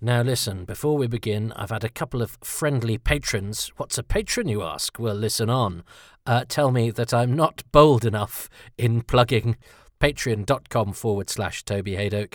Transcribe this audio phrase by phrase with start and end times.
[0.00, 3.72] Now, listen, before we begin, I've had a couple of friendly patrons.
[3.78, 4.98] What's a patron, you ask?
[4.98, 5.84] Well, listen on.
[6.26, 9.56] Uh, tell me that I'm not bold enough in plugging
[9.98, 12.34] patreon.com forward slash Toby Hadoke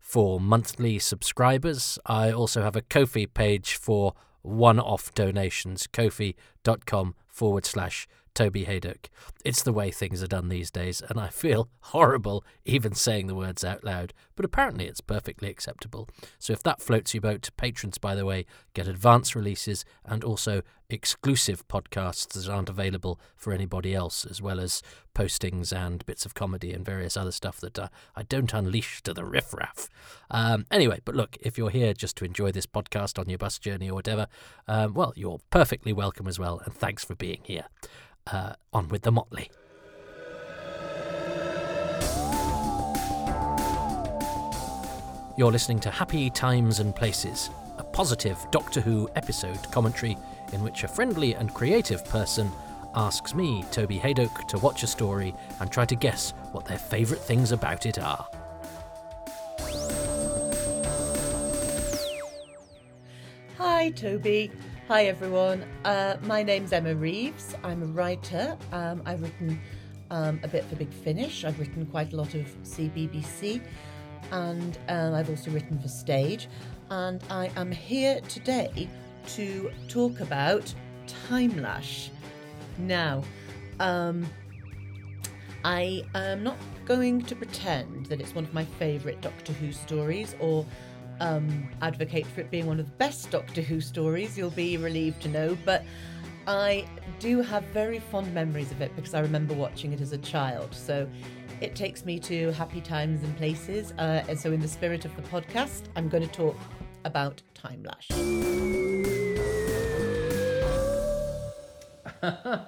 [0.00, 1.96] for monthly subscribers.
[2.06, 9.06] I also have a Ko-fi page for one off donations, kofi.com forward slash Toby Hadoke.
[9.44, 13.34] It's the way things are done these days, and I feel horrible even saying the
[13.34, 16.08] words out loud, but apparently it's perfectly acceptable.
[16.38, 20.62] So if that floats your boat, patrons, by the way, get advance releases and also
[20.88, 24.82] exclusive podcasts that aren't available for anybody else, as well as
[25.14, 29.14] postings and bits of comedy and various other stuff that uh, I don't unleash to
[29.14, 29.88] the riffraff.
[30.30, 33.58] Um, anyway, but look, if you're here just to enjoy this podcast on your bus
[33.58, 34.28] journey or whatever,
[34.68, 37.66] um, well, you're perfectly welcome as well, and thanks for being here
[38.26, 39.50] uh, on with the motley.
[45.38, 50.16] You're listening to Happy Times and Places, a positive Doctor Who episode commentary
[50.54, 52.50] in which a friendly and creative person
[52.94, 57.22] asks me, Toby Hadoke, to watch a story and try to guess what their favourite
[57.22, 58.26] things about it are.
[63.58, 64.50] Hi, Toby.
[64.88, 65.66] Hi, everyone.
[65.84, 67.54] Uh, my name's Emma Reeves.
[67.62, 68.56] I'm a writer.
[68.72, 69.60] Um, I've written
[70.10, 71.44] um, a bit for Big Finish.
[71.44, 73.60] I've written quite a lot of CBBC,
[74.32, 76.48] and um, I've also written for stage.
[76.90, 78.88] And I am here today
[79.28, 80.72] to talk about
[81.28, 82.10] Timelash.
[82.78, 83.22] Now,
[83.80, 84.26] um,
[85.64, 90.36] I am not going to pretend that it's one of my favourite Doctor Who stories
[90.38, 90.64] or
[91.20, 95.22] um, advocate for it being one of the best Doctor Who stories, you'll be relieved
[95.22, 95.58] to know.
[95.64, 95.84] But
[96.46, 96.86] I
[97.18, 100.72] do have very fond memories of it because I remember watching it as a child.
[100.72, 101.08] So
[101.60, 103.92] it takes me to happy times and places.
[103.98, 106.56] Uh, and so, in the spirit of the podcast, I'm going to talk
[107.04, 108.10] about Timelash.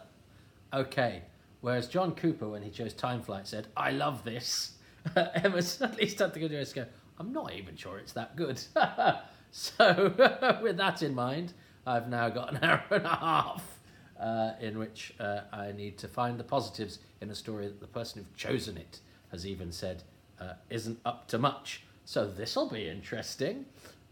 [0.72, 1.22] okay.
[1.60, 4.72] Whereas John Cooper, when he chose Time Flight, said, I love this.
[5.16, 6.86] Emma's at least had to go to go,
[7.18, 8.60] I'm not even sure it's that good.
[9.50, 10.14] so,
[10.62, 11.52] with that in mind,
[11.86, 13.77] I've now got an hour and a half
[14.20, 17.86] uh, in which uh, I need to find the positives in a story that the
[17.86, 20.02] person who's chosen it has even said
[20.40, 21.84] uh, isn't up to much.
[22.04, 23.66] So, this will be interesting.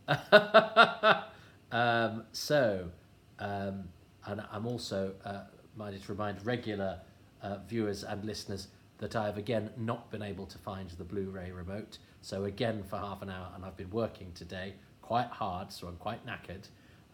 [1.72, 2.90] um, so,
[3.38, 3.84] um,
[4.26, 5.40] and I'm also uh,
[5.76, 7.00] minded to remind regular
[7.42, 8.68] uh, viewers and listeners
[8.98, 11.98] that I have again not been able to find the Blu ray remote.
[12.20, 15.96] So, again, for half an hour, and I've been working today quite hard, so I'm
[15.96, 16.68] quite knackered,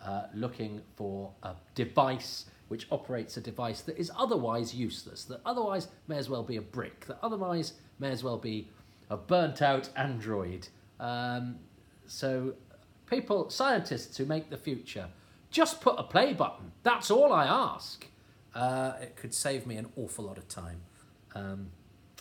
[0.04, 5.88] uh, looking for a device which operates a device that is otherwise useless, that otherwise
[6.08, 8.68] may as well be a brick, that otherwise may as well be
[9.10, 10.68] a burnt out android.
[10.98, 11.56] Um,
[12.06, 12.54] so,
[13.06, 15.08] people, scientists who make the future,
[15.50, 16.72] just put a play button.
[16.82, 18.06] That's all I ask.
[18.54, 20.80] Uh, it could save me an awful lot of time.
[21.34, 21.70] Um,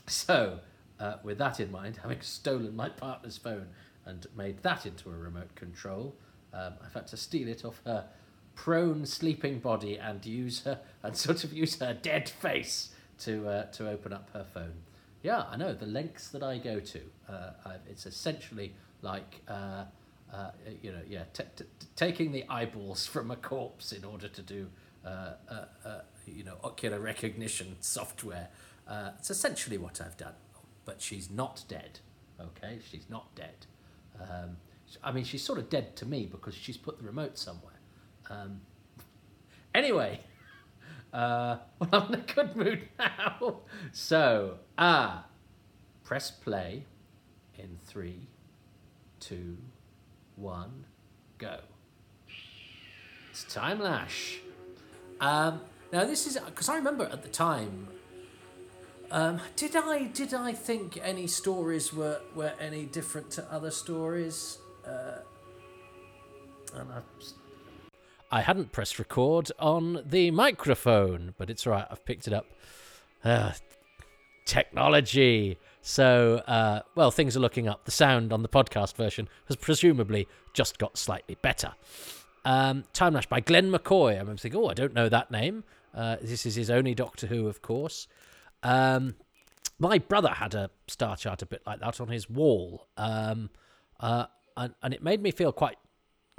[0.07, 0.59] so,
[0.99, 3.67] uh, with that in mind, having stolen my partner's phone
[4.05, 6.15] and made that into a remote control,
[6.53, 8.07] um, I've had to steal it off her
[8.55, 12.89] prone sleeping body and use her and sort of use her dead face
[13.19, 14.73] to uh, to open up her phone.
[15.23, 17.01] Yeah, I know the lengths that I go to.
[17.29, 17.51] Uh,
[17.89, 19.85] it's essentially like uh,
[20.33, 20.51] uh,
[20.81, 24.67] you know, yeah, t- t- taking the eyeballs from a corpse in order to do
[25.05, 28.49] uh, uh, you know ocular recognition software.
[29.17, 30.33] It's essentially what I've done.
[30.83, 31.99] But she's not dead.
[32.39, 33.67] Okay, she's not dead.
[34.19, 34.57] Um,
[35.03, 37.80] I mean, she's sort of dead to me because she's put the remote somewhere.
[38.29, 38.61] Um,
[39.73, 40.21] anyway,
[41.13, 43.61] uh, well, I'm in a good mood now.
[43.91, 45.25] So, ah,
[46.03, 46.85] press play
[47.57, 48.27] in three,
[49.19, 49.57] two,
[50.35, 50.85] one,
[51.37, 51.59] go.
[53.31, 54.39] It's Timelash.
[55.19, 55.61] Um,
[55.93, 57.87] now this is because I remember at the time.
[59.11, 64.57] Um, did I did I think any stories were were any different to other stories?
[64.85, 65.19] Uh,
[66.73, 67.01] and I,
[68.31, 71.85] I hadn't pressed record on the microphone, but it's all right.
[71.91, 72.45] I've picked it up.
[73.25, 73.51] Uh,
[74.45, 75.57] technology.
[75.81, 77.83] So, uh, well, things are looking up.
[77.85, 81.73] The sound on the podcast version has presumably just got slightly better.
[82.45, 84.11] Um, Timelash by Glen McCoy.
[84.13, 85.63] I remember thinking, oh, I don't know that name.
[85.93, 88.07] Uh, this is his only Doctor Who, of course.
[88.63, 89.15] Um,
[89.77, 93.49] my brother had a star chart a bit like that on his wall, um,
[93.99, 95.77] uh, and, and it made me feel quite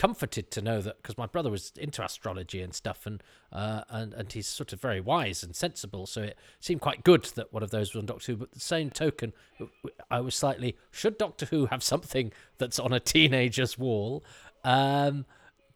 [0.02, 3.22] comforted to know that because my brother was into astrology and stuff, and
[3.52, 7.22] uh, and and he's sort of very wise and sensible, so it seemed quite good
[7.37, 8.38] that one of those was on Doctor Who.
[8.38, 9.32] But the same token,
[10.10, 14.25] I was slightly should Doctor Who have something that's on a teenager's wall?
[14.64, 15.25] Um,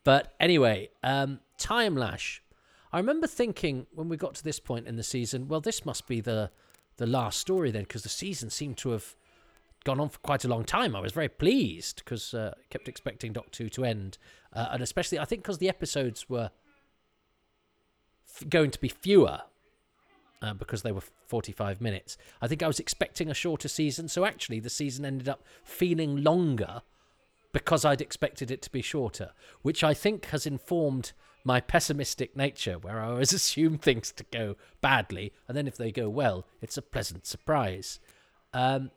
[0.03, 2.43] but anyway, um, Time Lash.
[2.93, 6.09] I remember thinking when we got to this point in the season, well, this must
[6.09, 6.51] be the
[6.97, 9.15] the last story then, because the season seemed to have
[9.87, 10.97] gone on for quite a long time.
[10.97, 14.19] I was very pleased because uh, kept expecting Doctor Who to end,
[14.53, 16.51] uh, and especially I think because the episodes were
[18.29, 19.43] f- going to be fewer
[20.43, 22.19] uh, because they were 45 minutes.
[22.43, 26.23] I think I was expecting a shorter season, so actually the season ended up feeling
[26.23, 26.83] longer
[27.53, 29.31] because I'd expected it to be shorter,
[29.63, 31.13] which I think has informed
[31.45, 35.93] my pessimistic nature, where I always assume things to go badly, and then if they
[35.93, 38.01] go well, it's a pleasant surprise.
[38.53, 38.91] Um,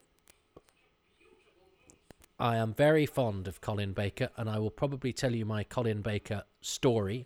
[2.40, 6.02] I am very fond of Colin Baker, and I will probably tell you my Colin
[6.02, 7.26] Baker story,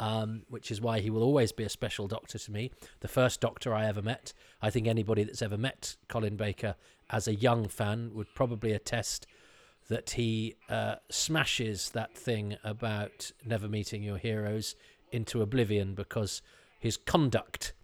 [0.00, 2.70] um, which is why he will always be a special doctor to me.
[3.00, 4.32] The first doctor I ever met.
[4.62, 6.76] I think anybody that's ever met Colin Baker
[7.10, 9.26] as a young fan would probably attest
[9.88, 14.76] that he uh, smashes that thing about never meeting your heroes
[15.12, 16.40] into oblivion because
[16.80, 17.74] his conduct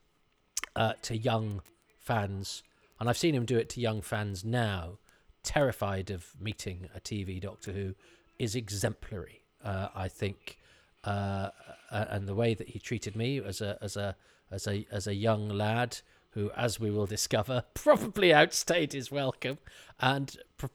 [0.74, 1.60] uh, to young
[1.98, 2.62] fans,
[2.98, 4.98] and I've seen him do it to young fans now,
[5.42, 7.94] terrified of meeting a TV Doctor Who,
[8.38, 9.42] is exemplary.
[9.62, 10.58] Uh, I think,
[11.04, 11.50] uh,
[11.90, 14.16] and the way that he treated me as a as a
[14.50, 15.98] as a as a young lad
[16.30, 19.58] who, as we will discover, probably outstayed his welcome
[19.98, 20.66] and pr-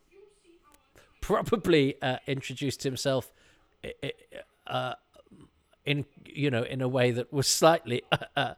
[1.22, 3.32] probably uh, introduced himself
[4.68, 4.94] uh,
[5.86, 8.04] in you know in a way that was slightly
[8.36, 8.54] uh,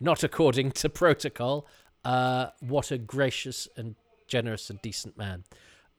[0.00, 1.66] not according to protocol.
[2.04, 3.94] Uh, what a gracious and
[4.30, 5.44] generous and decent man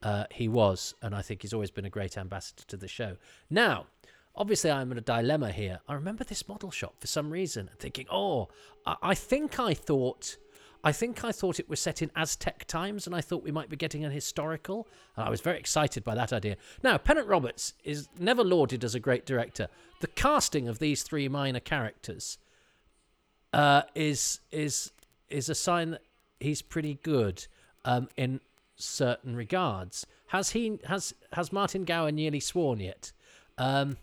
[0.04, 3.18] uh, he was, and I think he's always been a great ambassador to the show.
[3.50, 3.86] Now,
[4.36, 5.80] obviously, I'm in a dilemma here.
[5.88, 8.50] I remember this model shop for some reason, thinking, oh,
[8.86, 10.38] I, think I thought.
[10.84, 13.70] I think I thought it was set in Aztec times, and I thought we might
[13.70, 14.88] be getting an historical.
[15.16, 16.58] And I was very excited by that idea.
[16.82, 19.68] Now, Pennant Roberts is never lauded as a great director.
[20.00, 22.40] The casting of these three minor characters
[23.54, 24.92] uh, is is
[25.30, 26.02] is a sign that
[26.40, 27.46] he's pretty good
[27.86, 28.40] um, in
[28.76, 30.06] certain regards.
[30.28, 33.12] Has he has has Martin Gower nearly sworn yet?
[33.58, 33.98] Um,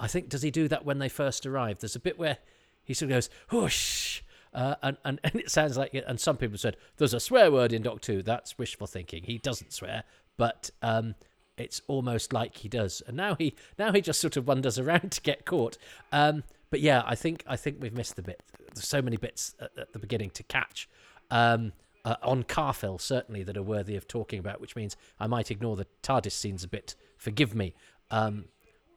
[0.00, 1.78] I think does he do that when they first arrive?
[1.78, 2.38] There's a bit where
[2.84, 4.22] he sort of goes whoosh.
[4.54, 5.94] Uh, and, and and it sounds like.
[5.94, 8.22] And some people said there's a swear word in Doc Two.
[8.22, 9.24] That's wishful thinking.
[9.24, 10.04] He doesn't swear,
[10.36, 11.14] but um,
[11.56, 13.02] it's almost like he does.
[13.06, 15.78] And now he now he just sort of wanders around to get caught.
[16.10, 18.42] Um, but yeah, I think I think we've missed the bit.
[18.74, 20.88] There's so many bits at, at the beginning to catch.
[21.30, 21.72] Um,
[22.04, 25.76] uh, on Karfel, certainly, that are worthy of talking about, which means I might ignore
[25.76, 26.94] the TARDIS scenes a bit.
[27.16, 27.74] Forgive me.
[28.10, 28.46] Um,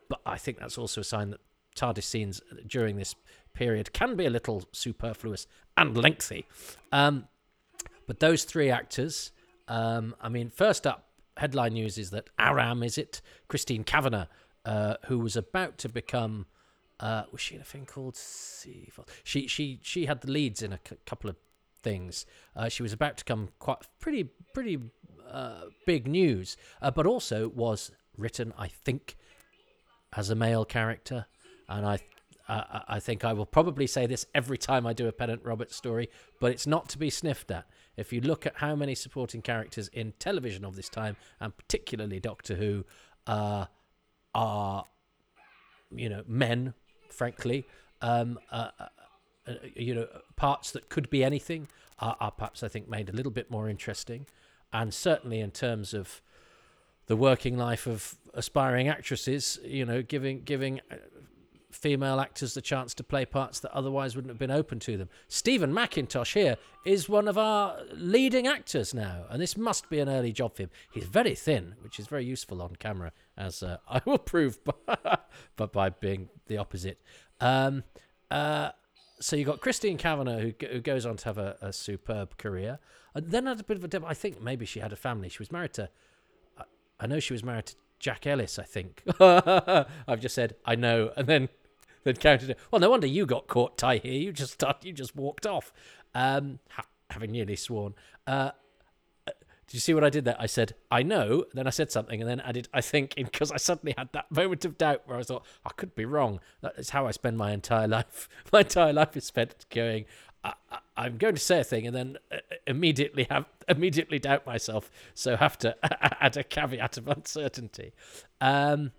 [0.09, 1.39] but I think that's also a sign that
[1.75, 3.15] TARDIS scenes during this
[3.53, 5.47] period can be a little superfluous
[5.77, 6.45] and lengthy.
[6.91, 7.27] Um,
[8.07, 9.31] but those three actors,
[9.67, 13.21] um, I mean, first up, headline news is that Aram, is it?
[13.47, 14.27] Christine Kavanagh,
[14.65, 16.45] uh, who was about to become.
[16.99, 18.17] Uh, was she in a thing called?
[19.23, 21.35] She she she had the leads in a c- couple of
[21.85, 22.25] things.
[22.55, 24.79] Uh, she was about to come quite pretty pretty
[25.31, 29.15] uh, big news, uh, but also was written, I think,
[30.17, 31.27] as a male character,
[31.69, 31.99] and I.
[32.47, 35.75] Uh, I think I will probably say this every time I do a Pennant Roberts
[35.75, 37.65] story, but it's not to be sniffed at.
[37.97, 42.19] If you look at how many supporting characters in television of this time, and particularly
[42.19, 42.85] Doctor Who,
[43.25, 43.65] uh,
[44.35, 44.85] are
[45.89, 46.75] you know men,
[47.09, 47.65] frankly,
[48.01, 48.69] um, uh,
[49.47, 51.67] uh, you know, parts that could be anything
[51.99, 54.25] are, are perhaps, I think, made a little bit more interesting.
[54.73, 56.21] And certainly in terms of
[57.07, 60.95] the working life of aspiring actresses, you know, giving giving uh,
[61.71, 65.09] female actors the chance to play parts that otherwise wouldn't have been open to them.
[65.27, 70.09] Stephen McIntosh here is one of our leading actors now, and this must be an
[70.09, 70.69] early job for him.
[70.91, 75.71] He's very thin, which is very useful on camera, as uh, I will prove, but
[75.71, 76.99] by being the opposite.
[77.39, 77.83] Um,
[78.31, 78.71] uh,
[79.19, 82.79] so you got Christine Kavanagh, who, who goes on to have a, a superb career,
[83.13, 84.03] and then had a bit of a dip.
[84.05, 85.29] I think maybe she had a family.
[85.29, 85.89] She was married to,
[86.57, 86.63] I,
[86.99, 88.59] I know she was married to Jack Ellis.
[88.59, 91.49] I think I've just said I know, and then
[92.03, 92.59] then counted it.
[92.71, 93.97] Well, no wonder you got caught, Ty.
[93.97, 95.73] Here, you just you just walked off,
[96.13, 97.95] um, ha- having nearly sworn.
[98.27, 98.51] Uh,
[99.67, 100.35] did you see what I did there?
[100.39, 103.57] I said, I know, then I said something, and then added, I think, because I
[103.57, 106.39] suddenly had that moment of doubt where I thought, I could be wrong.
[106.61, 108.29] That is how I spend my entire life.
[108.51, 110.05] My entire life is spent going,
[110.43, 114.91] I, am going to say a thing and then uh, immediately have immediately doubt myself,
[115.13, 115.75] so have to
[116.23, 117.93] add a caveat of uncertainty.
[118.41, 118.91] Um,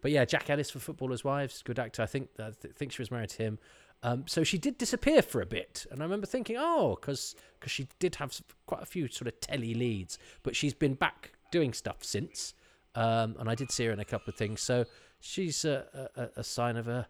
[0.00, 2.02] but yeah, Jack Ellis for Footballers' Wives, good actor.
[2.02, 3.58] I think I th- think she was married to him.
[4.02, 7.86] Um, so she did disappear for a bit, and I remember thinking, oh, because she
[8.00, 11.98] did have quite a few sort of telly leads, but she's been back doing stuff
[12.00, 12.54] since,
[12.96, 14.60] um, and I did see her in a couple of things.
[14.60, 14.86] So
[15.20, 17.06] she's a, a, a sign of a.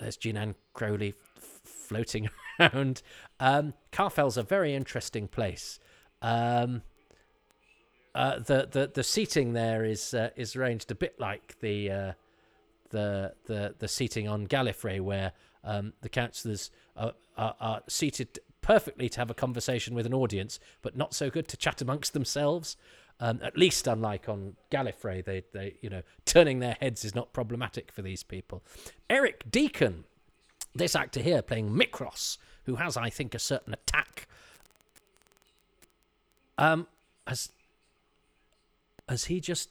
[0.00, 2.28] There's Jeananne Crowley f- floating
[2.60, 3.02] around.
[3.40, 5.80] Um, Karfel's a very interesting place.
[6.22, 6.82] Um,
[8.14, 12.12] uh, the, the the seating there is uh, is arranged a bit like the uh,
[12.90, 15.32] the the the seating on Gallifrey, where
[15.64, 20.58] um, the councillors are, are, are seated perfectly to have a conversation with an audience,
[20.82, 22.76] but not so good to chat amongst themselves.
[23.20, 27.32] Um, at least, unlike on Gallifrey, they they you know turning their heads is not
[27.32, 28.62] problematic for these people.
[29.08, 30.04] Eric Deacon,
[30.74, 34.26] this actor here playing Mykros, who has I think a certain attack.
[36.58, 36.86] Um,
[37.26, 37.50] has
[39.08, 39.70] has he just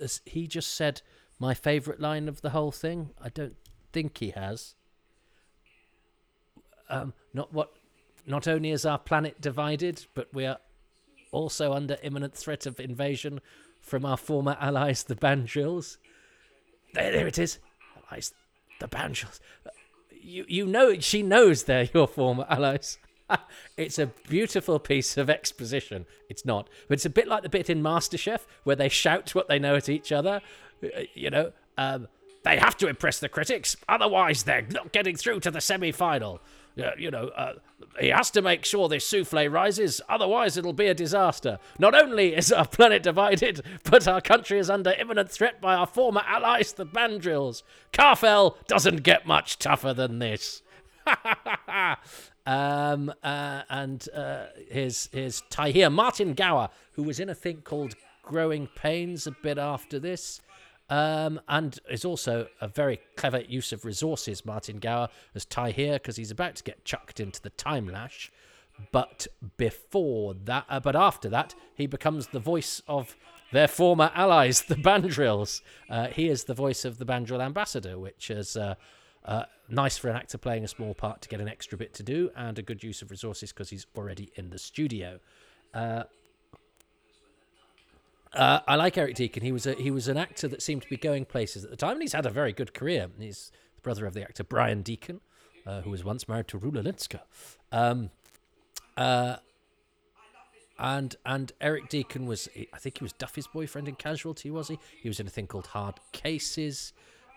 [0.00, 1.02] has he just said
[1.38, 3.10] my favorite line of the whole thing?
[3.20, 3.56] I don't
[3.94, 4.74] think he has.
[6.90, 7.72] Um, not what.
[8.26, 10.58] Not only is our planet divided, but we are
[11.30, 13.40] also under imminent threat of invasion
[13.82, 15.98] from our former allies, the Bandrils.
[16.94, 17.58] There, there it is.
[18.10, 18.32] Allies,
[18.80, 19.40] the Bandrils.
[20.10, 22.98] You, you know, she knows they're your former allies.
[23.76, 26.06] it's a beautiful piece of exposition.
[26.30, 29.48] It's not, but it's a bit like the bit in MasterChef where they shout what
[29.48, 30.40] they know at each other.
[30.82, 32.08] Uh, You know, um,
[32.44, 36.40] they have to impress the critics, otherwise they're not getting through to the semi-final.
[36.82, 37.54] Uh, you know, uh,
[38.00, 41.58] he has to make sure this souffle rises, otherwise it'll be a disaster.
[41.78, 45.86] Not only is our planet divided, but our country is under imminent threat by our
[45.86, 47.62] former allies, the Bandrils.
[47.92, 50.62] Karfel doesn't get much tougher than this.
[52.46, 57.94] um, uh, and uh, here's here's Tyheer Martin Gower, who was in a thing called
[58.22, 60.40] Growing Pains a bit after this.
[60.94, 66.14] Um, and is also a very clever use of resources, Martin Gower, as Tyheer, because
[66.14, 68.30] he's about to get chucked into the time lash.
[68.92, 73.16] But before that, uh, but after that, he becomes the voice of
[73.50, 75.62] their former allies, the Bandrils.
[75.90, 78.76] Uh, he is the voice of the Bandril ambassador, which is uh,
[79.24, 82.04] uh, nice for an actor playing a small part to get an extra bit to
[82.04, 85.18] do, and a good use of resources because he's already in the studio.
[88.34, 89.42] Uh, I like Eric Deacon.
[89.42, 91.76] He was a, he was an actor that seemed to be going places at the
[91.76, 93.08] time, and he's had a very good career.
[93.18, 95.20] He's the brother of the actor Brian Deacon,
[95.66, 97.20] uh, who was once married to Rula Lenska.
[97.70, 98.10] Um,
[98.96, 99.36] uh,
[100.78, 104.80] and and Eric Deacon was, I think he was Duffy's boyfriend in Casualty, was he?
[105.00, 106.92] He was in a thing called Hard Cases,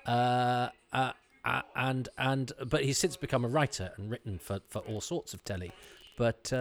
[0.07, 1.11] uh, uh,
[1.45, 5.35] uh, and and but he's since become a writer and written for, for all sorts
[5.35, 5.71] of telly,
[6.17, 6.51] but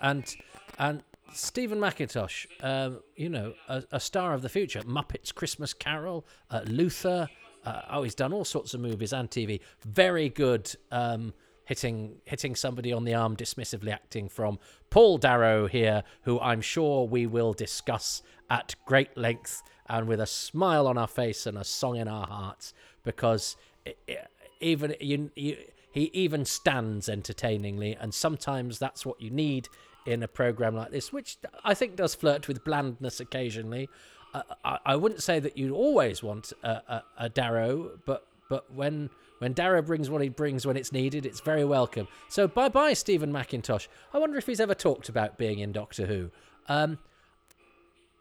[0.00, 0.34] and
[0.80, 1.02] and
[1.34, 6.62] Stephen McIntosh, um, you know, a, a star of the future, Muppets Christmas Carol, uh,
[6.66, 7.28] Luther.
[7.64, 9.60] Uh, oh, he's done all sorts of movies and TV.
[9.84, 10.74] Very good.
[10.90, 11.32] Um,
[11.64, 14.58] hitting hitting somebody on the arm dismissively acting from
[14.90, 18.20] Paul Darrow here, who I'm sure we will discuss
[18.50, 22.26] at great length and with a smile on our face and a song in our
[22.26, 24.16] hearts because i i
[24.60, 25.56] even you, you
[25.90, 29.68] he even stands entertainingly and sometimes that's what you need
[30.06, 33.88] in a program like this which I think does flirt with blandness occasionally
[34.34, 38.72] uh, I, I wouldn't say that you always want a, a, a Darrow but but
[38.74, 42.06] when when Darrow brings what he brings when it's needed, it's very welcome.
[42.28, 43.88] So bye bye, Stephen McIntosh.
[44.14, 46.30] I wonder if he's ever talked about being in Doctor Who.
[46.68, 46.98] Um,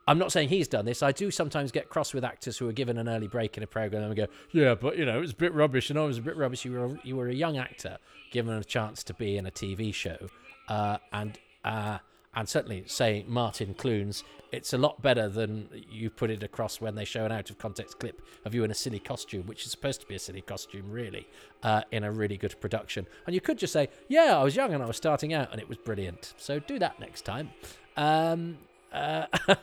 [0.08, 1.04] I'm not saying he's done this.
[1.04, 3.68] I do sometimes get cross with actors who are given an early break in a
[3.68, 6.18] program and go, "Yeah, but you know, it was a bit rubbish, and I was
[6.18, 8.00] a bit rubbish." You were you were a young actor
[8.32, 10.30] given a chance to be in a TV show,
[10.70, 12.00] uh, and uh,
[12.34, 16.96] and certainly say Martin Clunes, it's a lot better than you put it across when
[16.96, 19.72] they show an out of context clip of you in a silly costume, which is
[19.72, 21.28] supposed to be a silly costume, really,
[21.64, 23.06] uh, in a really good production.
[23.26, 25.62] And you could just say, yeah, I was young and I was starting out and
[25.62, 26.34] it was brilliant.
[26.38, 27.50] So do that next time.
[27.98, 28.58] Um,
[28.94, 29.26] uh,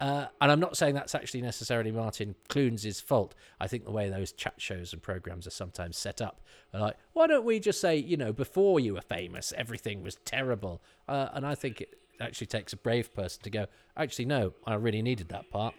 [0.00, 3.34] uh, and I'm not saying that's actually necessarily Martin Clunes' fault.
[3.60, 6.40] I think the way those chat shows and programs are sometimes set up
[6.78, 10.80] like, why don't we just say, you know, before you were famous, everything was terrible?
[11.08, 13.66] Uh, and I think it actually takes a brave person to go,
[13.96, 15.74] actually, no, I really needed that part.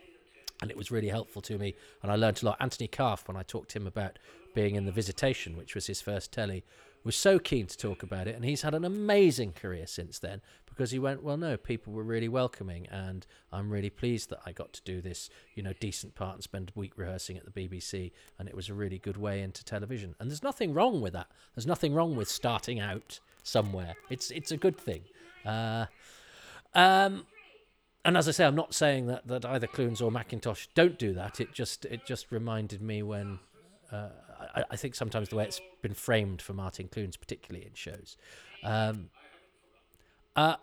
[0.62, 1.75] And it was really helpful to me.
[2.04, 2.58] And I learned a lot.
[2.60, 4.20] Anthony Calf, when I talked to him about
[4.54, 6.63] being in The Visitation, which was his first telly,
[7.03, 8.36] was so keen to talk about it.
[8.36, 12.03] And he's had an amazing career since then because he went, well, no, people were
[12.03, 12.88] really welcoming.
[12.88, 16.43] And I'm really pleased that I got to do this, you know, decent part and
[16.43, 18.12] spend a week rehearsing at the BBC.
[18.39, 20.15] And it was a really good way into television.
[20.20, 21.27] And there's nothing wrong with that.
[21.55, 23.96] There's nothing wrong with starting out somewhere.
[24.10, 25.01] It's, it's a good thing.
[25.46, 25.86] Uh,
[26.74, 27.25] um,
[28.03, 31.13] and as I say, I'm not saying that, that either Clunes or McIntosh don't do
[31.13, 31.39] that.
[31.39, 33.39] It just it just reminded me when
[33.91, 34.10] uh,
[34.53, 38.17] I, I, think sometimes the way it's been framed for Martin Clunes, particularly in shows.
[38.63, 39.10] Um,
[40.36, 40.55] uh,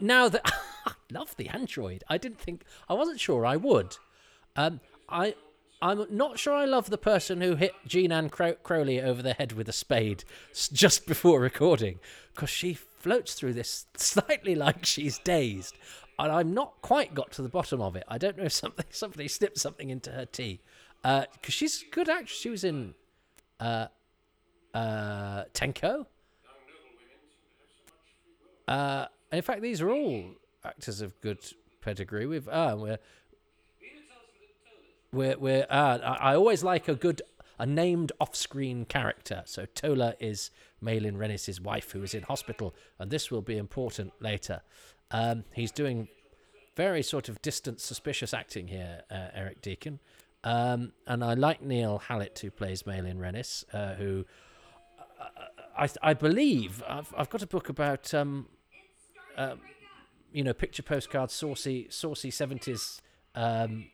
[0.00, 0.42] now that
[0.86, 3.96] I love the Android, I didn't think I wasn't sure I would.
[4.56, 5.34] Um, I
[5.82, 9.52] I'm not sure I love the person who hit Jeananne Crow- Crowley over the head
[9.52, 10.24] with a spade
[10.72, 12.00] just before recording,
[12.34, 15.76] because she floats through this slightly like she's dazed
[16.18, 18.04] and I'm not quite got to the bottom of it.
[18.08, 20.60] I don't know if something somebody slipped something into her tea
[21.02, 22.38] because uh, she's good actress.
[22.38, 22.94] She was in
[23.60, 23.86] uh,
[24.74, 26.06] uh, Tenko.
[28.68, 30.24] Uh, in fact, these are all
[30.64, 31.38] actors of good
[31.80, 32.26] pedigree.
[32.26, 32.98] We've ah, we're
[35.12, 37.22] we're we're ah, I, I always like a good
[37.58, 39.42] a named off-screen character.
[39.46, 40.50] So Tola is
[40.82, 44.60] Maylin Renis's wife, who is in hospital, and this will be important later.
[45.10, 46.08] Um, he's doing
[46.74, 50.00] very sort of distant, suspicious acting here, uh, Eric Deacon.
[50.46, 54.24] Um, and I like Neil Hallett, who plays Maylin Renis, uh, who
[55.20, 55.24] uh,
[55.76, 58.46] I, I believe I've, I've got a book about, um,
[59.36, 59.56] uh,
[60.32, 63.00] you know, picture postcards, saucy, saucy 70s
[63.34, 63.86] um,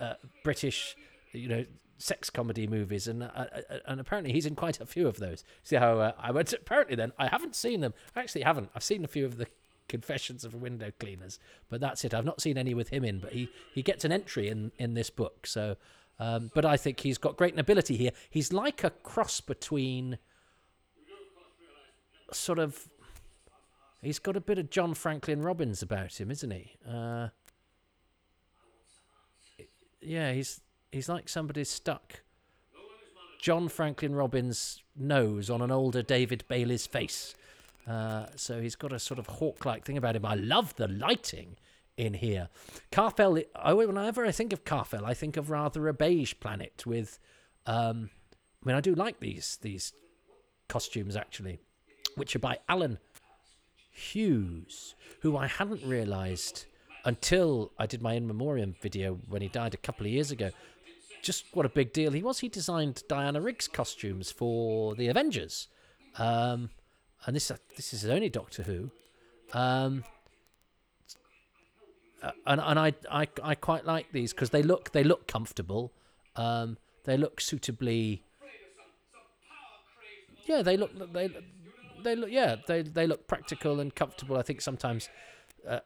[0.00, 0.96] uh, British,
[1.30, 1.64] you know,
[1.98, 3.46] sex comedy movies, and uh,
[3.86, 5.44] and apparently he's in quite a few of those.
[5.62, 6.52] See how uh, I went.
[6.52, 7.94] Apparently, then I haven't seen them.
[8.16, 8.70] I actually haven't.
[8.74, 9.46] I've seen a few of the
[9.88, 12.14] Confessions of Window Cleaners, but that's it.
[12.14, 14.94] I've not seen any with him in, but he he gets an entry in in
[14.94, 15.46] this book.
[15.46, 15.76] So,
[16.18, 18.10] um, but I think he's got great nobility here.
[18.30, 20.18] He's like a cross between
[22.32, 22.88] sort of.
[24.00, 26.76] He's got a bit of John Franklyn Robbins about him, isn't he?
[26.88, 27.28] Uh,
[30.00, 30.60] yeah, he's
[30.92, 32.20] he's like somebody stuck
[33.40, 37.34] John Franklyn Robbins' nose on an older David Bailey's face.
[37.88, 40.26] Uh, so he's got a sort of hawk-like thing about him.
[40.26, 41.56] I love the lighting
[41.96, 42.48] in here.
[42.92, 43.44] Karfel.
[43.56, 47.18] Oh, whenever I think of Karfel, I think of rather a beige planet with.
[47.66, 48.10] Um,
[48.62, 49.92] I mean, I do like these these
[50.68, 51.58] costumes actually,
[52.16, 52.98] which are by Alan
[53.90, 56.66] Hughes, who I hadn't realised
[57.04, 60.50] until I did my in memoriam video when he died a couple of years ago.
[61.22, 62.40] Just what a big deal he was.
[62.40, 65.68] He designed Diana Rigg's costumes for the Avengers.
[66.16, 66.70] Um,
[67.26, 68.90] and this this is only Doctor Who,
[69.52, 70.04] um,
[72.22, 75.92] uh, and and I, I I quite like these because they look they look comfortable,
[76.36, 78.22] um, they look suitably.
[80.46, 81.28] Yeah, they look they
[82.02, 84.36] they look yeah they they look practical and comfortable.
[84.36, 85.08] I think sometimes
[85.66, 85.80] uh,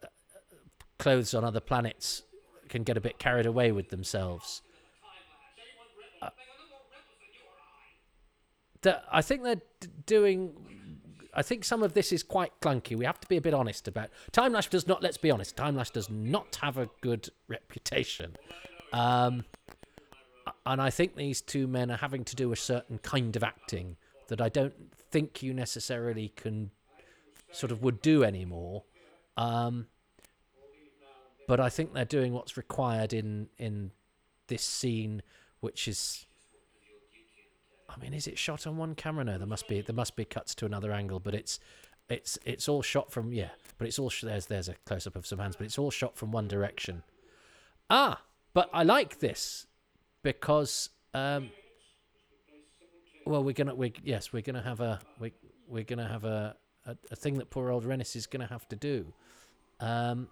[0.98, 2.22] clothes on other planets
[2.68, 4.62] can get a bit carried away with themselves.
[6.22, 6.30] Uh,
[9.10, 9.62] I think they're
[10.06, 10.54] doing
[11.34, 12.96] I think some of this is quite clunky.
[12.96, 14.10] We have to be a bit honest about.
[14.32, 15.02] Timelash does not.
[15.02, 15.56] Let's be honest.
[15.56, 18.36] Timelash does not have a good reputation,
[18.92, 19.44] um,
[20.66, 23.96] and I think these two men are having to do a certain kind of acting
[24.28, 26.70] that I don't think you necessarily can
[27.50, 28.84] sort of would do anymore.
[29.36, 29.86] Um,
[31.48, 33.92] but I think they're doing what's required in in
[34.48, 35.22] this scene,
[35.60, 36.26] which is
[37.94, 39.24] I mean, is it shot on one camera?
[39.24, 41.58] No, there must be there must be cuts to another angle, but it's
[42.08, 45.26] it's it's all shot from yeah, but it's all there's there's a close up of
[45.26, 47.02] some hands, but it's all shot from one direction.
[47.90, 48.22] Ah,
[48.54, 49.66] but I like this
[50.22, 51.50] because um,
[53.26, 55.32] well, we're gonna we yes, we're gonna have a we
[55.68, 58.76] we're gonna have a, a, a thing that poor old Renis is gonna have to
[58.76, 59.12] do.
[59.80, 60.28] Um,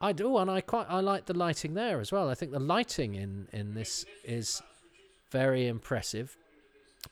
[0.00, 2.28] I do, and I quite I like the lighting there as well.
[2.28, 4.62] I think the lighting in in this is
[5.30, 6.36] very impressive.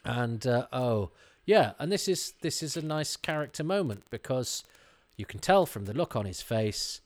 [0.04, 1.10] And uh, oh,
[1.44, 4.64] yeah, and this is this is a nice character moment because
[5.16, 7.00] you can tell from the look on his face.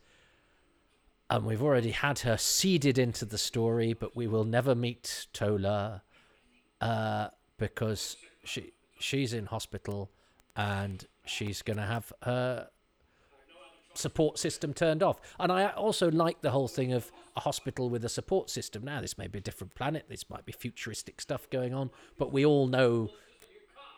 [1.31, 6.03] And we've already had her seeded into the story, but we will never meet Tola
[6.81, 10.11] uh, because she she's in hospital
[10.55, 12.69] and she's going to have her
[13.95, 15.21] support system turned off.
[15.39, 18.85] And I also like the whole thing of a hospital with a support system.
[18.85, 22.33] Now, this may be a different planet, this might be futuristic stuff going on, but
[22.33, 23.11] we all know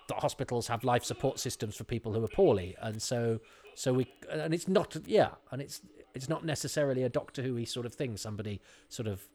[0.08, 2.76] that hospitals have life support systems for people who are poorly.
[2.80, 3.40] And so,
[3.74, 5.80] so we, and it's not, yeah, and it's,
[6.14, 9.26] it's not necessarily a Doctor Who sort of thing, somebody sort of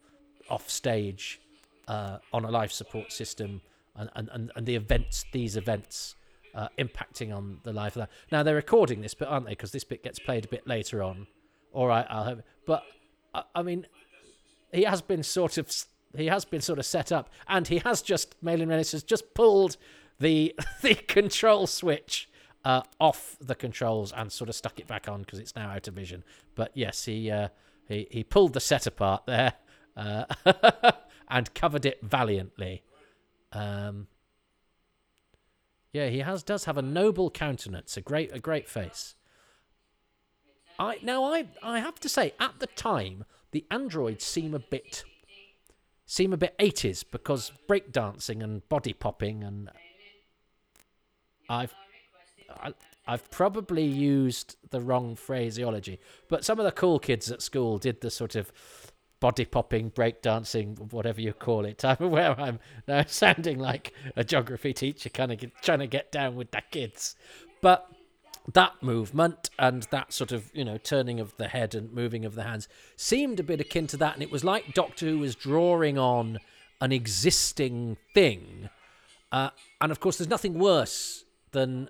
[0.49, 1.41] off stage
[1.87, 3.61] uh, on a life support system
[3.95, 6.15] and, and, and the events, these events
[6.55, 8.09] uh, impacting on the life of that.
[8.31, 9.51] Now they're recording this bit, aren't they?
[9.51, 11.27] Because this bit gets played a bit later on.
[11.73, 12.41] All right, I'll have.
[12.65, 12.83] But
[13.33, 13.87] I, I mean,
[14.71, 15.71] he has been sort of
[16.15, 19.33] he has been sort of set up, and he has just Maylin Renis has just
[19.33, 19.77] pulled
[20.19, 22.29] the the control switch
[22.65, 25.87] uh, off the controls and sort of stuck it back on because it's now out
[25.87, 26.23] of vision.
[26.55, 27.49] But yes, he uh,
[27.87, 29.53] he he pulled the set apart there
[29.95, 30.25] uh,
[31.29, 32.83] and covered it valiantly.
[33.51, 34.07] Um,
[35.93, 39.15] yeah, he has does have a noble countenance, a great a great face.
[40.77, 45.03] I now I I have to say at the time the androids seem a bit
[46.05, 49.69] seem a bit 80s because breakdancing and body popping and
[51.49, 51.73] I've
[52.49, 52.73] I,
[53.07, 58.01] I've probably used the wrong phraseology, but some of the cool kids at school did
[58.01, 58.51] the sort of
[59.19, 61.83] body popping, breakdancing, whatever you call it.
[61.85, 66.11] I'm aware I'm now sounding like a geography teacher, kind of get, trying to get
[66.11, 67.15] down with the kids,
[67.61, 67.89] but
[68.53, 72.35] that movement and that sort of you know turning of the head and moving of
[72.35, 75.35] the hands seemed a bit akin to that and it was like doctor who was
[75.35, 76.39] drawing on
[76.81, 78.69] an existing thing
[79.31, 79.49] uh,
[79.81, 81.89] and of course there's nothing worse than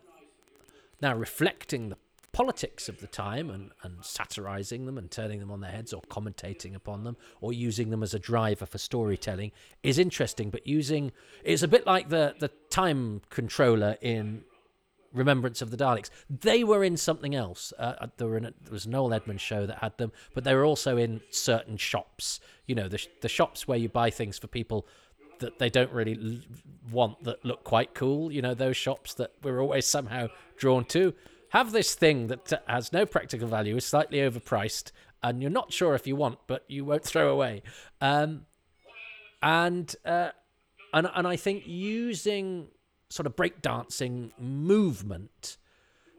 [1.02, 1.98] now reflecting the
[2.32, 6.02] politics of the time and, and satirizing them and turning them on their heads or
[6.04, 9.52] commentating upon them or using them as a driver for storytelling
[9.84, 11.12] is interesting but using
[11.44, 14.44] it's a bit like the the time controller in
[15.12, 16.10] Remembrance of the Daleks.
[16.30, 17.74] They were in something else.
[17.80, 20.54] Uh, uh there, in, there was an Noel Edmonds show that had them, but they
[20.54, 22.40] were also in certain shops.
[22.68, 24.86] You know, the the shops where you buy things for people
[25.40, 26.42] that they don't really
[26.92, 28.32] want that look quite cool.
[28.32, 31.14] You know, those shops that we're always somehow drawn to
[31.50, 34.92] have this thing that has no practical value, is slightly overpriced,
[35.24, 37.64] and you're not sure if you want, but you won't throw away.
[38.02, 38.46] Um,
[39.42, 40.30] and uh,
[40.94, 42.68] and and I think using
[43.10, 45.58] sort of breakdancing movement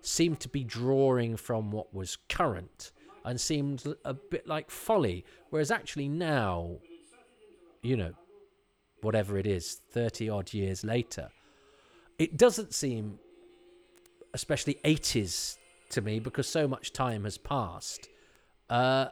[0.03, 2.91] seemed to be drawing from what was current
[3.25, 5.25] and seemed a bit like folly.
[5.51, 6.79] Whereas actually now,
[7.83, 8.13] you know,
[9.03, 11.29] whatever it is, 30 odd years later,
[12.19, 13.19] it doesn't seem
[14.35, 15.57] especially 80s
[15.91, 18.09] to me because so much time has passed.
[18.69, 19.09] Uh,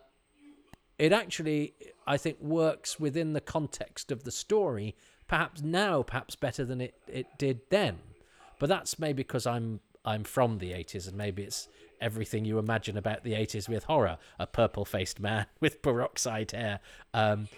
[0.98, 1.74] it actually,
[2.06, 4.96] I think, works within the context of the story
[5.28, 7.98] perhaps now, perhaps better than it, it did then.
[8.58, 11.68] But that's maybe because I'm I'm from the 80s, and maybe it's
[12.00, 16.80] everything you imagine about the 80s with horror: a purple-faced man with peroxide hair,
[17.14, 17.48] um,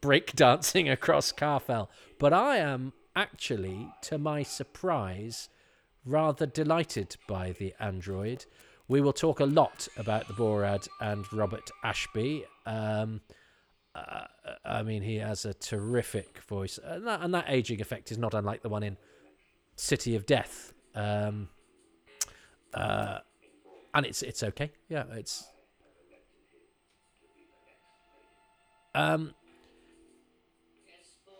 [0.00, 1.88] break dancing across Karfel.
[2.18, 5.48] But I am actually, to my surprise,
[6.04, 8.44] rather delighted by the android.
[8.88, 12.44] We will talk a lot about the Borad and Robert Ashby.
[12.66, 13.20] Um,
[13.94, 14.24] uh,
[14.64, 18.34] I mean, he has a terrific voice, and that, and that, aging effect is not
[18.34, 18.96] unlike the one in
[19.76, 20.72] City of Death.
[20.94, 21.48] Um,
[22.74, 23.18] uh,
[23.94, 24.70] and it's it's okay.
[24.88, 25.44] Yeah, it's.
[28.94, 29.34] Um.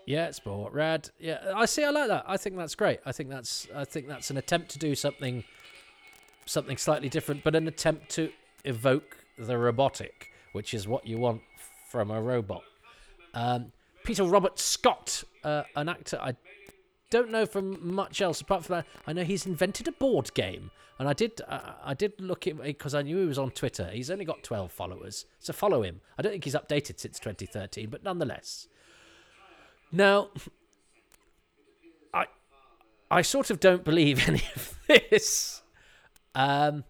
[0.06, 1.10] Yeah, it's sport rad.
[1.18, 1.84] Yeah, I see.
[1.84, 2.24] I like that.
[2.26, 3.00] I think that's great.
[3.06, 5.44] I think that's I think that's an attempt to do something,
[6.46, 8.30] something slightly different, but an attempt to
[8.64, 11.42] evoke the robotic, which is what you want
[11.88, 12.62] from a robot.
[13.34, 13.72] Um,
[14.04, 16.34] Peter Robert Scott, uh, an actor I
[17.10, 18.86] don't know from much else apart from that.
[19.06, 22.60] I know he's invented a board game, and I did uh, I did look him
[22.62, 23.90] because I knew he was on Twitter.
[23.92, 26.00] He's only got twelve followers, so follow him.
[26.18, 28.66] I don't think he's updated since 2013, but nonetheless.
[29.92, 30.28] Now,
[32.14, 32.26] I
[33.10, 35.62] I sort of don't believe any of this.
[36.34, 36.84] Um,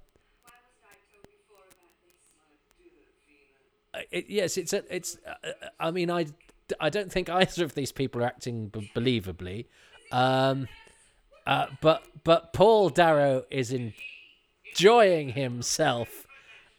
[4.10, 5.18] it, yes, it's a, it's.
[5.26, 6.26] Uh, I mean, I,
[6.78, 9.66] I don't think either of these people are acting b- believably,
[10.12, 10.68] um,
[11.46, 13.72] uh, but but Paul Darrow is
[14.74, 16.26] enjoying himself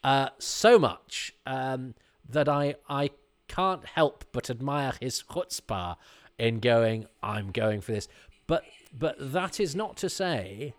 [0.04, 1.96] uh, so much um,
[2.30, 3.12] that I I
[3.52, 5.98] can't help but admire his chutzpah
[6.38, 7.06] in going.
[7.22, 8.08] I'm going for this,
[8.48, 8.64] but
[8.98, 10.74] but that is not to say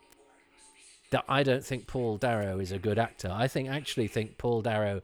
[1.11, 3.31] that I don't think Paul Darrow is a good actor.
[3.33, 5.03] I think actually think Paul Darrow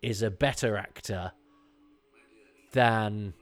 [0.00, 1.32] is a better actor
[2.72, 3.34] than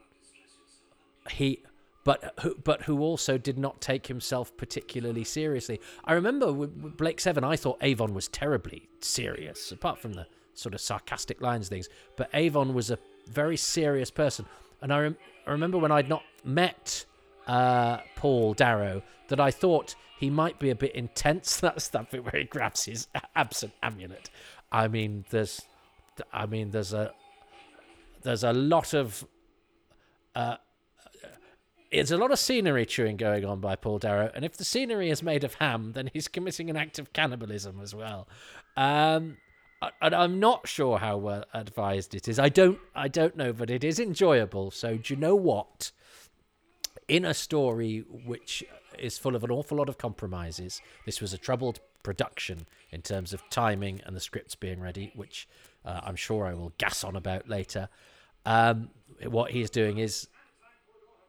[1.30, 1.62] he
[2.02, 5.80] but who, but who also did not take himself particularly seriously.
[6.04, 10.74] I remember with Blake Seven, I thought Avon was terribly serious, apart from the sort
[10.74, 11.88] of sarcastic lines things.
[12.16, 12.98] But Avon was a
[13.30, 14.46] very serious person,
[14.82, 15.16] and I, rem-
[15.46, 17.04] I remember when I'd not met
[17.46, 21.56] uh, Paul Darrow that I thought he might be a bit intense.
[21.60, 24.30] That's that bit where he grabs his absent amulet.
[24.72, 25.62] I mean, there's
[26.32, 27.12] I mean, there's a
[28.22, 29.26] there's a lot of
[30.34, 30.56] uh,
[31.90, 35.10] it's a lot of scenery chewing going on by Paul Darrow, and if the scenery
[35.10, 38.28] is made of ham, then he's committing an act of cannibalism as well.
[38.76, 39.38] Um,
[40.02, 42.38] and I'm not sure how well advised it is.
[42.38, 44.70] I don't, I don't know, but it is enjoyable.
[44.70, 45.92] So do you know what?
[47.08, 48.62] In a story which
[48.98, 53.32] is full of an awful lot of compromises, this was a troubled production in terms
[53.32, 55.48] of timing and the scripts being ready, which
[55.84, 57.88] uh, I'm sure I will gas on about later.
[58.44, 58.90] Um,
[59.24, 60.28] what he's doing is,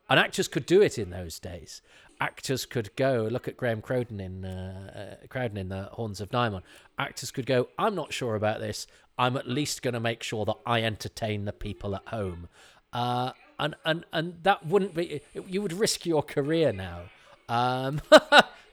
[0.09, 1.81] and actors could do it in those days.
[2.21, 6.29] Actors could go look at Graham Crowden in uh, uh, Crowden in the Horns of
[6.29, 6.61] Nimon.
[6.99, 8.85] Actors could go, I'm not sure about this.
[9.17, 12.47] I'm at least going to make sure that I entertain the people at home.
[12.93, 17.03] Uh, and, and and that wouldn't be you would risk your career now
[17.47, 18.01] um,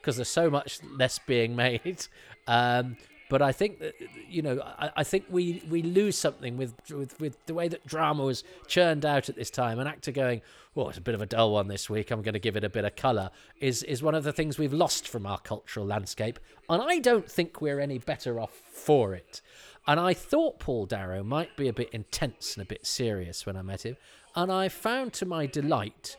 [0.00, 2.06] because there's so much less being made.
[2.46, 2.96] Um,
[3.28, 3.94] but I think that
[4.28, 7.86] you know, I, I, think we, we lose something with, with with the way that
[7.86, 9.78] drama was churned out at this time.
[9.78, 10.42] An actor going,
[10.76, 12.10] "Oh, it's a bit of a dull one this week.
[12.10, 14.58] I'm going to give it a bit of colour." Is is one of the things
[14.58, 16.38] we've lost from our cultural landscape,
[16.68, 19.40] and I don't think we're any better off for it.
[19.86, 23.56] And I thought Paul Darrow might be a bit intense and a bit serious when
[23.56, 23.96] I met him,
[24.34, 26.16] and I found to my delight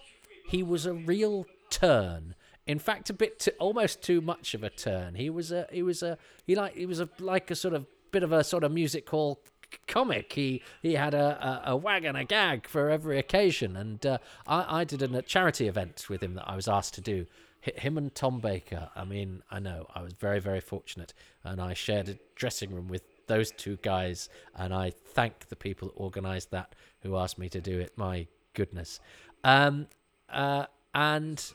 [0.47, 2.35] he was a real turn
[2.69, 5.15] in fact, a bit too, almost too much of a turn.
[5.15, 7.87] He was a he was a he like he was a like a sort of
[8.11, 9.41] bit of a sort of music hall
[9.87, 10.33] comic.
[10.33, 14.19] He he had a, a, a wag and a gag for every occasion, and uh,
[14.45, 17.25] I I did a charity event with him that I was asked to do.
[17.61, 18.89] Him and Tom Baker.
[18.95, 21.11] I mean, I know I was very very fortunate,
[21.43, 25.87] and I shared a dressing room with those two guys, and I thank the people
[25.87, 27.97] that organised that who asked me to do it.
[27.97, 28.99] My goodness,
[29.43, 29.87] um,
[30.31, 31.51] uh, and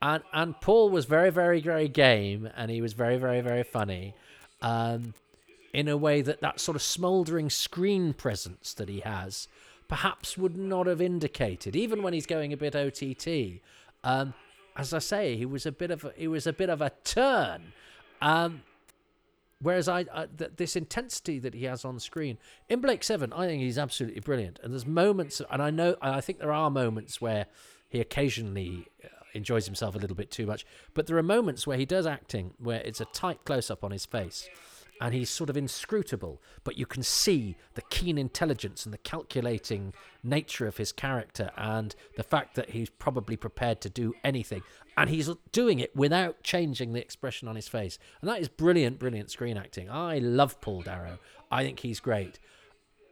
[0.00, 4.14] and and Paul was very very very game, and he was very very very funny,
[4.62, 5.14] um,
[5.72, 9.48] in a way that that sort of smouldering screen presence that he has,
[9.88, 13.60] perhaps would not have indicated, even when he's going a bit OTT.
[14.04, 14.34] Um,
[14.76, 16.92] as I say, he was a bit of a, he was a bit of a
[17.02, 17.72] turn.
[18.20, 18.62] Um,
[19.60, 23.46] whereas I, I th- this intensity that he has on screen in Blake Seven, I
[23.46, 24.60] think he's absolutely brilliant.
[24.62, 27.46] And there's moments, and I know, I think there are moments where
[27.88, 28.86] he occasionally
[29.38, 30.66] enjoys himself a little bit too much.
[30.92, 33.90] But there are moments where he does acting where it's a tight close up on
[33.90, 34.48] his face
[35.00, 39.92] and he's sort of inscrutable, but you can see the keen intelligence and the calculating
[40.22, 44.62] nature of his character and the fact that he's probably prepared to do anything.
[44.96, 47.98] And he's doing it without changing the expression on his face.
[48.20, 49.88] And that is brilliant, brilliant screen acting.
[49.88, 51.18] I love Paul Darrow.
[51.50, 52.40] I think he's great.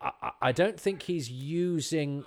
[0.03, 2.25] I, I don't think he's using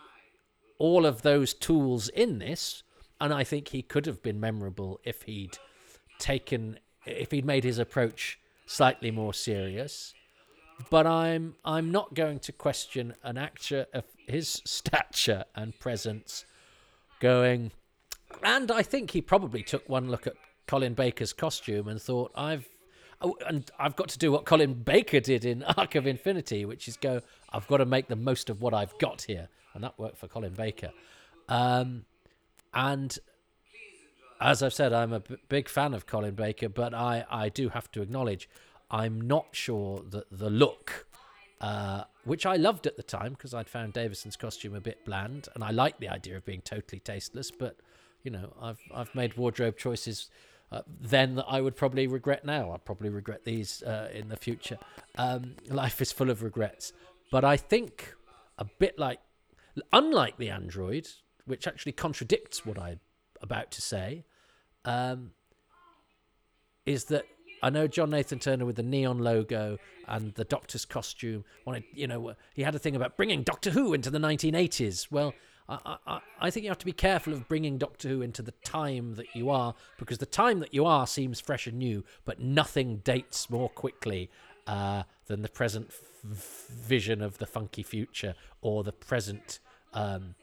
[0.78, 2.84] all of those tools in this
[3.20, 5.58] and I think he could have been memorable if he'd
[6.20, 10.14] taken if he'd made his approach slightly more serious.
[10.90, 16.46] But I'm I'm not going to question an actor of his stature and presence
[17.20, 17.72] going
[18.44, 20.34] and I think he probably took one look at
[20.68, 22.68] Colin Baker's costume and thought I've
[23.22, 26.88] oh, and I've got to do what Colin Baker did in Arc of Infinity, which
[26.88, 29.98] is go I've got to make the most of what I've got here, and that
[29.98, 30.92] worked for Colin Baker.
[31.48, 32.06] Um,
[32.74, 33.18] and
[34.40, 37.70] as I've said, I'm a b- big fan of Colin Baker, but I, I do
[37.70, 38.50] have to acknowledge
[38.90, 41.08] I'm not sure that the look,
[41.62, 45.50] uh, which I loved at the time because I'd found Davison's costume a bit bland,
[45.54, 47.52] and I like the idea of being totally tasteless.
[47.52, 47.78] But
[48.24, 50.30] you know, I've I've made wardrobe choices
[50.72, 52.72] uh, then that I would probably regret now.
[52.72, 54.78] I'd probably regret these uh, in the future.
[55.18, 56.94] Um, life is full of regrets,
[57.32, 58.16] but I think
[58.58, 59.20] a bit like,
[59.94, 61.08] unlike the android,
[61.50, 63.00] which actually contradicts what I'm
[63.42, 64.24] about to say,
[64.86, 65.32] um,
[66.86, 67.26] is that
[67.62, 72.08] I know John Nathan Turner with the neon logo and the Doctor's costume wanted, you
[72.08, 75.12] know, he had a thing about bringing Doctor Who into the 1980s.
[75.12, 75.34] Well,
[75.68, 78.54] I, I, I think you have to be careful of bringing Doctor Who into the
[78.64, 82.40] time that you are, because the time that you are seems fresh and new, but
[82.40, 84.30] nothing dates more quickly
[84.66, 89.60] uh, than the present f- vision of the funky future or the present
[89.94, 90.36] um,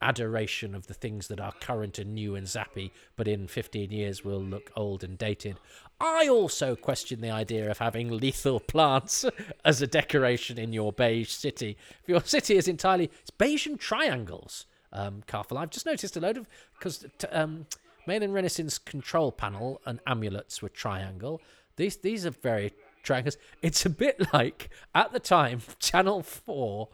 [0.00, 4.24] adoration of the things that are current and new and zappy, but in 15 years
[4.24, 5.58] will look old and dated.
[6.00, 9.24] I also question the idea of having lethal plants
[9.64, 11.76] as a decoration in your beige city.
[12.02, 16.36] If your city is entirely it's Bayesian triangles, um, Karfel, I've just noticed a load
[16.36, 17.66] of because um,
[18.06, 21.42] Maylin Renis's control panel and amulets were triangle.
[21.76, 23.36] These these are very triangles.
[23.60, 26.88] It's a bit like at the time Channel Four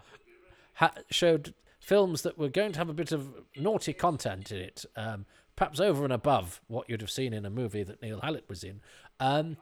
[0.75, 4.87] ha- showed films that were going to have a bit of naughty content in it,
[4.97, 8.49] um, perhaps over and above what you'd have seen in a movie that Neil Hallett
[8.49, 8.81] was in.
[9.21, 9.59] Um,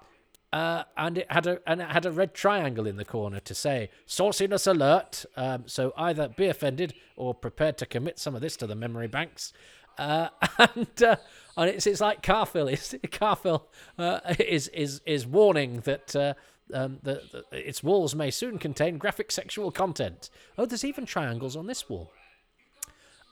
[0.52, 3.54] uh, and it had a and it had a red triangle in the corner to
[3.54, 5.24] say sauciness alert.
[5.36, 9.08] Um, so either be offended or prepared to commit some of this to the memory
[9.08, 9.52] banks.
[9.98, 11.16] Uh, and uh,
[11.56, 12.70] and it's it's like Karfel.
[12.72, 13.62] It's, Karfel
[13.98, 16.34] uh, is is is warning that uh,
[16.72, 20.30] um, the, the, its walls may soon contain graphic sexual content.
[20.56, 22.12] Oh, there's even triangles on this wall.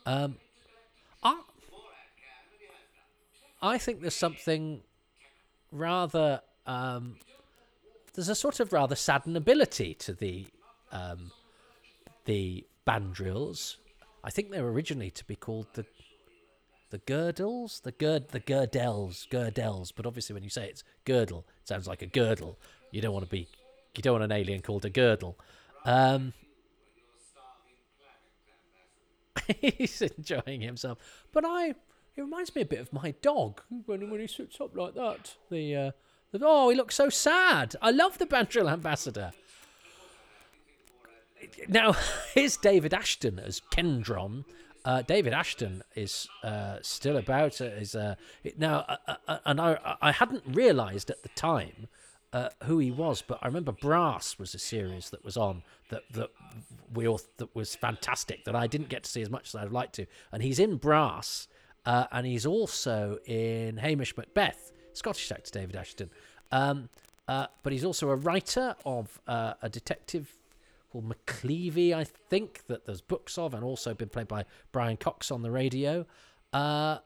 [0.05, 0.37] Um,
[1.23, 1.39] I,
[3.61, 4.81] I think there's something
[5.71, 7.17] rather um,
[8.13, 10.47] there's a sort of rather sad nobility to the
[10.91, 11.31] um,
[12.25, 13.77] the Bandrils.
[14.23, 15.85] I think they were originally to be called the
[16.89, 19.93] the Girdles, the Gerd, the Girdels, Girdels.
[19.95, 22.57] But obviously, when you say it's girdle, it sounds like a girdle.
[22.91, 23.47] You don't want to be,
[23.95, 25.37] you don't want an alien called a girdle.
[25.85, 26.33] Um,
[29.59, 30.97] he's enjoying himself,
[31.31, 31.75] but I.
[32.13, 35.37] It reminds me a bit of my dog when when he sits up like that.
[35.49, 35.91] The, uh,
[36.41, 37.77] oh, he looks so sad.
[37.81, 39.31] I love the Bandril ambassador.
[41.69, 41.95] Now,
[42.33, 44.43] here's David Ashton as Kendron.
[44.83, 47.61] Uh, David Ashton is uh, still about.
[47.61, 48.15] Uh, is uh,
[48.57, 51.87] now, uh, and I I hadn't realised at the time
[52.33, 56.03] uh, who he was, but I remember Brass was a series that was on that
[56.13, 56.29] that
[56.93, 59.71] we all that was fantastic that I didn't get to see as much as I'd
[59.71, 61.47] like to, and he's in Brass,
[61.85, 66.09] uh, and he's also in Hamish Macbeth, Scottish actor David Ashton,
[66.51, 66.89] um,
[67.27, 70.37] uh, but he's also a writer of uh, a detective
[70.91, 75.31] called McLevy, I think, that there's books of, and also been played by Brian Cox
[75.31, 76.05] on the radio.
[76.51, 76.97] Uh,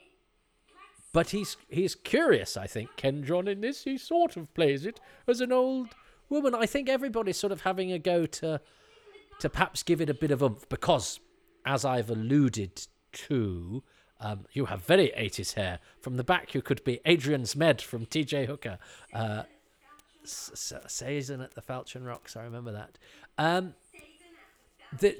[1.15, 2.89] but he's he's curious, I think.
[2.97, 4.99] Kendron in this, he sort of plays it
[5.30, 5.95] as an old
[6.28, 6.54] woman.
[6.54, 8.60] I think everybody's sort of having a go to
[9.39, 11.21] to perhaps give it a bit of oomph because,
[11.65, 13.82] as I've alluded to,
[14.19, 15.80] um, you have very 80s hair.
[16.01, 18.78] From the back, you could be Adrian Zmed from TJ Hooker.
[19.13, 19.43] Uh,
[20.25, 22.97] at the Falchion Rocks, I remember that.
[23.38, 23.73] Um,
[24.99, 25.17] the,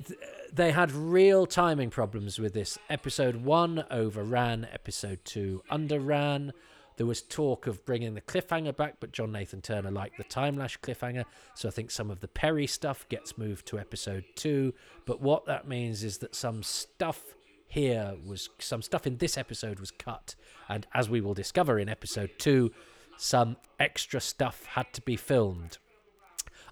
[0.54, 2.78] they had real timing problems with this.
[2.90, 6.54] Episode one overran, episode two underran.
[6.98, 10.58] There was talk of bringing the cliffhanger back, but John Nathan Turner liked the time
[10.58, 14.74] lash cliffhanger, so I think some of the Peri stuff gets moved to episode two.
[15.06, 17.36] But what that means is that some stuff
[17.68, 20.36] here was some stuff in this episode was cut,
[20.70, 22.72] and as we will discover in episode two,
[23.18, 25.78] some extra stuff had to be filmed.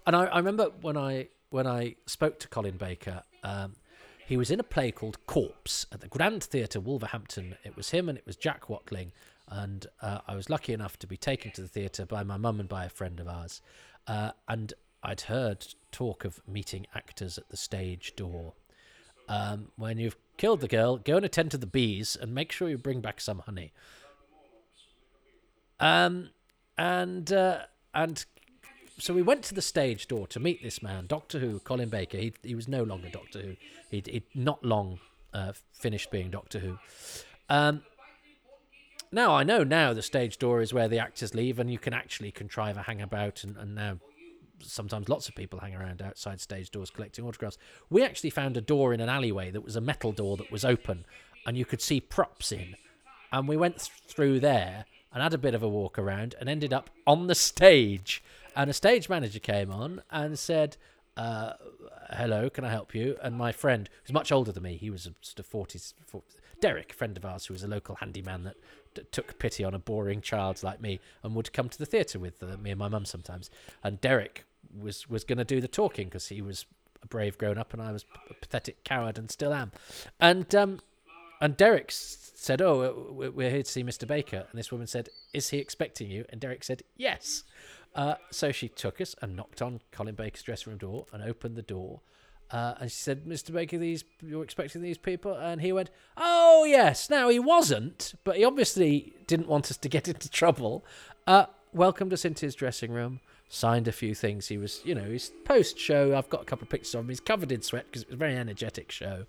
[0.06, 3.76] And I, I remember when I when I spoke to Colin Baker, um,
[4.26, 7.54] he was in a play called Corpse at the Grand Theatre, Wolverhampton.
[7.62, 9.12] It was him and it was Jack Watling,
[9.48, 12.58] and uh, I was lucky enough to be taken to the theatre by my mum
[12.58, 13.62] and by a friend of ours.
[14.08, 18.54] Uh, and I'd heard talk of meeting actors at the stage door.
[19.28, 22.68] Um, when you've killed the girl, go and attend to the bees and make sure
[22.68, 23.72] you bring back some honey.
[25.78, 26.30] Um,
[26.76, 28.24] and uh, and
[28.98, 32.18] so we went to the stage door to meet this man, Doctor Who, Colin Baker.
[32.18, 33.56] He he was no longer Doctor Who.
[33.90, 35.00] He'd, he'd not long
[35.32, 36.78] uh, finished being Doctor Who.
[37.48, 37.82] Um,
[39.10, 41.92] now I know now the stage door is where the actors leave, and you can
[41.92, 43.98] actually contrive a hangabout, and, and now
[44.60, 47.58] sometimes lots of people hang around outside stage doors collecting autographs.
[47.90, 50.64] We actually found a door in an alleyway that was a metal door that was
[50.64, 51.04] open,
[51.46, 52.76] and you could see props in,
[53.32, 56.48] and we went th- through there and had a bit of a walk around and
[56.48, 58.22] ended up on the stage.
[58.56, 60.76] And a stage manager came on and said,
[61.16, 61.52] uh,
[62.10, 63.16] hello, can I help you?
[63.22, 66.22] And my friend, who's much older than me, he was a sort of 40s, 40s
[66.60, 68.56] Derek, a friend of ours who was a local handyman that
[68.94, 72.18] d- took pity on a boring child like me and would come to the theatre
[72.18, 73.50] with uh, me and my mum sometimes.
[73.82, 74.44] And Derek
[74.76, 76.66] was, was going to do the talking because he was
[77.02, 79.72] a brave grown up and I was a pathetic coward and still am.
[80.18, 80.80] And um,
[81.40, 84.06] and Derek said, "Oh, we're here to see Mr.
[84.06, 87.44] Baker." And this woman said, "Is he expecting you?" And Derek said, "Yes."
[87.94, 91.56] Uh, so she took us and knocked on Colin Baker's dressing room door and opened
[91.56, 92.00] the door.
[92.50, 93.52] Uh, and she said, "Mr.
[93.52, 98.36] Baker, these you're expecting these people?" And he went, "Oh yes." Now he wasn't, but
[98.36, 100.84] he obviously didn't want us to get into trouble.
[101.26, 104.48] Uh, welcomed us into his dressing room, signed a few things.
[104.48, 106.16] He was, you know, his post show.
[106.16, 107.08] I've got a couple of pictures of him.
[107.08, 109.24] He's covered in sweat because it was a very energetic show.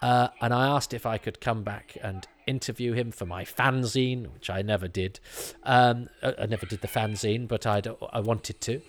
[0.00, 4.32] Uh, and I asked if I could come back and interview him for my fanzine,
[4.32, 5.20] which I never did.
[5.64, 8.80] Um, I, I never did the fanzine, but I'd, I wanted to.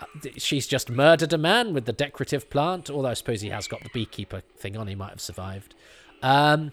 [0.00, 3.66] Uh, she's just murdered a man with the decorative plant, although I suppose he has
[3.66, 4.86] got the beekeeper thing on.
[4.86, 5.74] He might have survived.
[6.22, 6.72] Um,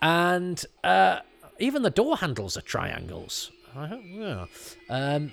[0.00, 1.20] and uh,
[1.58, 3.50] even the door handles are triangles.
[3.74, 4.48] I don't.
[4.90, 5.32] Um,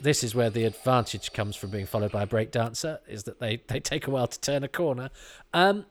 [0.00, 3.60] this is where the advantage comes from being followed by a breakdancer, is that they,
[3.66, 5.10] they take a while to turn a corner.
[5.52, 5.86] Um,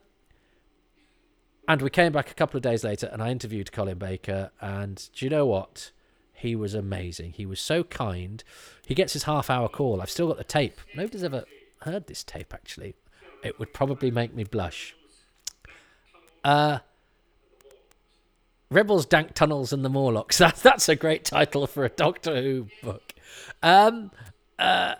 [1.67, 4.51] and we came back a couple of days later and I interviewed Colin Baker.
[4.61, 5.91] And do you know what?
[6.33, 7.33] He was amazing.
[7.33, 8.43] He was so kind.
[8.85, 10.01] He gets his half hour call.
[10.01, 10.79] I've still got the tape.
[10.95, 11.45] Nobody's ever
[11.81, 12.95] heard this tape, actually.
[13.43, 14.95] It would probably make me blush.
[16.43, 16.79] Uh,
[18.69, 20.37] Rebels, Dank Tunnels, and the Morlocks.
[20.39, 23.13] That, that's a great title for a Doctor Who book.
[23.63, 24.11] Um,
[24.59, 24.95] uh,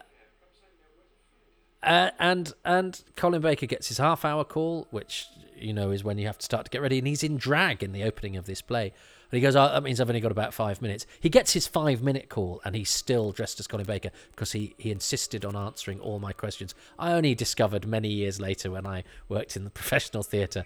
[1.84, 5.28] uh, and and Colin Baker gets his half hour call, which
[5.58, 6.97] you know, is when you have to start to get ready.
[6.97, 8.93] And he's in drag in the opening of this play.
[9.30, 11.05] And he goes, oh, that means I've only got about five minutes.
[11.20, 14.74] He gets his five minute call and he's still dressed as Colin Baker because he,
[14.78, 16.74] he insisted on answering all my questions.
[16.97, 20.64] I only discovered many years later when I worked in the professional theatre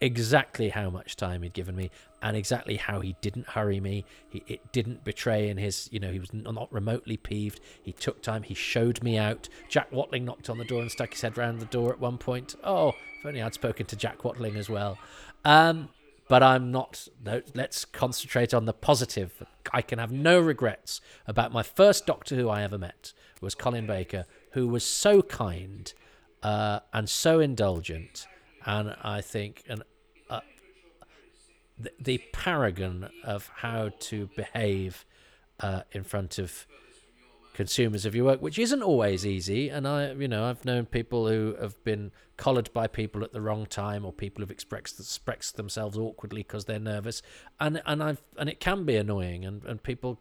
[0.00, 1.90] exactly how much time he'd given me
[2.22, 4.04] and exactly how he didn't hurry me.
[4.28, 7.60] He it didn't betray in his, you know, he was not remotely peeved.
[7.82, 8.42] He took time.
[8.42, 9.48] He showed me out.
[9.68, 12.18] Jack Watling knocked on the door and stuck his head round the door at one
[12.18, 12.54] point.
[12.62, 14.98] Oh, if only I'd spoken to Jack Watling as well.
[15.44, 15.88] Um,
[16.28, 17.08] but I'm not.
[17.24, 19.42] No, let's concentrate on the positive.
[19.72, 23.86] I can have no regrets about my first Doctor Who I ever met was Colin
[23.86, 25.92] Baker, who was so kind
[26.42, 28.26] uh, and so indulgent,
[28.64, 29.82] and I think an
[30.30, 30.40] uh,
[31.78, 35.04] the, the paragon of how to behave
[35.60, 36.66] uh, in front of
[37.58, 39.68] consumers of your work, which isn't always easy.
[39.68, 43.40] And I, you know, I've known people who have been collared by people at the
[43.40, 47.20] wrong time, or people who've expressed expressed themselves awkwardly because they're nervous,
[47.58, 50.20] and and I've and it can be annoying, and and people.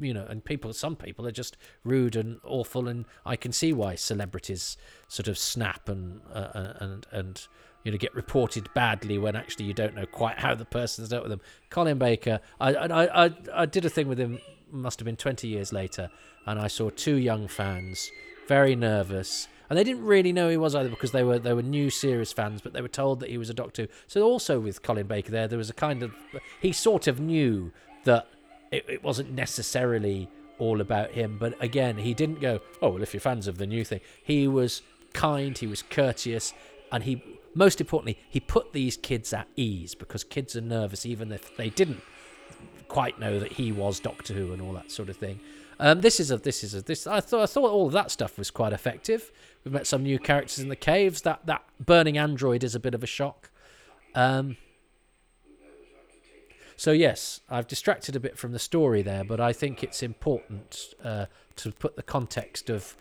[0.00, 3.72] You know, and people, some people are just rude and awful, and I can see
[3.72, 4.76] why celebrities
[5.08, 7.46] sort of snap and uh, and and
[7.84, 11.24] you know get reported badly when actually you don't know quite how the person's dealt
[11.24, 11.40] with them.
[11.70, 15.48] Colin Baker, I I I, I did a thing with him must have been 20
[15.48, 16.10] years later,
[16.44, 18.10] and I saw two young fans,
[18.48, 21.62] very nervous, and they didn't really know he was either because they were they were
[21.62, 23.88] new series fans, but they were told that he was a Doctor.
[24.06, 26.14] So also with Colin Baker there, there was a kind of
[26.60, 27.72] he sort of knew
[28.04, 28.28] that
[28.76, 33.12] it, it wasn't necessarily all about him, but again, he didn't go, oh well, if
[33.12, 36.54] you're fans of the new thing, he was kind, he was courteous,
[36.92, 37.22] and he
[37.54, 41.70] most importantly, he put these kids at ease because kids are nervous even if they
[41.70, 42.02] didn't
[42.86, 45.40] quite know that he was Doctor Who and all that sort of thing.
[45.80, 47.06] Um, this is a this is a this.
[47.06, 49.32] I thought I thought all of that stuff was quite effective.
[49.64, 51.22] We've met some new characters in the caves.
[51.22, 53.50] That that burning android is a bit of a shock.
[54.14, 54.56] Um,
[56.76, 60.94] so yes, I've distracted a bit from the story there, but I think it's important
[61.02, 62.96] uh, to put the context of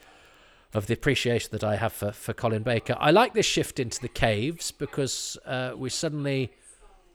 [0.76, 2.98] of the appreciation that I have for, for Colin Baker.
[3.00, 6.52] I like this shift into the caves because uh, we suddenly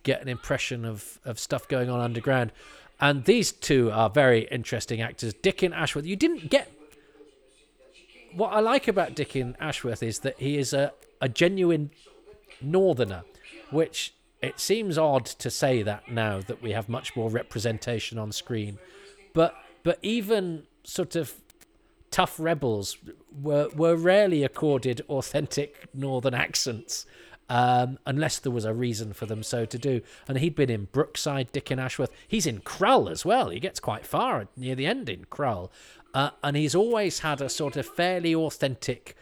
[0.03, 2.53] get an impression of, of stuff going on underground.
[3.01, 5.35] And these two are very interesting actors.
[5.35, 6.73] Dicken Ashworth, you didn't get.
[8.33, 11.91] What I like about Dicken Ashworth is that he is a, a genuine
[12.63, 13.25] northerner,
[13.71, 18.33] which it seems odd to say that now that we have much more representation on
[18.33, 18.79] screen.
[19.33, 21.35] But but even sort of
[22.11, 22.97] tough rebels
[23.33, 27.07] were were rarely accorded authentic northern accents
[27.51, 30.01] um, unless there was a reason for them so to do.
[30.29, 32.13] And he'd been in Brookside, Dicken Ashworth.
[32.29, 33.51] He's in Krull as well.
[33.51, 35.69] He gets quite far near the end in Krull.
[36.15, 39.17] Uh, and he's always had a sort of fairly authentic.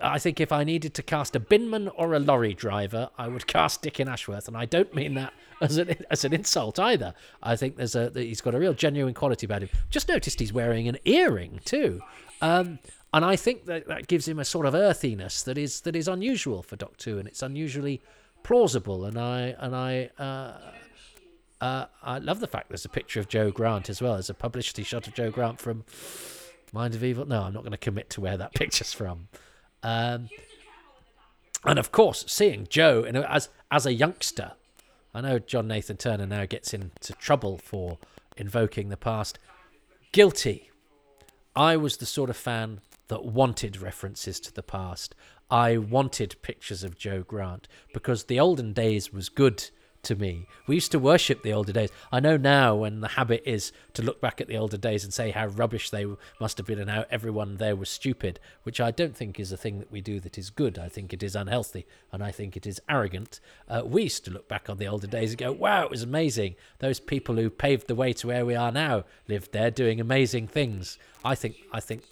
[0.00, 3.46] I think if I needed to cast a binman or a lorry driver, I would
[3.56, 7.14] cast Dicken Ashworth, and I don't mean that as an as an insult either.
[7.42, 9.70] I think there's a he's got a real genuine quality about him.
[9.90, 12.00] Just noticed he's wearing an earring too.
[12.40, 12.78] Um,
[13.12, 16.08] and I think that that gives him a sort of earthiness that is that is
[16.08, 18.02] unusual for Doctor Who, and it's unusually
[18.42, 19.04] plausible.
[19.04, 20.52] And I and I uh,
[21.60, 24.14] uh, I love the fact there's a picture of Jo Grant as well.
[24.14, 25.84] There's a publicity shot of Jo Grant from
[26.72, 27.26] Mind of Evil.
[27.26, 29.28] No, I'm not going to commit to where that picture's from.
[29.82, 30.28] Um,
[31.64, 34.52] and of course, seeing Jo as as a youngster,
[35.14, 37.98] I know John Nathan Turner now gets into trouble for
[38.36, 39.38] invoking the past.
[40.12, 40.70] Guilty.
[41.56, 45.14] I was the sort of fan that wanted references to the past.
[45.50, 49.70] I wanted pictures of Jo Grant because the olden days was good
[50.02, 50.46] to me.
[50.66, 51.90] We used to worship the older days.
[52.12, 55.12] I know now when the habit is to look back at the older days and
[55.12, 56.06] say how rubbish they
[56.40, 59.56] must have been and how everyone there was stupid, which I don't think is a
[59.56, 60.78] thing that we do that is good.
[60.78, 63.40] I think it is unhealthy and I think it is arrogant.
[63.68, 66.02] Uh, we used to look back on the older days and go, wow, it was
[66.02, 66.54] amazing.
[66.78, 70.48] Those people who paved the way to where we are now lived there doing amazing
[70.48, 70.98] things.
[71.24, 72.04] I think, I think,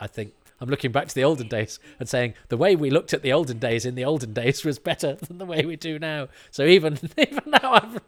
[0.00, 3.14] I think I'm looking back to the olden days and saying the way we looked
[3.14, 5.98] at the olden days in the olden days was better than the way we do
[5.98, 6.28] now.
[6.50, 7.98] So even even now,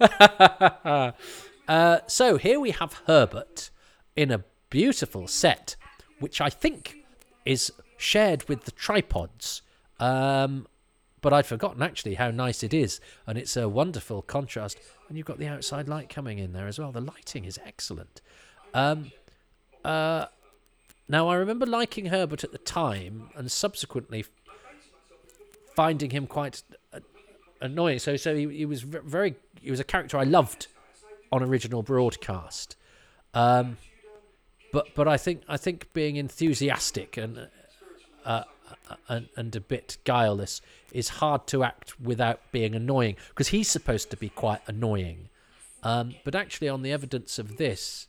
[0.00, 1.14] I've.
[1.68, 3.70] uh, so here we have Herbert
[4.16, 5.76] in a beautiful set,
[6.18, 7.04] which I think
[7.44, 9.62] is shared with the tripods.
[9.98, 10.66] Um,
[11.20, 14.78] but I'd forgotten actually how nice it is, and it's a wonderful contrast.
[15.08, 16.92] And you've got the outside light coming in there as well.
[16.92, 18.22] The lighting is excellent.
[18.72, 19.12] Um,
[19.84, 20.26] uh,
[21.10, 24.24] now, I remember liking Herbert at the time and subsequently
[25.74, 27.00] finding him quite uh,
[27.60, 27.98] annoying.
[27.98, 30.68] So, so he, he was very, he was a character I loved
[31.32, 32.76] on original broadcast.
[33.34, 33.76] Um,
[34.72, 37.48] but, but I think, I think being enthusiastic and
[38.24, 38.44] uh,
[39.08, 40.60] and, and a bit guileless
[40.92, 45.28] is hard to act without being annoying because he's supposed to be quite annoying.
[45.82, 48.06] Um, but actually, on the evidence of this,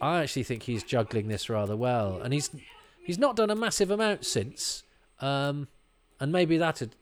[0.00, 2.50] I actually think he's juggling this rather well, and he's
[3.04, 4.82] he's not done a massive amount since,
[5.20, 5.68] um,
[6.20, 6.94] and maybe that had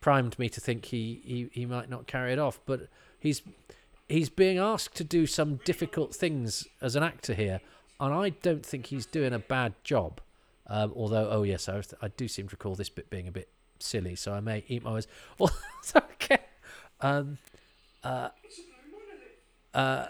[0.00, 2.60] primed me to think he, he, he might not carry it off.
[2.66, 3.42] But he's
[4.08, 7.60] he's being asked to do some difficult things as an actor here,
[8.00, 10.20] and I don't think he's doing a bad job.
[10.66, 13.48] Um, although, oh yes, I, I do seem to recall this bit being a bit
[13.78, 15.06] silly, so I may eat my words.
[15.38, 15.50] Well,
[15.96, 16.38] okay.
[17.00, 17.38] Um,
[18.04, 18.28] uh,
[19.72, 20.06] uh,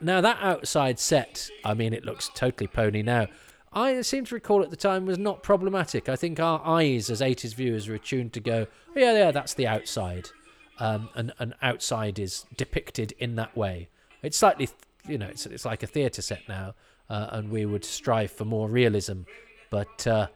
[0.00, 3.28] now that outside set, I mean, it looks totally pony now.
[3.72, 6.08] I seem to recall at the time was not problematic.
[6.08, 9.52] I think our eyes as 80s viewers were attuned to go, oh, yeah, yeah, that's
[9.52, 10.30] the outside.
[10.78, 13.88] Um, and, and outside is depicted in that way.
[14.22, 14.70] It's slightly,
[15.06, 16.74] you know, it's, it's like a theatre set now,
[17.10, 19.22] uh, and we would strive for more realism.
[19.68, 20.28] But, uh,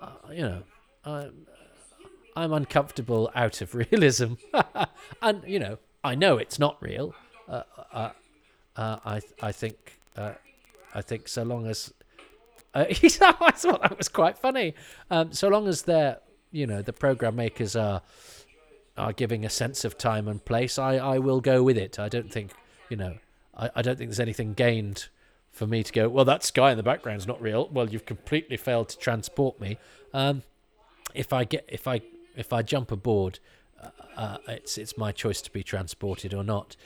[0.00, 0.62] uh, you know,
[1.04, 1.46] I'm,
[2.34, 4.34] I'm uncomfortable out of realism.
[5.22, 7.14] and, you know, I know it's not real.
[7.48, 8.10] Uh, uh,
[8.76, 9.98] uh, I I think
[10.94, 11.92] I think so long as
[12.74, 12.92] uh, I
[13.52, 14.74] thought that was quite funny.
[15.10, 16.18] Um, so long as they're,
[16.50, 18.02] you know, the program makers are
[18.96, 21.98] are giving a sense of time and place, I, I will go with it.
[21.98, 22.52] I don't think,
[22.90, 23.16] you know,
[23.56, 25.08] I, I don't think there's anything gained
[25.50, 26.10] for me to go.
[26.10, 27.70] Well, that sky in the background is not real.
[27.72, 29.78] Well, you've completely failed to transport me.
[30.12, 30.42] Um,
[31.14, 32.02] if I get if I
[32.36, 33.38] if I jump aboard,
[33.82, 36.76] uh, uh, it's it's my choice to be transported or not.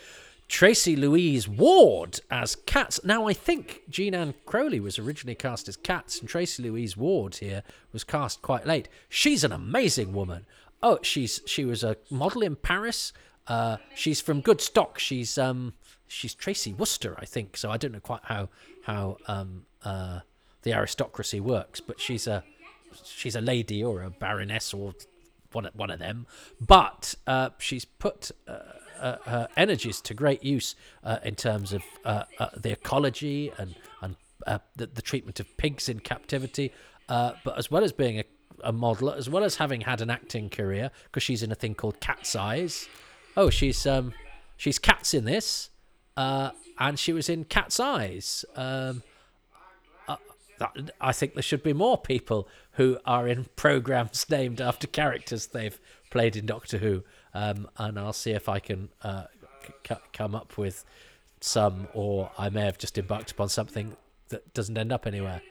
[0.48, 3.02] Tracy Louise Ward as Katz.
[3.04, 7.62] Now, I think Jeananne Crowley was originally cast as Katz, and Tracy Louise Ward here
[7.92, 8.88] was cast quite late.
[9.08, 10.46] She's an amazing woman.
[10.82, 13.12] Oh, she's she was a model in Paris.
[13.48, 14.98] Uh, she's from good stock.
[14.98, 15.74] She's um
[16.06, 17.56] she's Tracy Worcester, I think.
[17.56, 18.48] So I don't know quite how
[18.84, 20.20] how um uh
[20.62, 22.44] the aristocracy works, but she's a
[23.04, 24.94] she's a lady or a baroness or
[25.52, 26.26] one one of them.
[26.60, 28.30] But uh, she's put.
[29.00, 30.74] Uh, her energies to great use
[31.04, 34.16] uh, in terms of uh, uh the ecology and and
[34.46, 36.72] uh, the, the, treatment of pigs in captivity,
[37.08, 38.24] but as well as being a,
[38.62, 41.74] a, model, as well as having had an acting career, because she's in a thing
[41.74, 42.88] called Cat's Eyes.
[43.36, 44.12] Oh, she's um,
[44.56, 45.70] she's Katz in this,
[46.16, 48.44] and she was in Cat's Eyes.
[48.54, 49.02] Um,
[51.00, 55.78] I think there should be more people who are in programs named after characters they've
[56.10, 57.04] played in Doctor Who
[57.36, 59.24] um, and I'll see if I can uh,
[59.86, 60.84] c- come up with
[61.40, 63.96] some, or I may have just embarked upon something
[64.28, 65.42] that doesn't end up anywhere.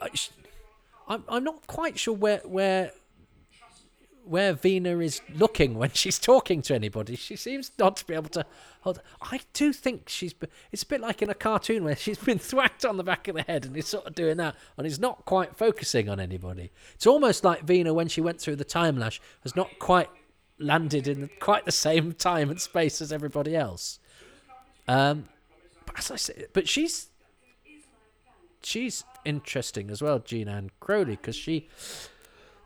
[0.00, 0.08] I,
[1.08, 2.92] I'm I'm not quite sure where where
[4.28, 7.16] where Vena is looking when she's talking to anybody.
[7.16, 8.44] She seems not to be able to
[8.82, 9.00] hold.
[9.22, 10.34] I do think she's.
[10.72, 13.36] It's a bit like in a cartoon where she's been thwacked on the back of
[13.36, 16.70] the head and he's sort of doing that, and he's not quite focusing on anybody.
[16.94, 20.08] It's almost like Vena when she went through the time lash has not quite
[20.58, 23.98] landed in quite the same time and space as everybody else.
[24.86, 25.28] Um,
[25.86, 27.08] but as I say, but she's
[28.62, 31.68] she's interesting as well, Jeananne Crowley, because she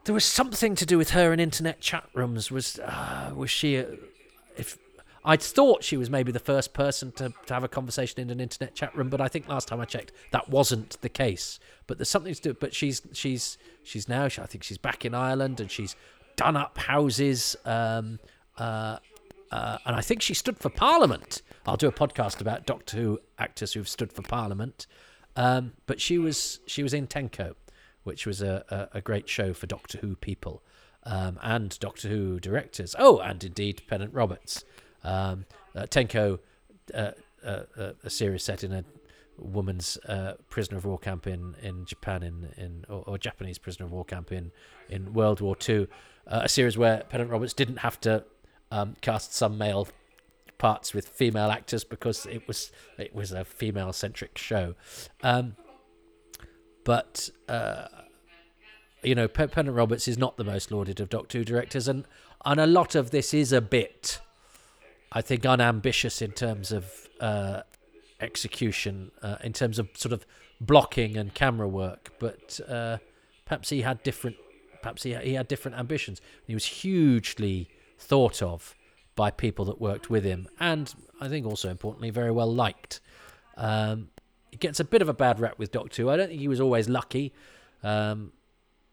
[0.04, 2.50] there was something to do with her in internet chat rooms.
[2.50, 3.78] Was uh, was she?
[3.78, 3.86] Uh,
[4.56, 4.78] if
[5.24, 8.40] I thought she was maybe the first person to, to have a conversation in an
[8.40, 11.60] internet chat room, but I think last time I checked that wasn't the case.
[11.86, 12.54] But there's something to do.
[12.54, 14.24] But she's she's she's now.
[14.24, 15.94] I think she's back in Ireland and she's
[16.36, 17.56] done up houses.
[17.64, 18.18] Um,
[18.58, 18.98] uh,
[19.50, 21.42] uh, and I think she stood for Parliament.
[21.66, 24.86] I'll do a podcast about Doctor Who actors who've stood for Parliament.
[25.36, 27.54] Um, but she was she was in Tenko,
[28.04, 30.62] which was a, a, a great show for Doctor Who people
[31.04, 32.94] um, and Doctor Who directors.
[32.98, 34.64] Oh, and indeed Pennant Roberts.
[35.04, 36.38] Um, uh, Tenko,
[36.94, 37.10] uh,
[37.44, 37.62] uh,
[38.04, 38.84] a series set in a
[39.38, 43.86] woman's uh, prisoner of war camp in, in Japan in, in or, or, Japanese prisoner
[43.86, 44.52] of war camp in,
[44.88, 45.88] in World War Two.
[46.26, 48.24] Uh, a series where Pennant Roberts didn't have to
[48.70, 49.88] um, cast some male
[50.58, 54.74] parts with female actors because it was it was a female centric show.
[55.22, 55.56] Um,
[56.84, 57.86] but uh,
[59.02, 62.04] you know, Pennant Roberts is not the most lauded of Doctor Who directors, and
[62.44, 64.20] and a lot of this is a bit,
[65.10, 67.62] I think, unambitious in terms of uh,
[68.20, 70.24] execution, uh, in terms of sort of
[70.60, 72.12] blocking and camera work.
[72.18, 72.98] But uh,
[73.44, 74.36] perhaps he had different,
[74.82, 76.20] perhaps he he had different ambitions.
[76.46, 77.68] He was hugely
[77.98, 78.74] thought of
[79.14, 83.00] by people that worked with him, and I think also importantly, very well liked.
[83.56, 84.08] Um,
[84.60, 86.10] gets a bit of a bad rap with Doctor Who.
[86.10, 87.32] I don't think he was always lucky.
[87.82, 88.32] Um,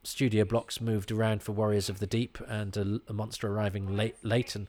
[0.04, 4.16] studio blocks moved around for Warriors of the Deep and a, a monster arriving late,
[4.24, 4.68] late and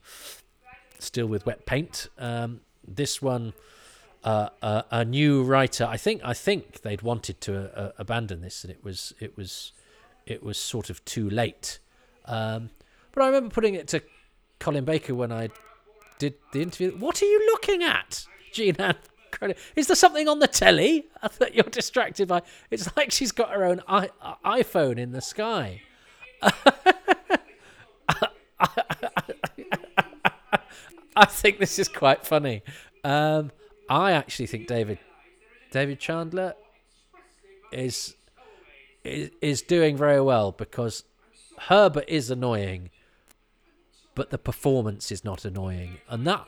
[0.98, 2.08] still with wet paint.
[2.18, 3.52] Um, this one,
[4.24, 5.84] uh, a, a new writer.
[5.84, 9.72] I think I think they'd wanted to uh, abandon this, and it was it was
[10.26, 11.78] it was sort of too late.
[12.26, 12.70] Um,
[13.12, 14.02] but I remember putting it to
[14.58, 15.48] Colin Baker when I
[16.18, 16.92] did the interview.
[16.98, 18.26] What are you looking at,
[19.38, 21.06] Jean Is there something on the telly
[21.38, 22.42] that you're distracted by?
[22.70, 24.10] It's like she's got her own I-
[24.44, 25.82] iPhone in the sky.
[31.16, 32.62] I think this is quite funny.
[33.04, 33.50] Um,
[33.88, 34.98] I actually think David
[35.70, 36.54] David Chandler
[37.72, 38.14] is
[39.04, 41.04] is is doing very well because
[41.58, 42.90] Herbert is annoying,
[44.14, 46.46] but the performance is not annoying, and that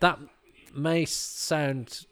[0.00, 0.18] that
[0.74, 2.06] may sound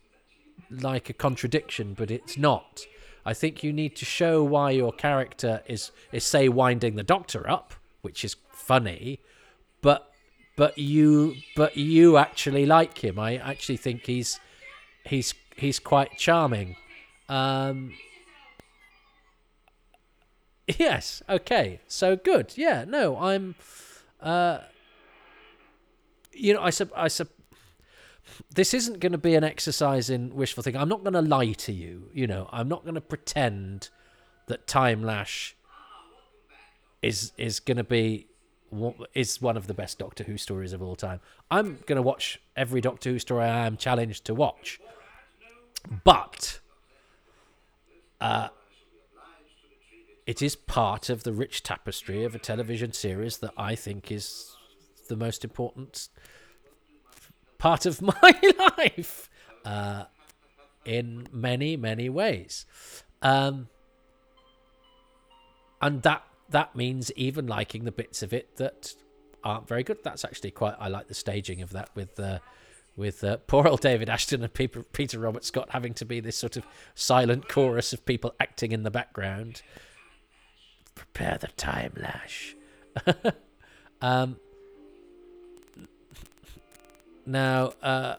[0.71, 2.87] like a contradiction, but it's not.
[3.25, 7.49] I think you need to show why your character is is say winding the doctor
[7.49, 9.21] up, which is funny,
[9.83, 10.13] but
[10.57, 13.19] but you but you actually like him.
[13.19, 14.41] I actually think he's
[15.05, 16.77] he's he's quite charming.
[17.29, 17.93] Um,
[20.67, 21.23] yes.
[21.29, 21.81] Okay.
[21.87, 22.55] So good.
[22.57, 22.85] Yeah.
[22.87, 23.19] No.
[23.19, 23.55] I'm.
[24.21, 24.61] Uh,
[26.33, 26.91] you know, I sub.
[26.97, 27.29] I sub.
[28.55, 30.81] This isn't going to be an exercise in wishful thinking.
[30.81, 32.11] I'm not going to lie to you.
[32.13, 33.91] You know, I'm not going to pretend
[34.47, 35.57] that Time Lash
[37.03, 38.27] is is going to be
[39.15, 41.21] is one of the best Doctor Who stories of all time.
[41.51, 44.81] I'm going to watch every Doctor Who story I am challenged to watch.
[46.05, 46.61] But
[48.21, 48.49] uh,
[50.27, 54.55] it is part of the rich tapestry of a television series that I think is
[55.09, 56.09] the most important
[57.59, 58.41] part of my
[58.79, 59.29] life
[59.65, 60.05] uh,
[60.85, 62.67] in many, many ways.
[63.23, 63.69] Um,
[65.81, 68.95] and that that means even liking the bits of it that
[69.45, 69.99] aren't very good.
[70.03, 70.75] That's actually quite.
[70.79, 72.39] I like the staging of that with uh,
[72.97, 76.37] with uh, poor old David Ashton and Peter, Peter Robert Scott having to be this
[76.37, 79.63] sort of silent chorus of people acting in the background.
[80.95, 82.57] Prepare the time lash.
[84.01, 84.37] um,
[87.29, 88.17] now, uh,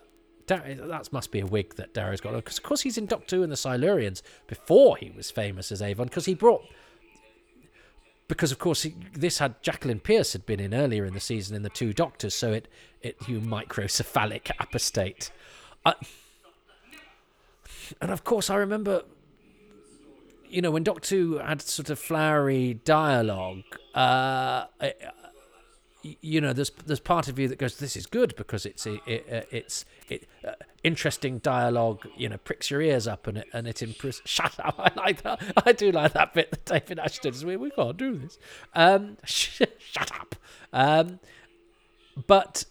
[0.47, 3.43] that must be a wig that Darrow's got because, of course, he's in Doctor Who
[3.43, 6.63] and the Silurians before he was famous as Avon because he brought
[8.29, 11.55] because of course he, this had Jacqueline Pearce had been in earlier in the season
[11.55, 12.69] in the Two Doctors, so it
[13.01, 15.31] it you microcephalic apostate,
[15.85, 15.93] uh,
[17.99, 19.03] and of course I remember,
[20.47, 23.63] you know, when Doctor Who had sort of flowery dialogue.
[23.93, 24.65] Uh,
[26.01, 29.01] you know, there's there's part of you that goes, "This is good" because it's it,
[29.05, 30.51] it uh, it's it uh,
[30.83, 32.07] interesting dialogue.
[32.17, 34.21] You know, pricks your ears up and it and it impresses.
[34.25, 34.75] Shut up!
[34.79, 35.41] I like that.
[35.65, 37.43] I do like that bit that David Ashton is.
[37.43, 38.37] We we can't do this.
[38.73, 40.35] Um, shut up.
[40.71, 41.19] Um,
[42.27, 42.65] but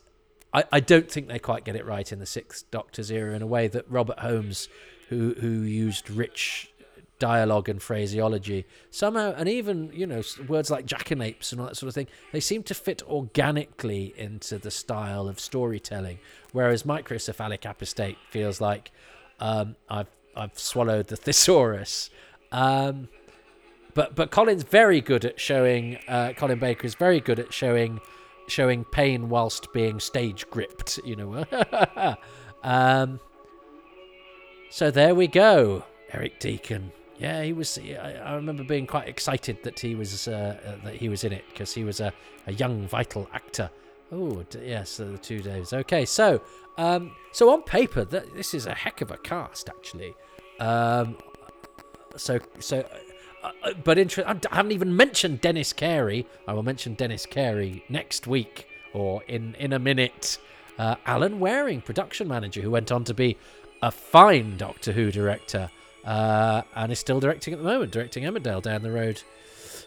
[0.54, 3.42] I I don't think they quite get it right in the Sixth Doctor's era in
[3.42, 4.68] a way that Robert Holmes,
[5.10, 6.72] who who used rich
[7.18, 8.64] dialogue and phraseology.
[8.90, 12.40] Somehow and even you know words like jackanapes and all that sort of thing they
[12.40, 16.18] seem to fit organically into the style of storytelling
[16.52, 18.90] whereas microcephalic apostate feels like
[19.40, 22.10] um, i've i've swallowed the thesaurus.
[22.50, 23.08] Um,
[23.94, 28.00] but but colin's very good at showing uh, colin baker is very good at showing
[28.46, 31.44] showing pain whilst being stage gripped you know.
[32.60, 33.20] Um,
[34.68, 37.78] so there we go eric deacon yeah, he was.
[37.78, 41.44] I, remember being quite excited that he was uh, uh, that he was in it
[41.50, 42.12] because he was a,
[42.46, 43.70] a young, vital actor.
[44.12, 45.72] Oh, yes, the two days.
[45.72, 46.40] Okay, so
[46.78, 50.14] um, so on paper, that this is a heck of a cast, actually.
[50.60, 51.16] Um,
[52.16, 52.88] so so,
[53.42, 56.24] uh, uh but inter- I haven't even mentioned Denis Carey.
[56.46, 60.38] I will mention Denis Carey next week or in in a minute.
[60.78, 63.36] Uh, Alan Wareing, production manager, who went on to be
[63.82, 65.70] a fine Doctor Who director
[66.08, 69.22] uh, and is still directing at the moment, directing Emmerdale down the road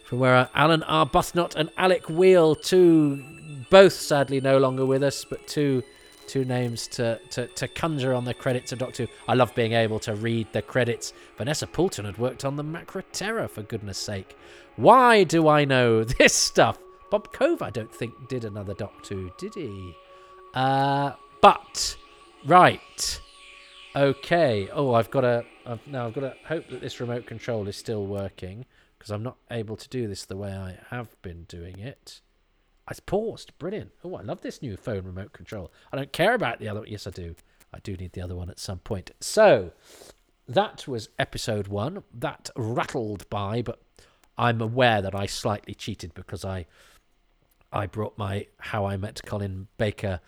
[0.06, 3.24] from where Alan Arbuthnot and Alec Wheel, two
[3.72, 5.82] both sadly no longer with us, but two
[6.28, 9.12] two names to, to, to conjure on the credits of Doctor Who.
[9.28, 11.12] I love being able to read the credits.
[11.38, 14.38] Vanessa Poulton had worked on the Macra Terror, for goodness sake.
[14.78, 16.78] Why do I know this stuff?
[17.10, 19.98] Bob Cove, I don't think, did another Doctor Who, did he?
[20.54, 21.98] Uh, but,
[22.46, 23.22] right.
[23.96, 24.70] Okay.
[24.72, 25.46] Oh, I've got to.
[25.66, 28.66] I've, now I've got to hope that this remote control is still working
[28.98, 32.22] because I'm not able to do this the way I have been doing it.
[32.90, 33.58] It's paused.
[33.58, 33.92] Brilliant.
[34.04, 35.72] Oh, I love this new phone remote control.
[35.94, 36.82] I don't care about the other.
[36.82, 36.90] One.
[36.90, 37.36] Yes, I do.
[37.74, 39.12] I do need the other one at some point.
[39.22, 39.72] So
[40.48, 42.04] that was episode one.
[42.14, 43.80] That rattled by, but
[44.38, 46.66] I'm aware that I slightly cheated because I
[47.72, 50.20] I brought my How I Met Colin Baker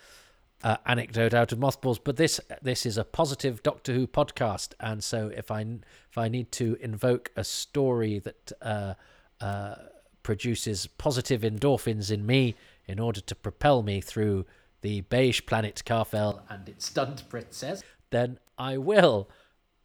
[0.64, 5.04] uh, anecdote out of mothballs, but this this is a positive Doctor Who podcast, and
[5.04, 8.94] so if I if I need to invoke a story that uh,
[9.42, 9.76] uh,
[10.24, 12.56] produces positive endorphins in me
[12.88, 14.46] in order to propel me through
[14.82, 19.30] the beige planet Karfel and its stunned princess, then I will.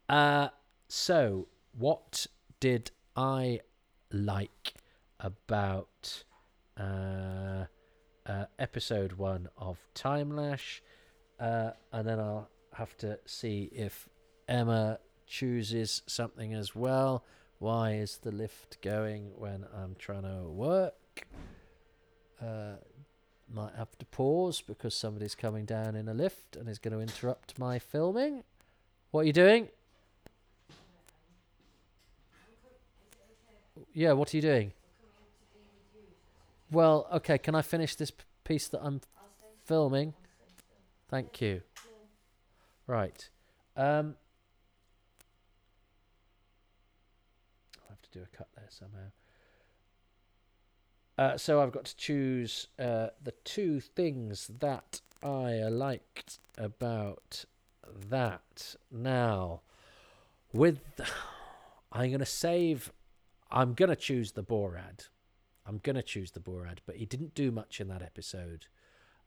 [0.09, 0.49] Uh,
[0.89, 2.26] so, what
[2.61, 3.61] did I
[4.12, 4.74] like
[5.20, 6.24] about
[8.29, 10.81] uh, episode one of Timelash?
[11.41, 14.09] Uh, and then I'll have to see if
[14.47, 17.24] Emma chooses something as well.
[17.59, 21.26] Why is the lift going when I'm trying to work?
[22.41, 22.76] Uh,
[23.53, 27.01] might have to pause because somebody's coming down in a lift and is going to
[27.01, 28.45] interrupt my filming.
[29.11, 29.68] What are you doing?
[33.93, 34.72] Yeah, what are you doing?
[36.71, 38.12] Well, okay, can I finish this
[38.45, 39.01] piece that I'm
[39.64, 40.14] filming?
[41.09, 41.62] Thank you.
[42.87, 43.29] Right.
[43.77, 44.16] Um,
[47.83, 49.11] I'll have to do a cut there somehow.
[51.16, 57.45] Uh, so I've got to choose uh, the two things that I liked about
[58.09, 58.77] that.
[58.91, 59.62] Now,
[60.53, 60.81] with
[61.93, 62.93] I'm going to save.
[63.51, 65.09] I'm going to choose the Borad.
[65.69, 68.66] I'm going to choose the Borad, but he didn't do much in that episode.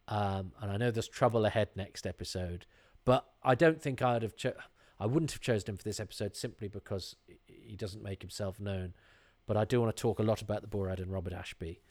[0.07, 2.65] Um, and I know there's trouble ahead next episode,
[3.05, 4.35] but I don't think I'd have.
[4.35, 4.53] Cho-
[4.99, 7.15] I wouldn't have chosen him for this episode simply because
[7.45, 8.93] he doesn't make himself known.
[9.45, 11.81] But I do want to talk a lot about the Borad and Robert Ashby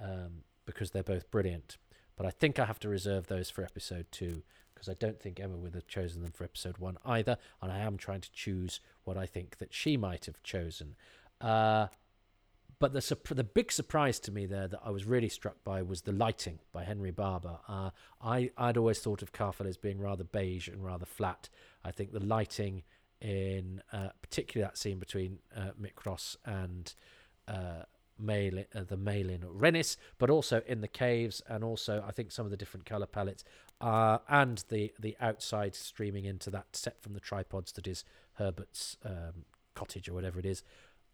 [0.00, 1.78] um, because they're both brilliant.
[2.16, 4.42] But I think I have to reserve those for episode two
[4.74, 7.38] because I don't think Emma would have chosen them for episode one either.
[7.62, 10.96] And I am trying to choose what I think that she might have chosen.
[11.40, 11.88] Uh,
[12.80, 16.00] but the the big surprise to me there that I was really struck by was
[16.02, 17.58] the lighting by Henry Barber.
[17.68, 21.48] Uh, I I'd always thought of Karfel as being rather beige and rather flat.
[21.84, 22.82] I think the lighting
[23.20, 26.94] in uh, particularly that scene between uh, Mykros and
[27.46, 27.84] uh,
[28.20, 32.46] Maylin, uh, the Maylin Renis, but also in the caves, and also I think some
[32.46, 33.44] of the different color palettes,
[33.82, 38.04] uh, and the the outside streaming into that set from the tripods that is
[38.34, 40.62] Herbert's um, cottage or whatever it is.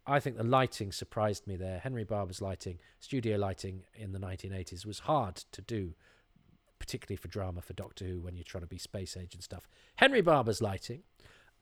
[0.07, 1.81] I think the lighting surprised me there.
[1.81, 5.95] Henry Barber's lighting, studio lighting in the 1980s, was hard to do,
[6.79, 9.69] particularly for drama for Doctor Who when you're trying to be space age and stuff.
[9.97, 11.03] Henry Barber's lighting,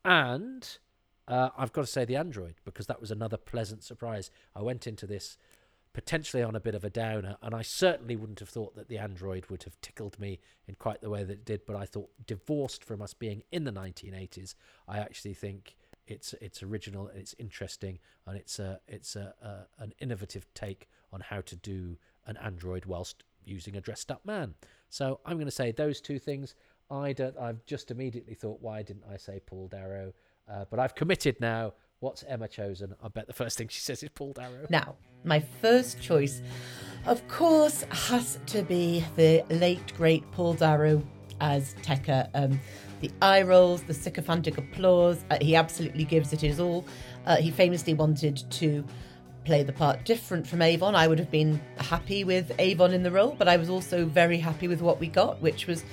[0.05, 0.79] and
[1.27, 4.31] uh, I've got to say the Android because that was another pleasant surprise.
[4.55, 5.39] I went into this
[5.95, 8.99] potentially on a bit of a downer, and I certainly wouldn't have thought that the
[8.99, 11.65] Android would have tickled me in quite the way that it did.
[11.65, 14.55] But I thought, divorced from us being in the 1980s,
[14.87, 15.77] I actually think
[16.07, 21.21] it's it's original, it's interesting, and it's a it's a, a an innovative take on
[21.21, 21.97] how to do
[22.27, 24.55] an Android whilst using a dressed up man.
[24.89, 26.55] So I'm going to say those two things.
[26.91, 27.37] I don't.
[27.39, 30.13] I've just immediately thought, why didn't I say Paul Darrow?
[30.51, 31.73] Uh, but I've committed now.
[32.01, 32.95] What's Emma chosen?
[33.03, 34.67] I bet the first thing she says is Paul Darrow.
[34.69, 36.43] Now, my first choice,
[37.07, 41.03] of course, has to be the late great Paul Darrow
[41.41, 42.29] as Tekka.
[42.35, 42.61] Um,
[43.05, 46.87] the eye rolls, the sycophantic applause, uh, he absolutely gives it his all.
[47.27, 48.83] Uh, he famously wanted to
[49.45, 50.95] play the part different from Avon.
[50.95, 54.39] I would have been happy with Avon in the role, but I was also very
[54.39, 55.85] happy with what we got, which was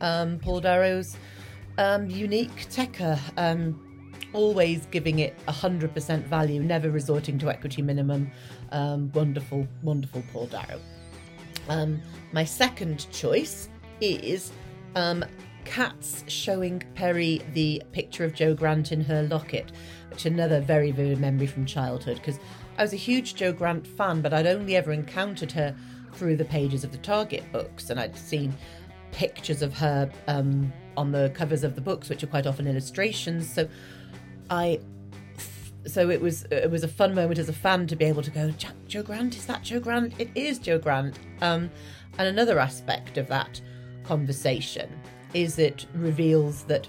[0.00, 1.16] um, Paul Darrow's
[1.78, 3.16] um, unique Tekka.
[3.36, 3.80] Um,
[4.32, 8.28] always giving it 100% value, never resorting to equity minimum.
[8.72, 10.80] Um, wonderful, wonderful Paul Darrow.
[11.68, 12.02] Um,
[12.32, 13.68] my second choice
[14.00, 14.52] is
[14.96, 15.24] um,
[15.66, 19.72] Katz showing Peri the picture of Jo Grant in her locket,
[20.10, 22.38] which another very vivid memory from childhood because
[22.78, 25.76] I was a huge Jo Grant fan, but I'd only ever encountered her
[26.14, 28.54] through the pages of the Target books, and I'd seen
[29.12, 33.52] pictures of her um, on the covers of the books, which are quite often illustrations.
[33.52, 33.68] So
[34.48, 34.80] I
[35.86, 38.30] so it was it was a fun moment as a fan to be able to
[38.30, 38.52] go
[38.88, 41.70] Jo Grant is that Jo Grant it is Jo Grant um,
[42.18, 43.60] and another aspect of that
[44.04, 44.90] conversation
[45.36, 46.88] is it reveals that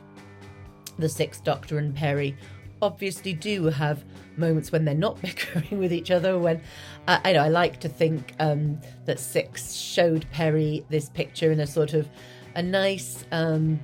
[0.97, 2.33] the Sixth Doctor and Peri
[2.81, 4.05] obviously do have
[4.37, 6.61] moments when they're not bickering with each other when
[7.09, 11.59] uh, I know I like to think um, that Six showed Peri this picture in
[11.59, 12.07] a sort of
[12.55, 13.81] a nice um,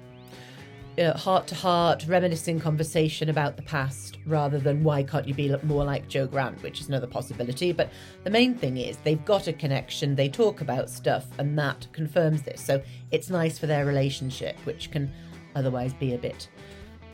[0.99, 5.83] heart to heart, reminiscing conversation about the past rather than why can't you be more
[5.83, 7.71] like Jo Grant, which is another possibility.
[7.71, 7.89] But
[8.23, 12.43] the main thing is they've got a connection, they talk about stuff, and that confirms
[12.43, 12.61] this.
[12.61, 12.81] So
[13.11, 15.11] it's nice for their relationship, which can
[15.55, 16.47] otherwise be a bit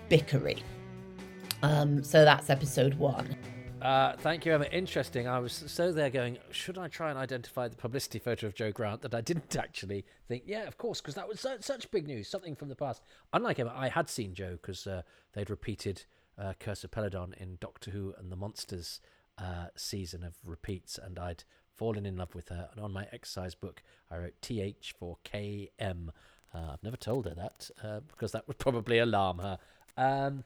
[0.10, 0.62] bickery.
[1.62, 3.36] Um, so that's episode one.
[3.82, 4.66] Uh, thank you, Emma.
[4.66, 5.28] Interesting.
[5.28, 8.72] I was so there going, should I try and identify the publicity photo of Jo
[8.72, 12.08] Grant that I didn't actually think, yeah, of course, because that was so, such big
[12.08, 13.02] news, something from the past.
[13.34, 15.04] Unlike Emma, I had seen Jo because uh,
[15.34, 16.04] they'd repeated
[16.38, 19.00] uh, Curse of Peladon in Doctor Who and the Monsters
[19.38, 21.44] uh, season of repeats, and I'd
[21.76, 22.70] fallen in love with her.
[22.72, 26.10] And on my exercise book, I wrote TH for KM.
[26.54, 29.58] Uh, I've never told her that uh, because that would probably alarm her.
[29.96, 30.44] Um,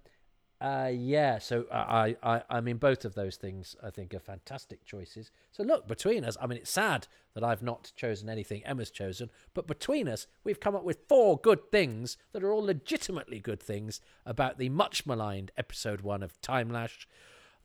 [0.63, 4.85] uh, yeah, so I, I, I mean, both of those things I think are fantastic
[4.85, 5.29] choices.
[5.51, 9.29] So look, between us, I mean, it's sad that I've not chosen anything Emma's chosen,
[9.53, 13.61] but between us, we've come up with four good things that are all legitimately good
[13.61, 17.09] things about the much maligned episode one of Time Lash.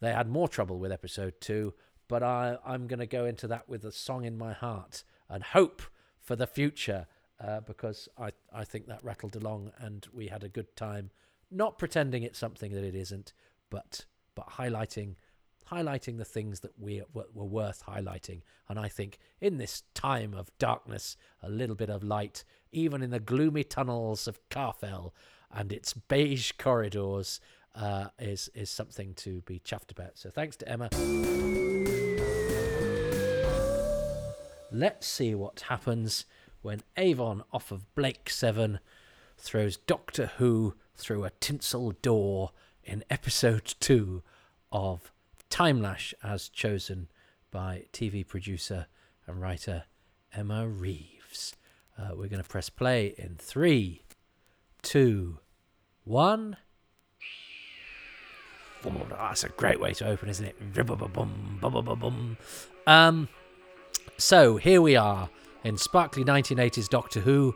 [0.00, 1.74] They had more trouble with episode two,
[2.08, 5.44] but I, I'm going to go into that with a song in my heart and
[5.44, 5.82] hope
[6.20, 7.06] for the future
[7.40, 11.12] uh, because I, I think that rattled along and we had a good time
[11.50, 13.32] not pretending it's something that it isn't,
[13.70, 15.16] but but highlighting
[15.70, 18.40] highlighting the things that we were, were worth highlighting.
[18.68, 23.10] And I think in this time of darkness, a little bit of light, even in
[23.10, 25.12] the gloomy tunnels of Karfel
[25.50, 27.40] and its beige corridors,
[27.74, 30.18] uh, is is something to be chuffed about.
[30.18, 30.88] So thanks to Emma.
[34.70, 36.24] Let's see what happens
[36.60, 38.80] when Avon off of Blake Seven
[39.38, 42.50] throws Doctor Who through a tinsel door
[42.82, 44.22] in episode two
[44.70, 45.12] of
[45.48, 47.08] Timelash, as chosen
[47.50, 48.86] by TV producer
[49.26, 49.84] and writer
[50.34, 51.54] Emma Reeves.
[51.96, 54.02] Uh, we're going to press play in three,
[54.82, 55.38] two,
[56.04, 56.56] one.
[58.84, 60.56] Oh, that's a great way to open, isn't it?
[62.86, 63.28] Um,
[64.16, 65.30] so here we are
[65.64, 67.54] in sparkly 1980s Doctor Who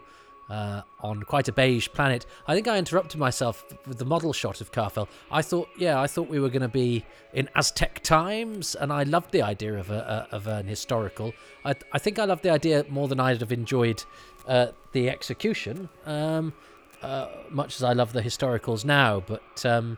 [0.53, 2.27] uh, on quite a beige planet.
[2.47, 5.09] I think I interrupted myself with the model shot of Karfel.
[5.31, 9.05] I thought, yeah, I thought we were going to be in Aztec times, and I
[9.05, 11.33] loved the idea of a, a of an historical.
[11.65, 14.05] I, I think I loved the idea more than I'd have enjoyed
[14.47, 16.53] uh, the execution, um,
[17.01, 19.21] uh, much as I love the historicals now.
[19.21, 19.97] But um,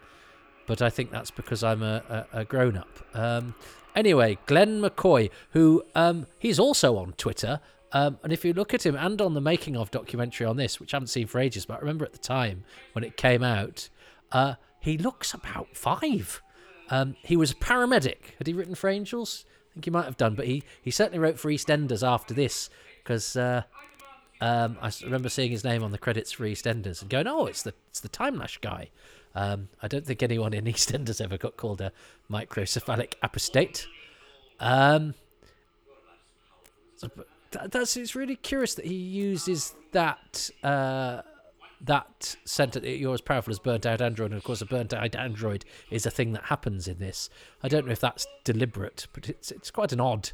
[0.68, 3.04] but I think that's because I'm a, a, a grown up.
[3.12, 3.56] Um,
[3.96, 7.60] anyway, Glen McCoy, who um, he's also on Twitter.
[7.94, 10.80] Um, and if you look at him and on the making of documentary on this,
[10.80, 13.44] which I haven't seen for ages, but I remember at the time when it came
[13.44, 13.88] out,
[14.32, 16.42] uh, he looks about five.
[16.90, 18.36] Um, he was a paramedic.
[18.38, 19.44] Had he written for Angels?
[19.48, 22.68] I think he might have done, but he, he certainly wrote for EastEnders after this
[23.02, 23.62] because uh,
[24.40, 27.62] um, I remember seeing his name on the credits for EastEnders and going, "Oh, it's
[27.62, 28.90] the it's the Time Lash guy."
[29.34, 31.92] Um, I don't think anyone in EastEnders ever got called a
[32.30, 33.86] microcephalic apostate.
[34.60, 35.14] Um,
[36.96, 37.08] so,
[37.66, 41.22] that's it's really curious that he uses that uh,
[41.80, 42.86] that sentence.
[42.86, 46.06] You're as powerful as burnt out android, and of course, a burnt out android is
[46.06, 47.30] a thing that happens in this.
[47.62, 50.30] I don't know if that's deliberate, but it's it's quite an odd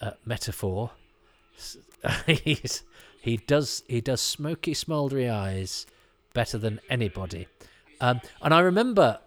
[0.00, 0.92] uh, metaphor.
[2.26, 2.82] He's,
[3.20, 5.86] he does he does smoky, smouldery eyes
[6.34, 7.46] better than anybody,
[8.00, 9.20] um, and I remember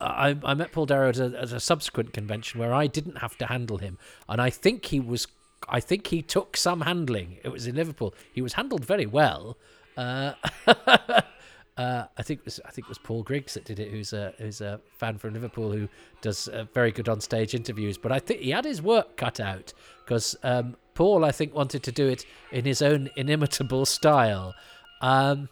[0.00, 3.38] I, I met Paul Darrow at a, at a, subsequent convention where I didn't have
[3.38, 5.26] to handle him, and I think he was
[5.68, 7.38] I think he took some handling.
[7.42, 8.14] It was in Liverpool.
[8.32, 9.56] He was handled very well.
[9.96, 10.32] Uh,
[10.66, 14.12] uh, I think it was I think it was Paul Griggs that did it, who's
[14.12, 15.88] a who's a fan from Liverpool who
[16.20, 17.98] does uh, very good on stage interviews.
[17.98, 19.72] But I think he had his work cut out
[20.04, 24.54] because um, Paul I think wanted to do it in his own inimitable style.
[25.00, 25.48] Um,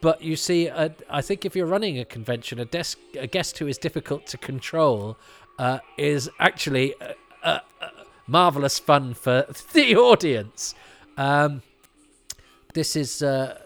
[0.00, 3.58] but you see, uh, I think if you're running a convention, a desk a guest
[3.58, 5.18] who is difficult to control
[5.58, 6.94] uh, is actually
[7.42, 7.60] uh,
[8.30, 10.74] marvelous fun for the audience.
[11.16, 11.62] Um,
[12.72, 13.58] this is uh,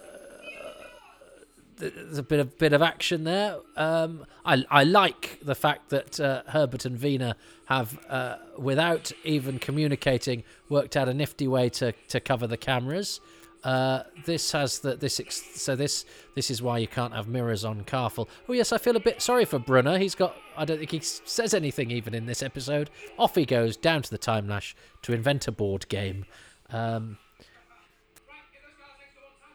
[1.77, 3.57] there's a bit of bit of action there.
[3.77, 7.37] Um, I I like the fact that uh, Herbert and Vena
[7.67, 13.21] have, uh, without even communicating, worked out a nifty way to to cover the cameras.
[13.65, 16.05] Uh, this has the this ex- so this
[16.35, 18.29] this is why you can't have mirrors on Karfel.
[18.47, 19.97] Oh yes, I feel a bit sorry for Brunner.
[19.97, 22.91] He's got I don't think he says anything even in this episode.
[23.19, 26.27] Off he goes down to the time lash to invent a board game.
[26.69, 27.17] Um,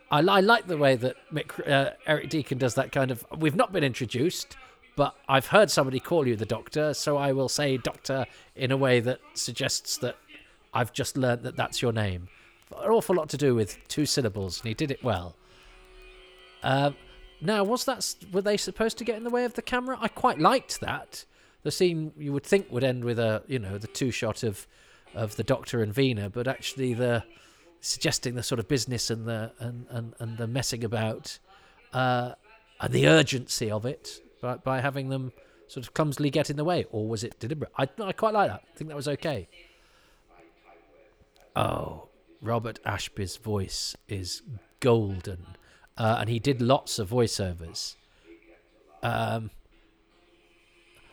[0.09, 3.23] I, I, like the way that Mick, uh, Eric Deacon does that kind of.
[3.37, 4.57] We've not been introduced,
[4.95, 8.77] but I've heard somebody call you the Doctor, so I will say Doctor in a
[8.77, 10.15] way that suggests that
[10.73, 12.29] I've just learnt that that's your name
[12.77, 15.35] an awful lot to do with two syllables, and he did it well.
[16.63, 16.91] Uh,
[17.41, 19.97] now, was that were they supposed to get in the way of the camera?
[19.99, 21.25] I quite liked that.
[21.63, 24.67] The scene you would think would end with a you know the two shot of
[25.15, 27.23] of the Doctor and Vena, but actually the
[27.81, 31.39] suggesting the sort of business and the and and, and the messing about
[31.93, 32.33] uh,
[32.79, 35.31] and the urgency of it by, by having them
[35.67, 37.71] sort of clumsily get in the way, or was it deliberate?
[37.77, 38.63] I, I quite like that.
[38.73, 39.47] I think that was okay.
[41.55, 42.08] Oh,
[42.41, 44.41] Robert Ashby's voice is
[44.79, 45.45] golden,
[45.97, 47.95] uh, and he did lots of voiceovers.
[49.03, 49.51] Um,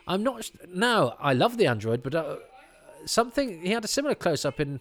[0.06, 0.50] I'm not.
[0.68, 2.36] No, I love the android, but uh,
[3.04, 4.80] something he had a similar close up in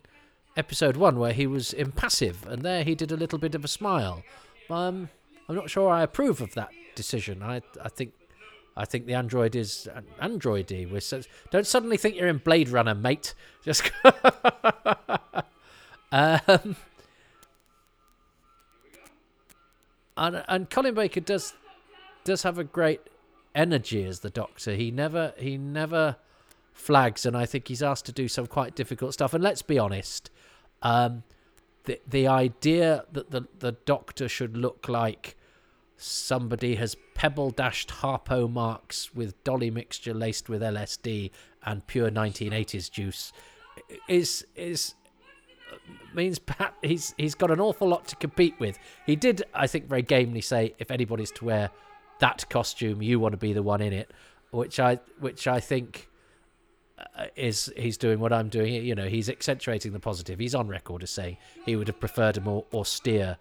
[0.57, 3.67] episode one where he was impassive, and there he did a little bit of a
[3.67, 4.23] smile.
[4.69, 5.09] Um,
[5.49, 7.41] I'm not sure I approve of that decision.
[7.41, 8.13] I I think
[8.77, 10.89] I think the android is an androidy.
[10.89, 13.33] We're so, don't suddenly think you're in Blade Runner, mate.
[13.63, 13.89] Just
[16.15, 16.75] um,
[20.17, 21.53] and and Colin Baker does
[22.23, 23.01] does have a great
[23.53, 24.75] energy as the Doctor.
[24.75, 26.15] He never he never
[26.73, 29.33] flags, and I think he's asked to do some quite difficult stuff.
[29.33, 30.29] And let's be honest,
[30.81, 31.23] um,
[31.83, 35.35] the the idea that the the Doctor should look like
[35.97, 41.31] somebody has pebble dashed Harpo Marx with dolly mixture laced with LSD
[41.63, 43.31] and pure 1980s juice
[44.07, 44.95] is is
[46.13, 48.79] means perhaps he's he's got an awful lot to compete with.
[49.05, 51.69] He did, I think, very gamely say, if anybody's to wear
[52.19, 54.11] that costume, you want to be the one in it,
[54.51, 56.09] which I which I think
[56.97, 58.73] uh, is he's doing what I'm doing.
[58.73, 60.39] You know, he's accentuating the positive.
[60.39, 63.37] He's on record as saying he would have preferred a more austere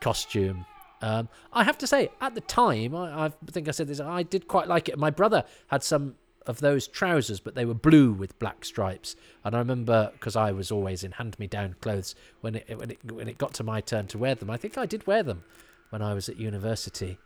[0.00, 0.66] costume.
[1.02, 4.00] Um, I have to say, at the time, I, I think I said this.
[4.00, 4.98] I did quite like it.
[4.98, 6.16] My brother had some
[6.46, 9.16] of those trousers, but they were blue with black stripes.
[9.44, 13.28] And I remember because I was always in hand-me-down clothes when it when it when
[13.28, 14.50] it got to my turn to wear them.
[14.50, 15.44] I think I did wear them
[15.90, 17.18] when I was at university.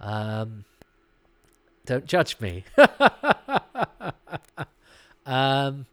[0.00, 0.64] Um,
[1.84, 2.64] don't judge me.
[5.26, 5.86] um,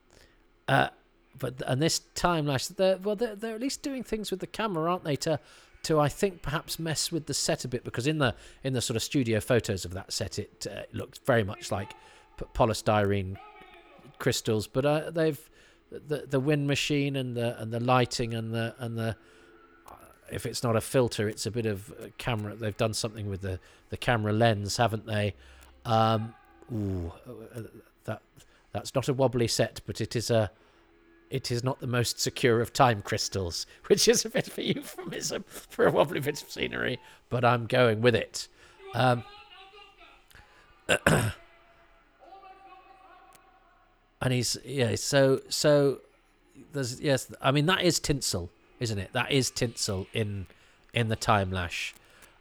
[0.67, 0.89] uh,
[1.37, 4.47] but and this time, last, they're, well, they're, they're at least doing things with the
[4.47, 5.15] camera, aren't they?
[5.17, 5.39] To
[5.81, 8.81] to I think perhaps mess with the set a bit because in the in the
[8.81, 11.93] sort of studio photos of that set, it uh, looked very much like
[12.53, 13.37] polystyrene
[14.17, 15.49] crystals, but uh, they've
[15.91, 19.15] the the wind machine and the and the lighting and the and the
[20.31, 22.55] if it's not a filter, it's a bit of camera.
[22.55, 23.59] They've done something with the
[23.89, 25.35] the camera lens, haven't they?
[25.85, 26.35] Um,
[26.73, 27.11] ooh,
[27.55, 27.61] uh,
[28.05, 28.21] that
[28.71, 30.51] that's not a wobbly set, but it is a
[31.29, 34.63] it is not the most secure of time crystals, which is a bit of a
[34.63, 38.47] euphemism for a wobbly bit of scenery, but I'm going with it.
[38.93, 39.23] Um,
[44.21, 45.99] and he's yeah so so
[46.73, 48.49] there's yes i mean that is tinsel
[48.79, 49.11] isn't it?
[49.13, 50.47] That is tinsel in
[50.93, 51.93] in the time lash.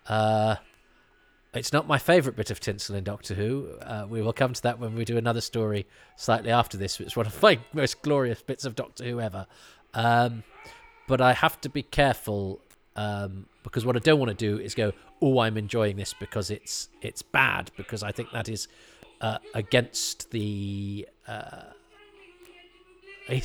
[0.06, 0.56] Uh
[1.54, 3.70] it's not my favorite bit of tinsel in doctor who.
[3.80, 7.00] Uh, we will come to that when we do another story slightly after this.
[7.00, 9.46] It's one of my most glorious bits of doctor who ever.
[9.94, 10.44] Um
[11.06, 12.60] but i have to be careful
[12.94, 16.50] um because what i don't want to do is go oh i'm enjoying this because
[16.50, 18.68] it's it's bad because i think that is
[19.22, 21.64] uh, against the uh,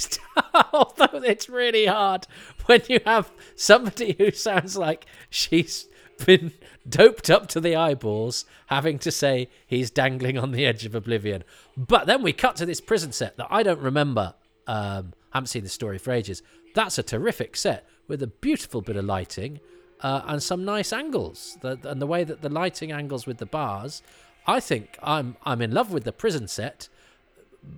[0.73, 2.25] although it's really hard
[2.67, 5.87] when you have somebody who sounds like she's
[6.25, 6.53] been
[6.87, 11.43] doped up to the eyeballs having to say he's dangling on the edge of oblivion.
[11.75, 14.35] But then we cut to this prison set that I don't remember.
[14.67, 16.41] Um, I haven't seen the story for ages.
[16.75, 19.59] That's a terrific set with a beautiful bit of lighting
[19.99, 21.57] uh, and some nice angles.
[21.61, 24.01] The, and the way that the lighting angles with the bars
[24.45, 26.89] I think I'm I'm in love with the prison set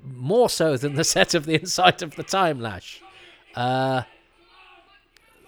[0.04, 3.02] more so than the set of the inside of the time lash,
[3.56, 4.04] uh,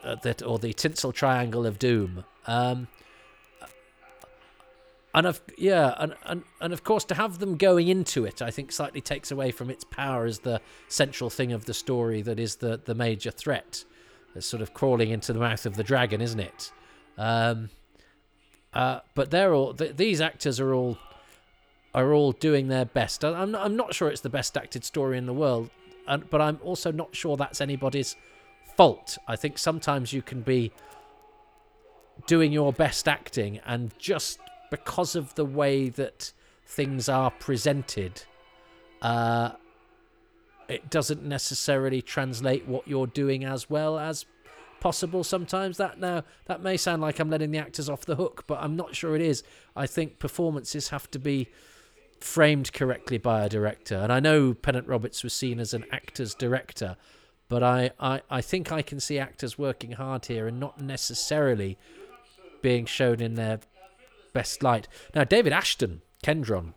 [0.03, 2.23] that or the tinsel triangle of doom.
[2.45, 2.87] Um,
[5.13, 8.51] and of yeah, and, and and of course to have them going into it, I
[8.51, 12.39] think slightly takes away from its power as the central thing of the story that
[12.39, 13.83] is the the major threat.
[14.35, 16.71] It's sort of crawling into the mouth of the dragon, isn't it?
[17.17, 17.71] Um,
[18.73, 20.99] uh, but they're all th- these actors are all
[21.97, 23.25] are all doing their best.
[23.25, 25.71] I'm not, I'm not sure it's the best acted story in the world,
[26.05, 28.15] but I'm also not sure that's anybody's
[28.75, 29.17] fault.
[29.27, 30.71] I think sometimes you can be
[32.27, 34.39] doing your best acting, and just
[34.69, 36.33] because of the way that
[36.67, 38.21] things are presented,
[39.01, 39.51] uh,
[40.67, 44.25] it doesn't necessarily translate what you're doing as well as
[44.79, 48.43] possible sometimes that now that may sound like i'm letting the actors off the hook
[48.45, 49.41] but i'm not sure it is
[49.75, 51.49] i think performances have to be
[52.19, 53.95] framed correctly by a director.
[53.95, 56.97] And I know Pennant Roberts was seen as an actor's director,
[57.49, 61.77] but I, I, I think I can see actors working hard here and not necessarily
[62.61, 63.59] being shown in their
[64.33, 64.87] best light.
[65.15, 66.73] Now, David Ashton, Kendron,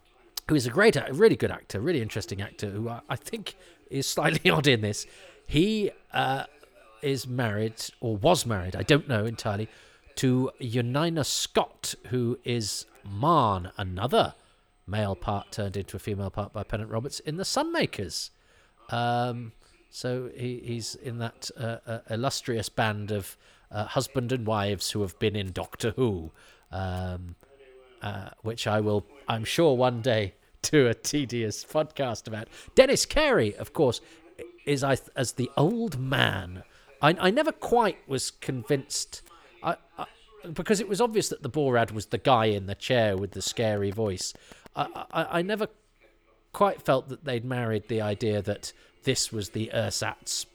[0.48, 3.56] who is a great, a really good actor, really interesting actor, who I, I think
[3.90, 5.06] is slightly odd in this,
[5.46, 6.44] he uh,
[7.02, 9.68] is married, or was married, I don't know entirely,
[10.16, 14.34] to Jonina Scott, who is Marn, another
[14.90, 18.30] male part turned into a female part by Pennant Roberts in The Sunmakers.
[18.90, 19.52] Um,
[19.88, 23.36] so he, he's in that uh, uh, illustrious band of
[23.70, 26.32] uh, husband and wives who have been in Doctor Who,
[26.72, 27.36] um,
[28.02, 32.48] uh, which I will, I'm sure, one day do a tedious podcast about.
[32.74, 34.00] Denis Carey, of course,
[34.66, 36.62] is I as the old man.
[37.02, 39.22] I, I never quite was convinced.
[39.62, 40.06] I, I
[40.52, 43.42] because it was obvious that the Borad was the guy in the chair with the
[43.42, 44.32] scary voice.
[44.76, 45.68] I, I, I never
[46.52, 48.72] quite felt that they'd married the idea that
[49.04, 50.46] this was the ersatz.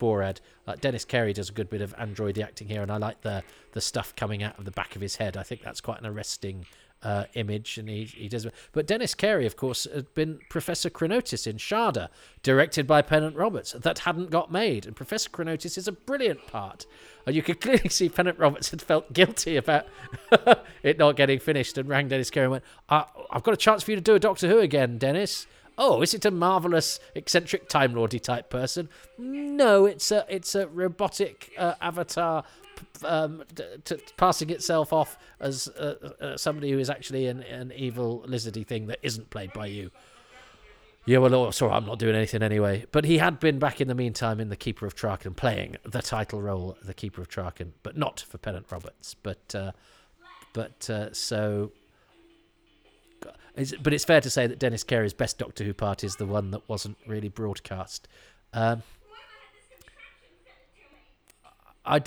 [0.66, 3.42] Like Denis Carey does a good bit of android acting here, and I like the
[3.72, 5.36] the stuff coming out of the back of his head.
[5.36, 6.66] I think that's quite an arresting
[7.06, 8.48] uh, image, and he he does.
[8.72, 12.08] But Denis Carey, of course, had been Professor Chronotis in Shada,
[12.42, 13.70] directed by Pennant Roberts.
[13.72, 16.84] That hadn't got made, and Professor Chronotis is a brilliant part.
[17.24, 19.86] And you could clearly see Pennant Roberts had felt guilty about
[20.82, 23.92] it not getting finished, and rang Denis Carey and went, "I've got a chance for
[23.92, 25.46] you to do a Doctor Who again, Denis."
[25.78, 28.88] Oh, is it a marvelous, eccentric Time Lordy type person?
[29.16, 32.42] No, it's a it's a robotic uh, avatar
[33.04, 37.72] um, t- t- passing itself off as uh, uh, somebody who is actually an, an
[37.74, 39.90] evil lizardy thing that isn't played by you.
[41.04, 42.84] Yeah, well, oh, sorry, I'm not doing anything anyway.
[42.90, 46.02] But he had been back in the meantime in The Keeper of Traken, playing the
[46.02, 49.14] title role, The Keeper of Traken, but not for Pennant Roberts.
[49.14, 49.70] But, uh,
[50.52, 51.70] but uh, so
[53.82, 56.50] but it's fair to say that Denis Carey's best Doctor Who part is the one
[56.50, 58.06] that wasn't really broadcast.
[58.52, 58.82] Um,
[61.84, 62.00] uh,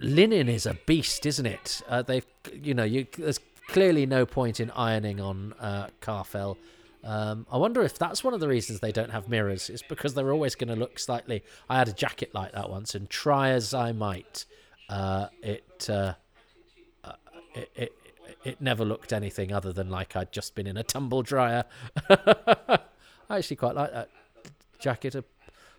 [0.00, 1.82] linen is a beast, isn't it?
[1.88, 6.56] Uh, they've, you know, you, there's clearly no point in ironing on uh, Karfel.
[7.02, 9.68] Um, I wonder if that's one of the reasons they don't have mirrors.
[9.68, 11.42] It's because they're always going to look slightly.
[11.68, 14.46] I had a jacket like that once, and try as I might,
[14.88, 16.14] uh, it, uh,
[17.04, 17.12] uh
[17.54, 17.92] it, it
[18.44, 21.64] it never looked anything other than like I'd just been in a tumble dryer.
[22.10, 22.78] I
[23.30, 24.10] actually quite like that
[24.78, 25.14] jacket.
[25.14, 25.24] A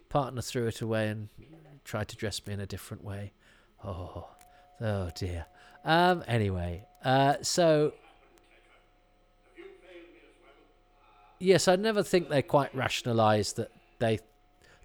[0.10, 1.30] partner threw it away and
[1.84, 3.34] tried to dress me in a different way.
[3.86, 4.28] Oh,
[4.82, 5.46] oh dear.
[5.84, 6.24] Um.
[6.28, 7.36] Anyway, uh.
[7.42, 7.94] So.
[11.38, 13.70] Yes, I never think they quite rationalise that
[14.00, 14.20] they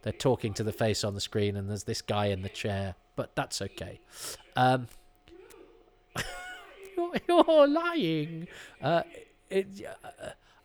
[0.03, 2.96] they're talking to the face on the screen and there's this guy in the chair,
[3.16, 4.01] but that's okay.
[4.57, 4.88] Um.
[7.28, 8.48] you're, lying.
[8.82, 9.03] Uh,
[9.48, 9.66] it,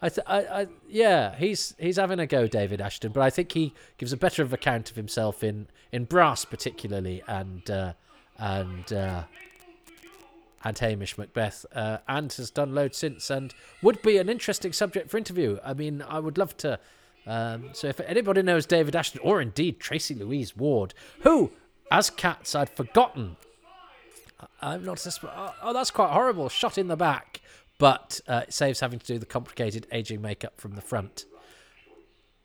[0.02, 3.54] I, th- I, I, yeah, he's he's having a go, David Ashton, but I think
[3.54, 7.94] he gives a better of account of himself in in Brass, particularly, and uh,
[8.38, 9.24] and uh,
[10.64, 15.10] and Hamish Macbeth, uh, and has done loads since, and would be an interesting subject
[15.10, 15.60] for interview.
[15.64, 16.80] I mean, I would love to.
[17.28, 21.52] Um, so, if anybody knows David Ashton, or indeed Tracy Louise Ward, who,
[21.92, 23.38] as Katz, I'd forgotten
[24.62, 25.06] I'm not.
[25.24, 26.50] Oh, oh, that's quite horrible.
[26.50, 27.42] Shot in the back,
[27.78, 31.26] but uh, it saves having to do the complicated aging makeup from the front,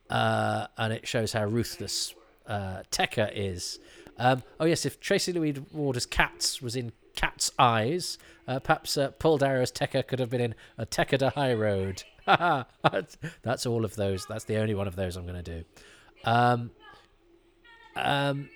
[0.09, 2.15] uh, and it shows how ruthless
[2.47, 3.79] uh, Tekker is.
[4.21, 9.13] Um, oh yes, if Tracy Louise Warder's Katz was in Cat's Eyes, uh, perhaps uh,
[9.13, 12.03] Paul Darrow's Tekker could have been in a Tekka to High Road.
[12.27, 14.27] that's all of those.
[14.27, 15.65] That's the only one of those I'm going to do.
[16.25, 16.71] Um,
[17.97, 18.51] um,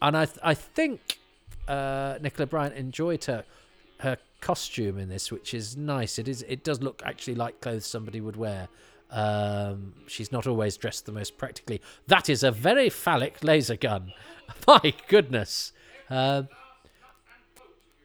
[0.00, 1.18] and I th- I think
[1.66, 3.44] uh, Nicola Bryant enjoyed her
[3.98, 6.20] her costume in this, which is nice.
[6.20, 8.68] It is it does look actually like clothes somebody would wear.
[9.14, 11.80] Um, she's not always dressed the most practically.
[12.08, 14.12] That is a very phallic laser gun.
[14.66, 15.72] My goodness.
[16.10, 16.42] Uh,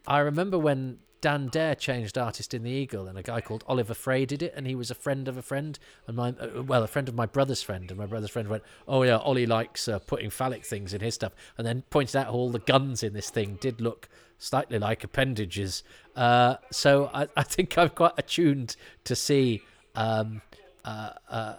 [0.06, 3.96] I remember when Dan Dare changed artist in the Eagle, and a guy called Oliver
[3.96, 6.84] Frey did it, and he was a friend of a friend, and my uh, well,
[6.84, 9.88] a friend of my brother's friend, and my brother's friend went, "Oh yeah, Ollie likes
[9.88, 13.14] uh, putting phallic things in his stuff," and then pointed out all the guns in
[13.14, 14.08] this thing did look
[14.38, 15.84] slightly like appendages.
[16.16, 19.64] Uh, so I, I, think I'm quite attuned to see.
[19.96, 20.44] Um,
[20.86, 21.56] uh, uh,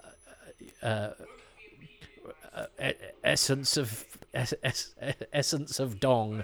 [0.81, 1.09] uh,
[3.23, 6.43] essence of essence of dong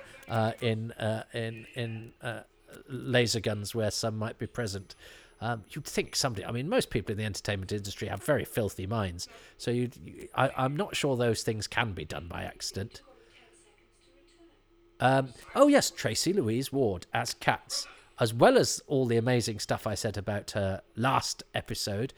[0.61, 0.93] in
[1.33, 2.13] in in
[2.89, 4.95] laser guns where some might be present.
[5.39, 6.45] Um, you'd think somebody.
[6.45, 9.27] I mean, most people in the entertainment industry have very filthy minds,
[9.57, 9.91] so you,
[10.33, 13.01] I, I'm not sure those things can be done by accident.
[14.99, 17.87] Um, oh yes, Tracy Louise Ward as Katz,
[18.19, 22.13] as well as all the amazing stuff I said about her last episode.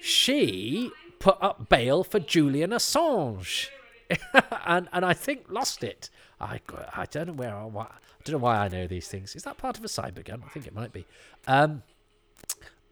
[0.00, 3.68] She put up bail for Julian Assange,
[4.66, 6.10] and and I think lost it.
[6.40, 6.60] I
[6.94, 7.86] I don't know where I, I
[8.24, 9.34] don't know why I know these things.
[9.34, 10.42] Is that part of a cyber gun?
[10.44, 11.06] I think it might be.
[11.46, 11.82] Um,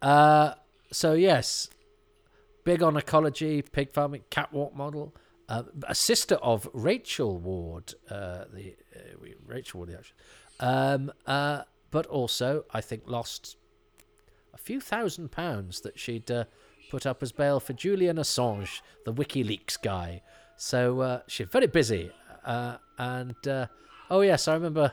[0.01, 0.53] uh,
[0.91, 1.69] so yes,
[2.63, 5.15] big on ecology, pig farming, catwalk model.
[5.47, 11.61] Uh, a sister of Rachel Ward, uh, the uh, Rachel Ward, the um, uh,
[11.91, 13.57] but also I think lost
[14.53, 16.45] a few thousand pounds that she'd uh,
[16.89, 20.21] put up as bail for Julian Assange, the WikiLeaks guy.
[20.57, 22.11] So uh, she's very busy.
[22.43, 23.67] Uh, and uh,
[24.09, 24.91] oh yes, I remember.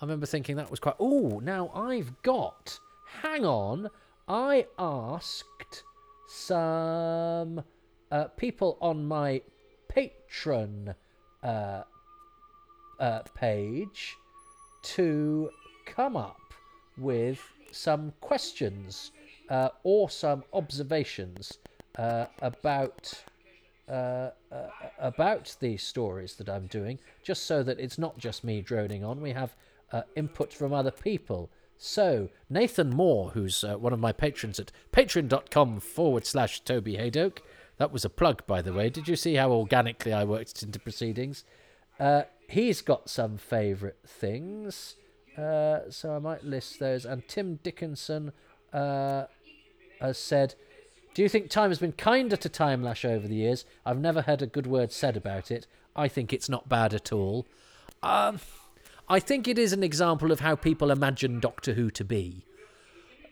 [0.00, 0.96] I remember thinking that was quite.
[0.98, 2.78] Oh, now I've got.
[3.22, 3.88] Hang on,
[4.26, 5.84] I asked
[6.26, 7.62] some
[8.10, 9.40] uh, people on my
[9.94, 10.94] Patreon
[11.42, 11.82] uh,
[12.98, 14.16] uh, page
[14.82, 15.50] to
[15.86, 16.40] come up
[16.98, 17.40] with
[17.70, 19.12] some questions
[19.48, 21.58] uh, or some observations
[21.98, 23.24] uh, about
[23.88, 24.68] uh, uh,
[24.98, 29.20] about these stories that I'm doing, just so that it's not just me droning on.
[29.20, 29.54] We have
[29.92, 31.50] uh, input from other people.
[31.76, 37.38] So Nathan Moore, who's uh, one of my patrons at patreon.com forward slash Toby Hadoke,
[37.76, 38.88] that was a plug, by the way.
[38.88, 41.44] Did you see how organically I worked into proceedings?
[42.48, 44.96] He's got some favourite things,
[45.36, 47.04] so I might list those.
[47.04, 48.32] And Tim Dickinson
[48.74, 49.26] uh,
[50.04, 50.54] has said,
[51.14, 53.64] "Do you think time has been kinder to Timelash over the years?
[53.84, 55.66] I've never heard a good word said about it.
[55.96, 57.46] I think it's not bad at all.
[58.02, 58.40] Um,
[59.08, 62.44] I think it is an example of how people imagine Doctor Who to be."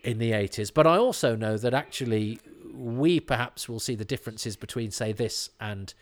[0.03, 2.37] In the 80s, but I also know that actually
[2.73, 5.93] we perhaps will see the differences between, say, this and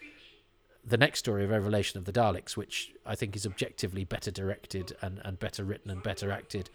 [0.84, 4.96] the next story of Revelation of the Daleks, which I think is objectively better directed
[5.02, 6.70] and, and better written and better acted.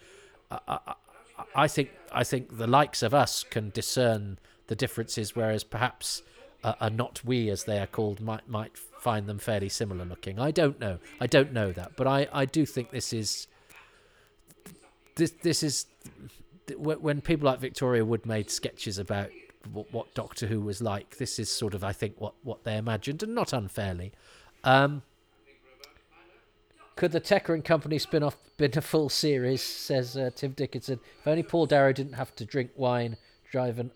[1.54, 6.22] I think I think the likes of us can discern the differences, whereas perhaps
[6.64, 10.38] uh, a not we, as they are called, might might find them fairly similar looking.
[10.38, 10.98] I don't know.
[11.20, 13.46] I don't know that, but I, I do think this is
[15.16, 15.86] this this is
[16.76, 19.30] when people like Victoria Wood made sketches about
[19.72, 21.18] what, what Doctor Who was like.
[21.18, 24.12] This is sort of, I think, what what they imagined, and not unfairly.
[24.64, 25.02] Um,
[26.96, 29.62] could the Tekker and Company spin off been a full series?
[29.62, 30.98] Says uh, Tim Dickinson.
[31.20, 33.16] If only Paul Darrow didn't have to drink wine,
[33.50, 33.90] drive an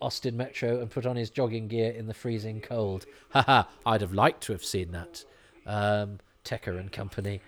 [0.00, 3.06] Austin Metro, and put on his jogging gear in the freezing cold.
[3.30, 3.64] Haha!
[3.86, 5.24] I'd have liked to have seen that.
[5.66, 7.40] Um, Tekker and Company,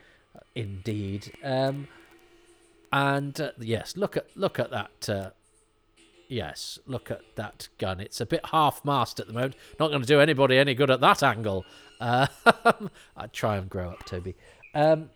[0.54, 1.32] indeed.
[1.42, 1.88] Um,
[2.92, 5.08] and uh, yes, look at look at that.
[5.08, 5.30] Uh,
[6.28, 8.00] yes, look at that gun.
[8.00, 9.54] It's a bit half-mast at the moment.
[9.80, 11.64] Not going to do anybody any good at that angle.
[12.00, 12.26] Uh,
[13.16, 14.34] I'd try and grow up, Toby.
[14.76, 15.10] Um,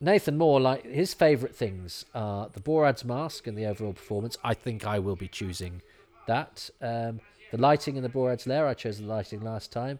[0.00, 4.38] Nathan Moore, like his favourite things are the Borad's mask and the overall performance.
[4.42, 5.82] I think I will be choosing
[6.26, 6.70] that.
[6.80, 8.66] Um, the lighting in the Borad's lair.
[8.66, 9.98] I chose the lighting last time.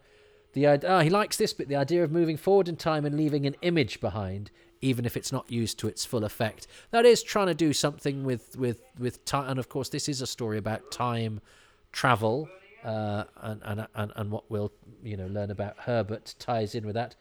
[0.55, 1.69] The oh, he likes this bit.
[1.69, 4.51] The idea of moving forward in time and leaving an image behind,
[4.81, 6.67] even if it's not used to its full effect.
[6.93, 9.51] That is trying to do something with with with time.
[9.51, 11.43] And of course, this is a story about time
[11.93, 12.49] travel.
[12.83, 14.73] Uh, and, and and and what we'll
[15.03, 17.17] you know learn about Herbert ties in with that.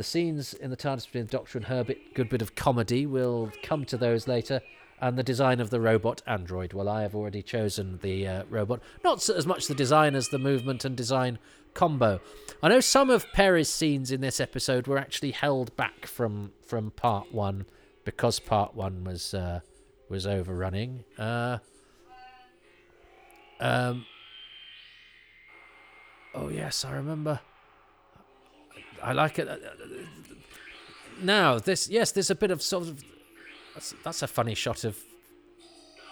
[0.00, 3.04] The scenes in the TARDIS between the Doctor and Herbert, good bit of comedy.
[3.04, 4.62] We'll come to those later.
[4.98, 6.72] And the design of the robot android.
[6.72, 8.80] Well, I have already chosen the uh, robot.
[9.04, 11.38] Not as much the design as the movement and design
[11.74, 12.18] combo.
[12.62, 16.92] I know some of Peri's scenes in this episode were actually held back from from
[16.92, 17.66] part one
[18.06, 19.60] because part one was uh,
[20.08, 21.04] was overrunning.
[21.18, 21.58] Uh,
[23.60, 24.06] um.
[26.34, 27.40] Oh yes, I remember.
[29.02, 29.48] I like it.
[31.22, 33.04] Now this, yes, there's a bit of sort of.
[33.74, 34.98] That's, that's a funny shot of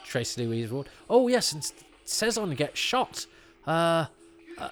[0.04, 0.88] Tracy Louise Ward.
[1.08, 1.62] Oh yes, and
[2.06, 3.26] Sezon gets shot.
[3.66, 4.06] Uh,
[4.58, 4.68] uh,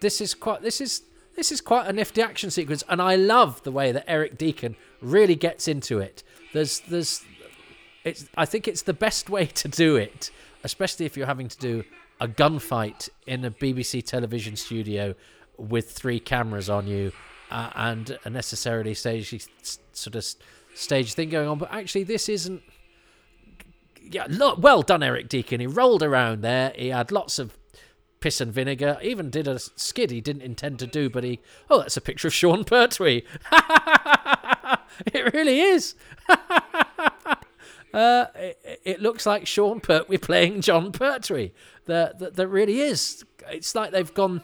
[0.00, 0.62] this is quite.
[0.62, 1.02] This is
[1.36, 4.76] this is quite a nifty action sequence, and I love the way that Eric Deacon
[5.00, 6.22] really gets into it.
[6.52, 7.24] There's there's,
[8.04, 8.26] it's.
[8.36, 10.30] I think it's the best way to do it,
[10.62, 11.84] especially if you're having to do
[12.20, 15.14] a gunfight in a BBC television studio
[15.56, 17.12] with three cameras on you
[17.50, 19.40] uh, and a necessarily stagey
[19.92, 20.24] sort of
[20.74, 21.58] stage thing going on.
[21.58, 22.62] But actually, this isn't.
[24.02, 25.60] Yeah, look, well done, Eric Deacon.
[25.60, 26.72] He rolled around there.
[26.76, 27.56] He had lots of
[28.20, 28.98] piss and vinegar.
[29.02, 31.40] Even did a skid he didn't intend to do, but he.
[31.70, 33.22] Oh, that's a picture of Sean Pertwee.
[35.06, 35.94] it really is.
[36.28, 41.52] uh, it, it, looks like Sean Pertwee playing Jon Pertwee.
[41.86, 43.24] That, that really is.
[43.48, 44.42] It's like they've gone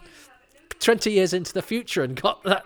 [0.80, 2.64] 20 years into the future and got that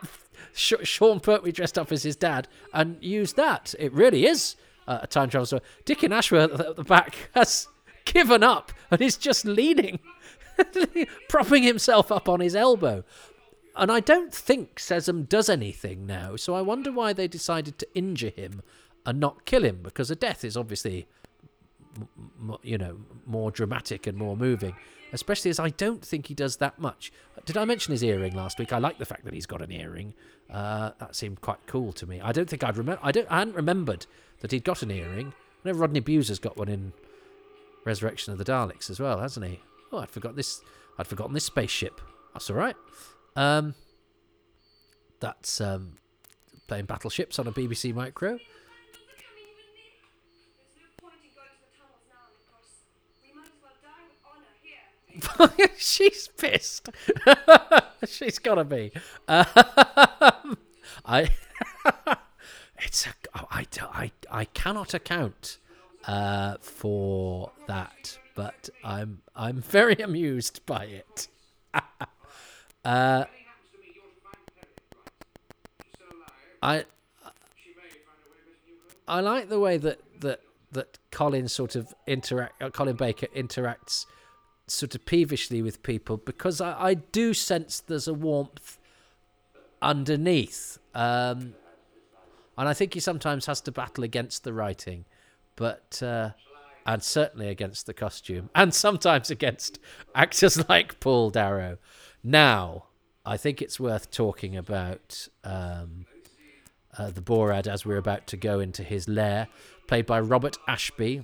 [0.55, 3.75] Sean Pertwee dressed up as his dad and used that.
[3.79, 5.63] It really is a time travel story.
[5.85, 7.69] Dicken Ashworth at the back has
[8.05, 9.99] given up and is just leaning,
[11.29, 13.05] propping himself up on his elbow.
[13.77, 17.89] And I don't think Sezon does anything now, so I wonder why they decided to
[17.95, 18.63] injure him
[19.05, 21.09] and not kill him because a death is obviously,
[22.63, 24.77] you know, more dramatic and more moving
[25.15, 27.13] especially as I don't think he does that much.
[27.47, 28.73] Did I mention his earring last week?
[28.73, 30.15] I like the fact that he's got an earring.
[30.51, 32.21] Uh, that seemed quite cool to me.
[32.21, 33.01] I don't think I'd remember.
[33.03, 33.31] I don't.
[33.31, 34.07] I hadn't remembered
[34.41, 35.33] that he'd got an earring
[35.65, 36.93] I know Rodney Bewes got one in
[37.85, 39.61] Resurrection of the Daleks as well, hasn't he?
[39.93, 40.61] Oh, I'd forgot this.
[40.99, 42.01] I'd forgotten this spaceship.
[42.33, 42.77] That's all right.
[43.35, 43.75] Um,
[45.21, 45.95] that's um,
[46.69, 48.39] playing battleships on a BBC Micro.
[55.77, 56.89] She's pissed.
[58.07, 58.93] She's gotta be.
[59.29, 60.59] Um,
[61.05, 61.31] I.
[62.79, 63.11] it's a.
[63.35, 65.59] I, I, I cannot account
[66.07, 71.29] uh, for that, but I'm I'm very amused by it.
[72.85, 73.25] uh,
[76.63, 76.85] I
[79.07, 80.41] I like the way that that
[80.73, 82.63] that Colin sort of interact.
[82.63, 84.07] Uh, Colin Baker interacts
[84.67, 88.79] sort of peevishly with people because I, I do sense there's a warmth
[89.83, 90.79] underneath.
[90.95, 91.55] Um,
[92.57, 95.05] and I think he sometimes has to battle against the writing,
[95.57, 96.31] but uh,
[96.87, 99.79] and certainly against the costume, and sometimes against
[100.15, 101.79] actors like Paul Darrow.
[102.23, 102.85] Now,
[103.27, 106.07] I think it's worth talking about um,
[106.97, 109.49] uh, the Borad as we're about to go into his lair,
[109.89, 111.23] played by Robert Ashby,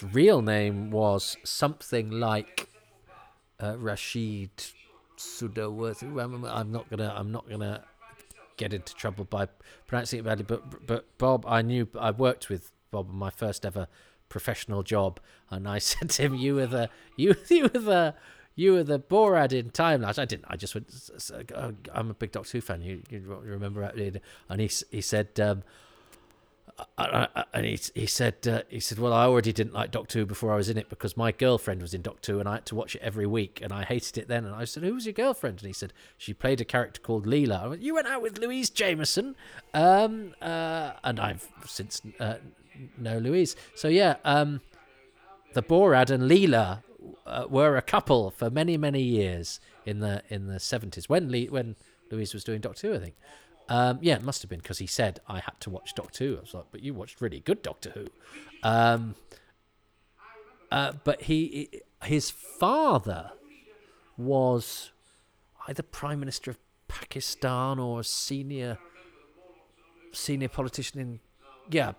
[0.00, 2.68] whose real name was something like
[3.60, 4.50] uh, Rashid
[5.16, 6.02] Sudaworth.
[6.02, 7.14] I'm not gonna.
[7.16, 7.84] I'm not gonna
[8.56, 9.48] get into trouble by
[9.86, 10.44] pronouncing it badly.
[10.44, 13.86] But but Bob, I knew I worked with Bob on my first ever
[14.28, 18.14] professional job, and I said to him, "You were the you you were the."
[18.56, 20.16] You were the Borad in Timelash.
[20.16, 20.44] I didn't.
[20.46, 20.88] I just went.
[21.92, 22.82] I'm a big Doctor Who fan.
[22.82, 23.82] You, you remember?
[24.48, 25.64] And he he said, um,
[26.98, 30.52] and he he said uh, he said, well, I already didn't like Doctor Who before
[30.52, 32.74] I was in it because my girlfriend was in Doctor Who and I had to
[32.74, 34.44] watch it every week and I hated it then.
[34.44, 35.58] And I said, who was your girlfriend?
[35.60, 37.62] And he said she played a character called Leela.
[37.62, 39.36] I went, you went out with Louise Jameson,
[39.72, 42.36] um, uh, and I've since uh,
[42.98, 43.54] know Louise.
[43.74, 44.60] So yeah, um,
[45.52, 46.82] the Borad and Leela
[47.26, 51.50] uh, were a couple for many many years in the in the seventies when Le-
[51.52, 51.76] when
[52.10, 53.14] Louise was doing Doctor Who, I think.
[53.68, 56.36] Um, yeah, it must have been because he said I had to watch Doctor Who.
[56.36, 58.06] I was like, but you watched really good Doctor Who.
[58.62, 59.14] Um,
[60.70, 63.30] uh, but he, his father
[64.16, 64.90] was
[65.68, 66.58] either Prime Minister of
[66.88, 68.78] Pakistan or a senior
[70.12, 71.18] senior politician in
[71.70, 71.92] yeah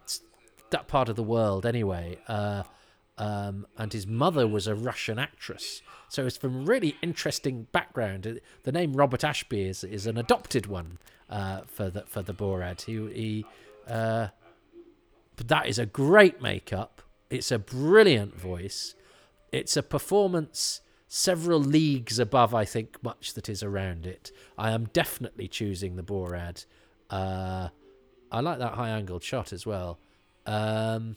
[0.69, 2.17] that part of the world anyway.
[2.27, 2.63] Uh,
[3.17, 5.81] um, and his mother was a Russian actress.
[6.09, 8.39] So it's from really interesting background.
[8.63, 10.97] The name Robert Ashby is is an adopted one
[11.29, 12.81] uh, for the for the Borad.
[12.81, 13.45] He, he
[13.87, 14.27] uh,
[15.37, 17.01] that is a great makeup.
[17.29, 18.95] It's a brilliant voice.
[19.51, 24.31] It's a performance several leagues above, I think, much that is around it.
[24.57, 26.65] I am definitely choosing the Borad.
[27.09, 27.69] Uh,
[28.31, 29.99] I like that high angled shot as well.
[30.45, 31.15] Um,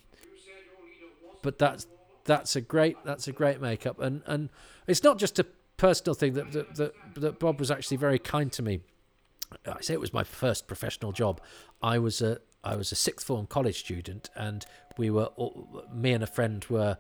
[1.43, 1.87] but that's
[2.25, 4.51] that's a great that's a great makeup, and and
[4.87, 5.47] it's not just a
[5.77, 8.81] personal thing that that, that, that Bob was actually very kind to me
[9.67, 11.41] I say it was my first professional job.
[11.83, 14.65] I was a I was a sixth form college student, and
[14.97, 15.31] we were
[15.93, 16.99] me and a friend were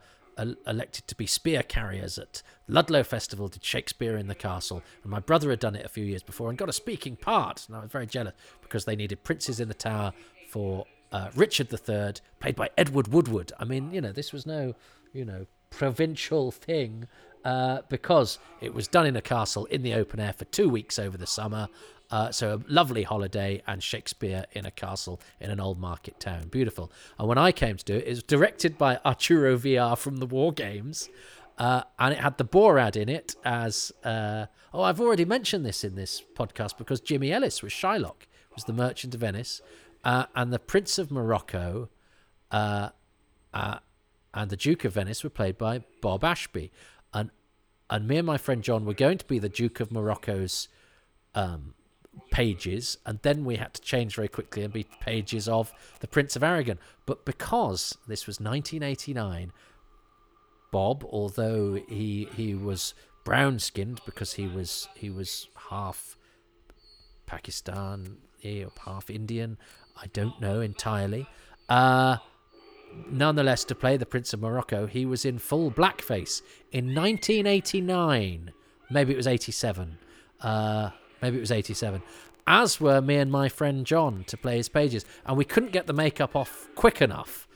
[0.69, 3.49] elected to be spear carriers at Ludlow Festival.
[3.49, 6.49] Did Shakespeare in the Castle, and my brother had done it a few years before
[6.49, 7.67] and got a speaking part.
[7.67, 10.13] And I was very jealous because they needed princes in the tower
[10.49, 13.53] for uh, Richard III, played by Edward Woodward.
[13.59, 14.75] I mean, you know, this was no,
[15.13, 17.07] you know, provincial thing.
[17.45, 20.99] Uh, because it was done in a castle in the open air for two weeks
[20.99, 21.69] over the summer.
[22.11, 26.49] Uh, so a lovely holiday and Shakespeare in a castle in an old market town.
[26.49, 26.91] Beautiful.
[27.19, 30.27] And when I came to do it, it was directed by Arturo Villar from the
[30.27, 31.09] War Games.
[31.59, 35.83] Uh, and it had the Borad in it as uh, oh I've already mentioned this
[35.83, 39.61] in this podcast because Jimmy Ellis was Shylock was the Merchant of Venice
[40.09, 41.91] uh, and the Prince of Morocco
[42.51, 42.89] uh,
[43.53, 43.79] uh,
[44.33, 46.73] and the Duke of Venice were played by Bob Ashby
[47.13, 47.31] and
[47.91, 50.69] and me and my friend John were going to be the Duke of Morocco's
[51.35, 51.75] um,
[52.31, 56.37] pages, and then we had to change very quickly and be pages of the Prince
[56.37, 56.79] of Aragon.
[57.05, 59.53] But because this was 1989,
[60.71, 62.95] Bob, although he he was
[63.25, 66.17] brown skinned because he was he was half
[67.27, 69.59] Pakistan or half Indian,
[70.01, 71.27] I don't know entirely.
[71.69, 72.19] Uh,
[73.11, 76.43] nonetheless, to play the Prince of Morocco, he was in full blackface
[76.73, 78.53] in 1989.
[78.91, 79.99] Maybe it was 87.
[80.41, 80.91] Uh,
[81.23, 82.03] Maybe it was 87.
[82.47, 85.05] As were me and my friend John to play his pages.
[85.27, 87.47] And we couldn't get the makeup off quick enough.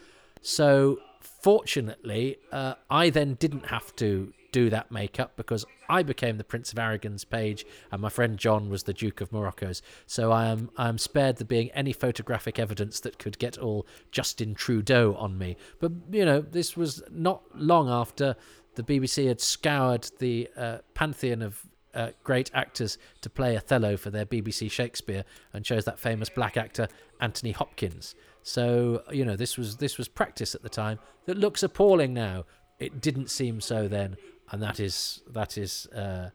[0.42, 6.44] So fortunately, uh, I then didn't have to do that makeup because I became the
[6.44, 9.82] Prince of Aragon's page, and my friend John was the Duke of Morocco's.
[10.06, 13.86] So I am I am spared the being any photographic evidence that could get all
[14.10, 15.58] Justin Trudeau on me.
[15.80, 18.36] But you know, this was not long after
[18.74, 21.60] the BBC had scoured the uh, pantheon of
[21.92, 26.56] uh, great actors to play Othello for their BBC Shakespeare and chose that famous black
[26.56, 26.88] actor
[27.20, 28.14] Anthony Hopkins.
[28.42, 32.46] So you know this was this was practice at the time that looks appalling now.
[32.78, 34.16] It didn't seem so then,
[34.52, 36.30] and that is that is uh,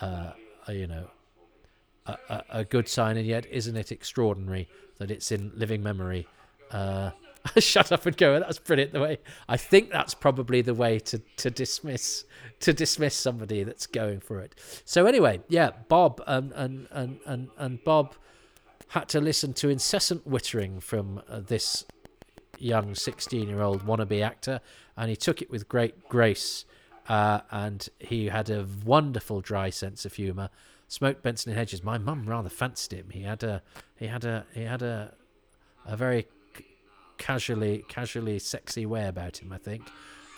[0.00, 0.32] uh,
[0.68, 1.10] you know
[2.06, 3.16] a, a, a, good sign.
[3.16, 4.68] And yet, isn't it extraordinary
[4.98, 6.28] that it's in living memory?
[6.70, 7.10] Uh,
[7.58, 8.38] shut up and go.
[8.38, 8.92] That's brilliant.
[8.92, 9.18] The way
[9.48, 12.24] I think that's probably the way to to dismiss
[12.60, 14.54] to dismiss somebody that's going for it.
[14.84, 18.14] So anyway, yeah, Bob and and and and, and Bob
[18.88, 21.86] had to listen to incessant wittering from uh, this
[22.58, 24.60] young 16 year old wannabe actor,
[24.96, 26.66] and he took it with great grace.
[27.08, 30.50] Uh, and he had a wonderful dry sense of humour.
[30.88, 31.82] Smoked Benson and Hedges.
[31.82, 33.10] My mum rather fancied him.
[33.10, 33.62] He had a
[33.96, 35.14] he had a he had a
[35.86, 36.26] a very
[37.18, 39.52] casually casually sexy way about him.
[39.52, 39.88] I think.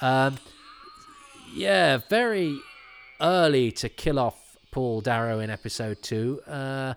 [0.00, 0.38] Um,
[1.52, 2.58] yeah, very
[3.20, 6.40] early to kill off Paul Darrow in episode two.
[6.46, 6.94] Uh,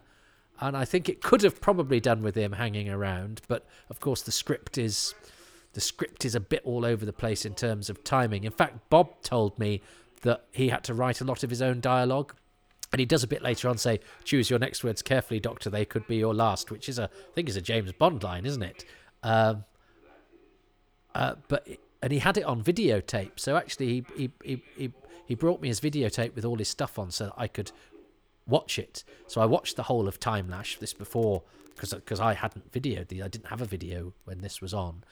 [0.59, 4.23] and I think it could have probably done with him hanging around, but of course
[4.23, 5.13] the script is
[5.77, 8.45] the script is a bit all over the place in terms of timing.
[8.45, 9.83] In fact, Bob told me
[10.23, 12.33] that he had to write a lot of his own dialogue.
[12.91, 15.69] And he does a bit later on say, "Choose your next words carefully, Doctor.
[15.69, 18.47] They could be your last," which is a, I think, is a James Bond line,
[18.47, 18.85] isn't it?
[19.21, 19.65] Um,
[21.13, 21.67] uh, but
[22.01, 23.33] and he had it on videotape.
[23.35, 24.91] So actually, he he he
[25.27, 27.71] he, brought me his videotape with all his stuff on, so that I could
[28.47, 29.03] watch it.
[29.27, 31.43] So I watched the whole of Timelash this before
[31.75, 35.03] because because I hadn't videoed I didn't have a video when this was on.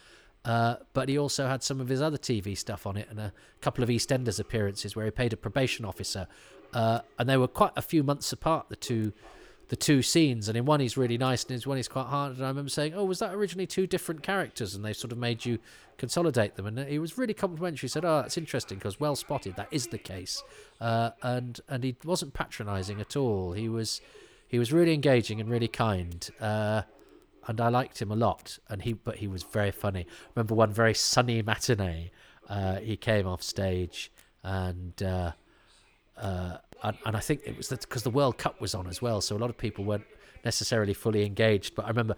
[0.45, 3.33] Uh, but he also had some of his other TV stuff on it and a
[3.61, 6.27] couple of EastEnders appearances where he played a probation officer.
[6.71, 9.11] Uh, and they were quite a few months apart, the two
[9.69, 10.47] the two scenes.
[10.47, 12.35] And in one he's really nice, and in one he's quite hard.
[12.35, 15.17] And I remember saying, "Oh, was that originally two different characters?" And they sort of
[15.17, 15.57] made you
[15.97, 16.67] consolidate them.
[16.67, 17.87] And he was really complimentary.
[17.87, 19.55] He said, "Oh, that's interesting because well spotted.
[19.55, 20.43] That is the case."
[20.79, 23.53] Uh, and and he wasn't patronising at all.
[23.53, 24.01] He was
[24.47, 26.29] he was really engaging and really kind.
[26.39, 26.83] Uh,
[27.47, 28.59] and I liked him a lot.
[28.69, 30.07] And he but he was very funny.
[30.35, 32.11] Remember one very sunny matinee.
[32.49, 34.11] Uh, he came off stage
[34.43, 35.01] and.
[35.01, 35.31] Uh,
[36.17, 39.19] uh, and, and, I think it was because the World Cup was on as well,
[39.19, 40.05] so a lot of people weren't
[40.45, 41.75] necessarily fully engaged.
[41.75, 42.15] But I remember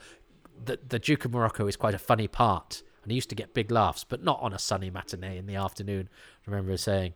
[0.63, 3.53] the the Duke of Morocco is quite a funny part, and he used to get
[3.53, 6.09] big laughs, but not on a sunny matinee in the afternoon.
[6.45, 7.13] I remember saying,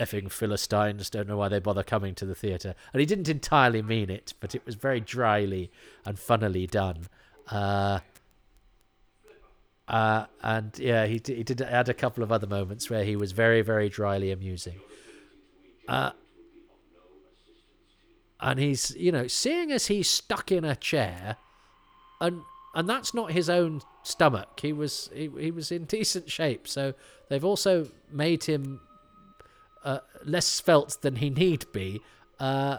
[0.00, 3.82] "Effing Philistines don't know why they bother coming to the theatre," and he didn't entirely
[3.82, 5.70] mean it, but it was very dryly
[6.04, 7.08] and funnily done.
[7.50, 8.00] Uh,
[9.88, 13.32] uh, and yeah, he he did add a couple of other moments where he was
[13.32, 14.80] very very dryly amusing.
[15.88, 16.10] Uh,
[18.40, 21.36] and he's, you know, seeing as he's stuck in a chair,
[22.20, 22.42] and
[22.74, 24.60] and that's not his own stomach.
[24.60, 26.94] He was he, he was in decent shape, so
[27.28, 28.80] they've also made him
[29.84, 32.00] uh, less svelte than he need be,
[32.38, 32.78] uh,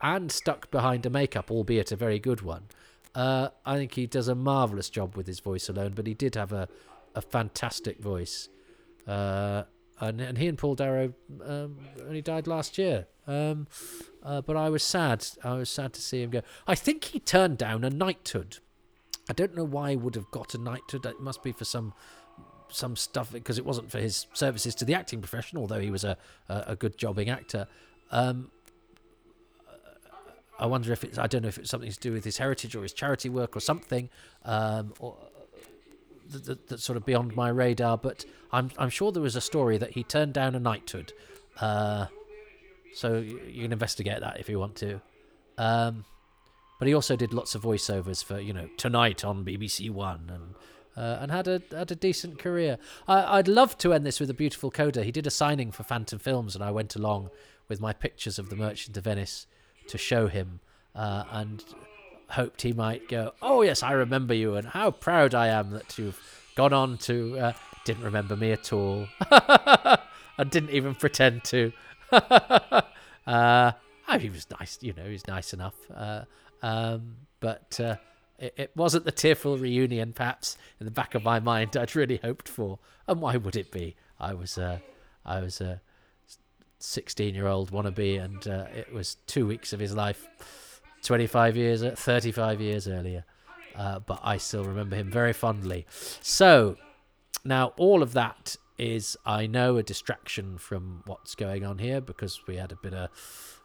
[0.00, 2.64] and stuck behind a makeup, albeit a very good one.
[3.14, 6.34] Uh, I think he does a marvelous job with his voice alone, but he did
[6.34, 6.68] have a
[7.14, 8.48] a fantastic voice.
[9.06, 9.64] Uh,
[10.00, 11.12] and, and he and Paul Darrow
[11.44, 13.06] um, only died last year.
[13.26, 13.68] Um,
[14.22, 15.26] uh, but I was sad.
[15.42, 16.42] I was sad to see him go.
[16.66, 18.58] I think he turned down a knighthood.
[19.28, 21.06] I don't know why he would have got a knighthood.
[21.06, 21.94] It must be for some
[22.68, 26.04] some stuff because it wasn't for his services to the acting profession, although he was
[26.04, 26.18] a
[26.48, 27.66] a, a good jobbing actor.
[28.10, 28.50] Um,
[30.58, 32.74] I wonder if it's I don't know if it's something to do with his heritage
[32.76, 34.08] or his charity work or something,
[34.44, 35.16] um, or
[36.30, 37.98] that, that's sort of beyond my radar.
[37.98, 41.12] But I'm I'm sure there was a story that he turned down a knighthood.
[41.60, 42.06] Uh,
[42.94, 45.00] so you can investigate that if you want to.
[45.58, 46.04] Um,
[46.78, 50.54] but he also did lots of voiceovers for you know tonight on BBC One and.
[50.96, 52.78] Uh, and had a had a decent career.
[53.08, 55.02] I, would love to end this with a beautiful coda.
[55.02, 57.30] He did a signing for Phantom Films, and I went along
[57.68, 59.48] with my pictures of the Merchant of Venice
[59.88, 60.60] to show him,
[60.94, 61.64] uh, and
[62.28, 65.98] hoped he might go, "Oh yes, I remember you, and how proud I am that
[65.98, 66.20] you've
[66.56, 67.52] gone on to." Uh,
[67.84, 69.06] didn't remember me at all,
[70.38, 71.72] and didn't even pretend to.
[72.12, 72.82] uh,
[73.26, 75.74] oh, he was nice, you know, he's nice enough.
[75.94, 76.24] Uh,
[76.62, 77.96] um, but uh,
[78.38, 82.18] it, it, wasn't the tearful reunion, perhaps in the back of my mind, I'd really
[82.22, 82.78] hoped for.
[83.06, 83.96] And why would it be?
[84.18, 84.78] I was, uh,
[85.24, 85.60] I was
[86.78, 90.28] a sixteen-year-old wannabe, and uh, it was two weeks of his life
[91.04, 93.24] 25 years, uh, 35 years earlier.
[93.76, 95.86] Uh, but I still remember him very fondly.
[96.22, 96.76] So
[97.44, 102.40] now all of that is I know a distraction from what's going on here because
[102.46, 103.10] we had a bit of,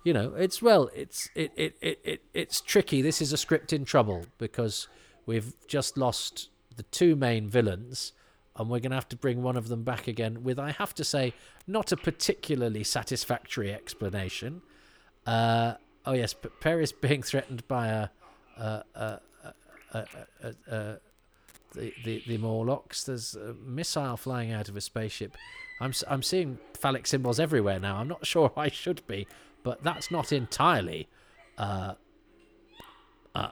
[0.03, 3.01] you know, it's well, it's it it it, it it's tricky.
[3.01, 4.87] This is a script in trouble because
[5.25, 8.13] we've just lost the two main villains
[8.59, 10.93] and we're going to have to bring one of them back again with, I have
[10.95, 11.33] to say,
[11.65, 14.61] not a particularly satisfactory explanation.
[15.25, 15.75] Uh,
[16.05, 18.09] oh yes, but Peri's being threatened by a,
[18.57, 19.19] a, a,
[20.69, 20.97] a
[21.73, 23.05] the, the the Morlox.
[23.05, 25.37] There's a missile flying out of a spaceship.
[25.79, 27.97] I'm I'm seeing phallic symbols everywhere now.
[27.97, 29.27] I'm not sure I should be,
[29.63, 31.07] but that's not entirely
[31.57, 31.93] uh,
[33.35, 33.51] uh,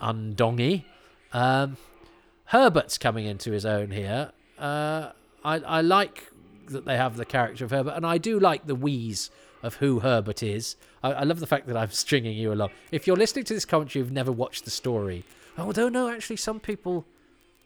[0.00, 0.84] undongy.
[1.32, 1.76] Um,
[2.46, 4.32] Herbert's coming into his own here.
[4.58, 5.10] Uh,
[5.44, 6.30] I I like
[6.68, 9.30] that they have the character of Herbert, and I do like the wheeze
[9.62, 10.76] of who Herbert is.
[11.02, 12.70] I, I love the fact that I'm stringing you along.
[12.90, 15.24] If you're listening to this commentary, you've never watched the story.
[15.58, 17.06] Although no, actually, some people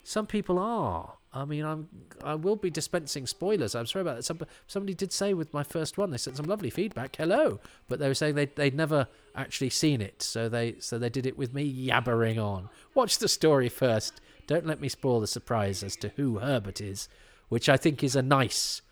[0.05, 1.15] some people are.
[1.33, 1.89] I mean, I'm
[2.25, 3.75] I will be dispensing spoilers.
[3.75, 4.25] I'm sorry about that.
[4.25, 7.17] Some, somebody did say with my first one, they sent some lovely feedback.
[7.17, 11.09] Hello, but they were saying they they'd never actually seen it, so they so they
[11.09, 12.69] did it with me yabbering on.
[12.95, 14.21] Watch the story first.
[14.51, 17.09] Don't let me spoil the surprise as to who Herbert is,
[17.51, 18.83] which I think is a nice.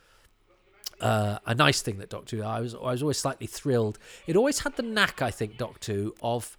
[1.01, 2.43] Uh, a nice thing that Doctor Who.
[2.44, 3.98] I was I was always slightly thrilled.
[4.28, 6.56] It always had the knack, I think, Doctor Who, of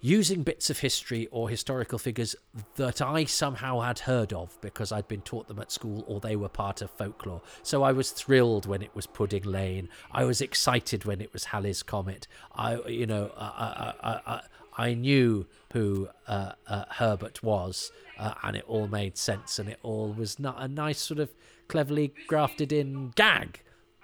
[0.00, 2.36] using bits of history or historical figures
[2.76, 6.36] that I somehow had heard of because I'd been taught them at school or they
[6.36, 7.40] were part of folklore.
[7.64, 9.88] So I was thrilled when it was Pudding Lane.
[10.12, 12.28] I was excited when it was Halley's Comet.
[12.54, 14.40] I, you know, I, I, I,
[14.76, 19.78] I knew who uh, uh, Herbert was, uh, and it all made sense, and it
[19.82, 21.30] all was not a nice sort of
[21.68, 23.60] cleverly grafted in gag,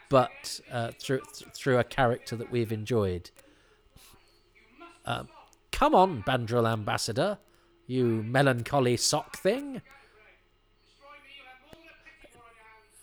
[0.08, 1.22] but uh, through
[1.54, 3.30] through a character that we've enjoyed.
[5.04, 5.28] Um,
[5.72, 7.38] Come on, Bandril Ambassador,
[7.88, 9.82] you melancholy sock thing.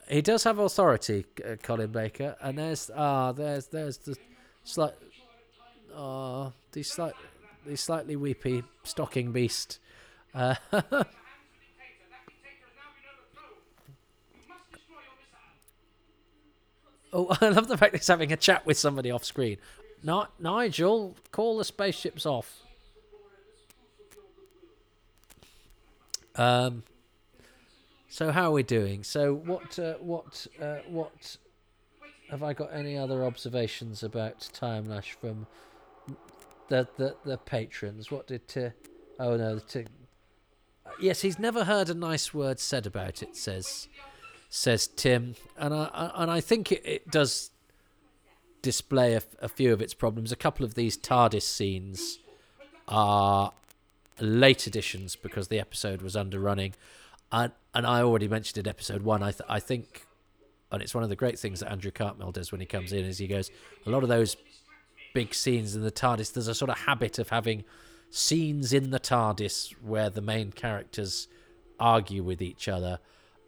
[0.08, 4.16] He does have authority, uh, Colin Baker, and there's ah, there's there's the
[4.64, 4.94] slight,
[5.94, 7.14] ah, the slight,
[7.70, 9.78] the slightly weepy stocking beast.
[10.34, 10.56] Uh,
[17.14, 19.58] oh, I love the fact he's having a chat with somebody off screen.
[20.04, 22.64] Nigel, call the spaceships off.
[26.36, 26.84] Um.
[28.12, 29.04] So how are we doing?
[29.04, 29.78] So what?
[29.78, 30.48] Uh, what?
[30.60, 31.38] Uh, what?
[32.32, 35.46] Have I got any other observations about Timelash from
[36.70, 38.10] the the the patrons?
[38.12, 38.48] What did?
[38.48, 38.70] T-
[39.20, 39.86] oh no, T-
[41.00, 43.36] yes, he's never heard a nice word said about it.
[43.36, 43.88] Says
[44.50, 47.52] says Tim, and I, and I think it, it does
[48.62, 50.32] display a, a few of its problems.
[50.32, 52.20] A couple of these TARDIS scenes
[52.88, 53.54] are
[54.20, 56.74] late editions because the episode was underrunning.
[57.32, 60.06] And, and I already mentioned in episode one, I, th- I think,
[60.72, 63.06] and it's one of the great things that Andrew Cartmel does when he comes in,
[63.06, 63.52] is he goes,
[63.86, 64.36] a lot of those
[65.14, 67.64] big scenes in the TARDIS, there's a sort of habit of having
[68.10, 71.27] scenes in the TARDIS where the main characters
[71.80, 72.99] argue with each other.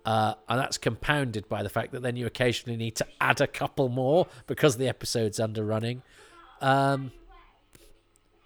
[0.05, 3.47] Uh, and that's compounded by the fact that then you occasionally need to add a
[3.47, 6.01] couple more because the episode's underrunning.
[6.59, 7.11] Um,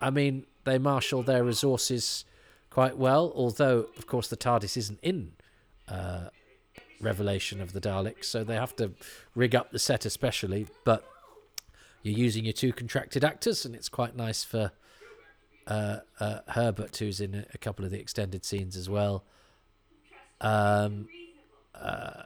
[0.02, 2.26] I mean, they marshal their resources
[2.70, 5.32] quite well, although, of course, the TARDIS isn't in
[5.88, 6.30] uh,
[7.00, 8.92] Revelation of the Daleks, so they have to
[9.34, 10.68] rig up the set especially.
[10.84, 11.08] But
[12.06, 14.72] you're using your two contracted actors, and it's quite nice for
[15.68, 19.23] uh, uh, Herbert, who's in a couple of the extended scenes as well.
[20.41, 21.07] Um,
[21.73, 22.23] uh,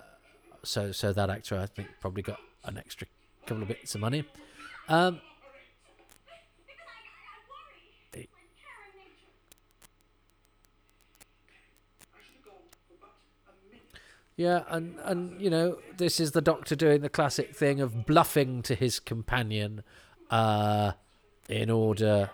[0.63, 3.07] so so that actor I think probably got an extra
[3.45, 4.25] couple of bits of money.
[4.89, 5.21] Um,
[14.39, 18.61] yeah, and and you know this is the Doctor doing the classic thing of bluffing
[18.61, 19.83] to his companion,
[20.31, 20.93] uh,
[21.49, 22.31] in order.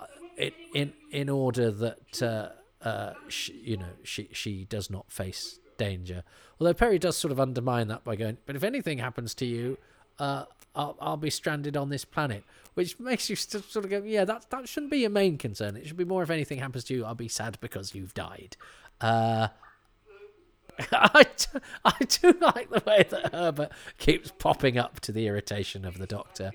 [0.00, 0.06] Uh,
[0.38, 2.48] in in in order that uh,
[2.88, 6.24] uh, she, you know, she she does not face danger.
[6.58, 9.76] Although Peri does sort of undermine that by going, "But if anything happens to you,
[10.18, 14.24] uh, I'll, I'll be stranded on this planet," which makes you sort of go, "Yeah,
[14.24, 15.76] that that shouldn't be your main concern.
[15.76, 18.56] It should be more if anything happens to you, I'll be sad because you've died."
[19.02, 19.48] Uh,
[20.92, 25.84] I, do, I do like the way that Herbert keeps popping up to the irritation
[25.84, 26.52] of the Doctor.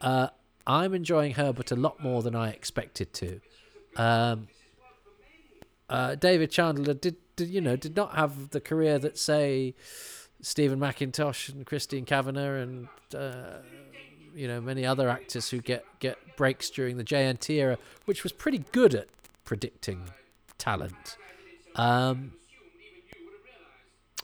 [0.00, 0.28] Uh,
[0.66, 3.40] I'm enjoying Herbert a lot more than I expected to.
[3.96, 4.48] Um,
[5.88, 9.74] uh, David Chandler did, did, you know, did not have the career that say
[10.40, 13.58] Steven Mackintosh and Christine Kavanagh and uh,
[14.34, 18.32] you know many other actors who get get breaks during the JNT era, which was
[18.32, 19.08] pretty good at
[19.44, 20.04] predicting
[20.58, 21.16] talent.
[21.74, 22.32] Um,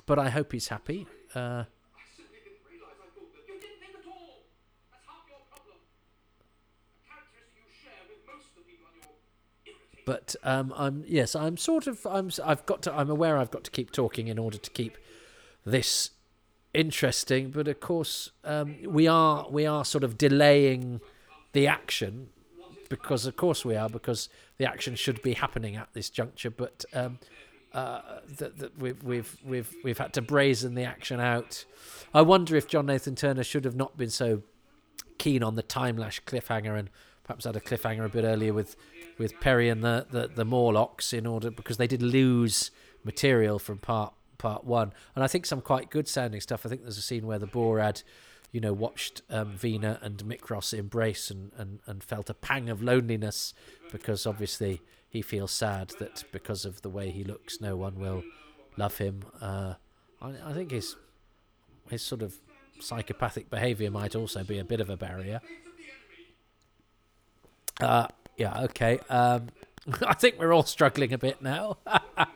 [0.06, 1.06] but I hope he's happy.
[1.34, 1.64] Uh,
[10.06, 13.64] but um, I'm yes, I'm sort of I'm I've got to I'm aware I've got
[13.64, 14.98] to keep talking in order to keep
[15.64, 16.10] this
[16.72, 17.50] interesting.
[17.50, 21.00] But of course, um, we are we are sort of delaying
[21.52, 22.28] the action
[22.88, 24.28] because of course we are because
[24.58, 26.50] the action should be happening at this juncture.
[26.50, 27.18] But um,
[27.74, 31.64] uh, that, that we've we've we've we've had to brazen the action out.
[32.14, 34.42] I wonder if John Nathan Turner should have not been so
[35.18, 36.88] keen on the time lash cliffhanger and
[37.24, 38.76] perhaps had a cliffhanger a bit earlier with
[39.18, 42.70] with Peri and the, the, the Morlox in order because they did lose
[43.02, 46.64] material from part part one and I think some quite good sounding stuff.
[46.64, 48.04] I think there's a scene where the Borad,
[48.52, 52.82] you know, watched um, Vena and Mykros embrace and, and, and felt a pang of
[52.82, 53.54] loneliness
[53.90, 54.80] because obviously
[55.14, 58.24] he feels sad that because of the way he looks, no one will
[58.76, 59.22] love him.
[59.40, 59.74] Uh,
[60.20, 60.96] I, I think his
[61.88, 62.34] his sort of
[62.80, 65.40] psychopathic behaviour might also be a bit of a barrier.
[67.80, 68.98] Uh, yeah, okay.
[69.08, 69.50] Um,
[70.06, 71.78] I think we're all struggling a bit now.
[71.86, 72.28] but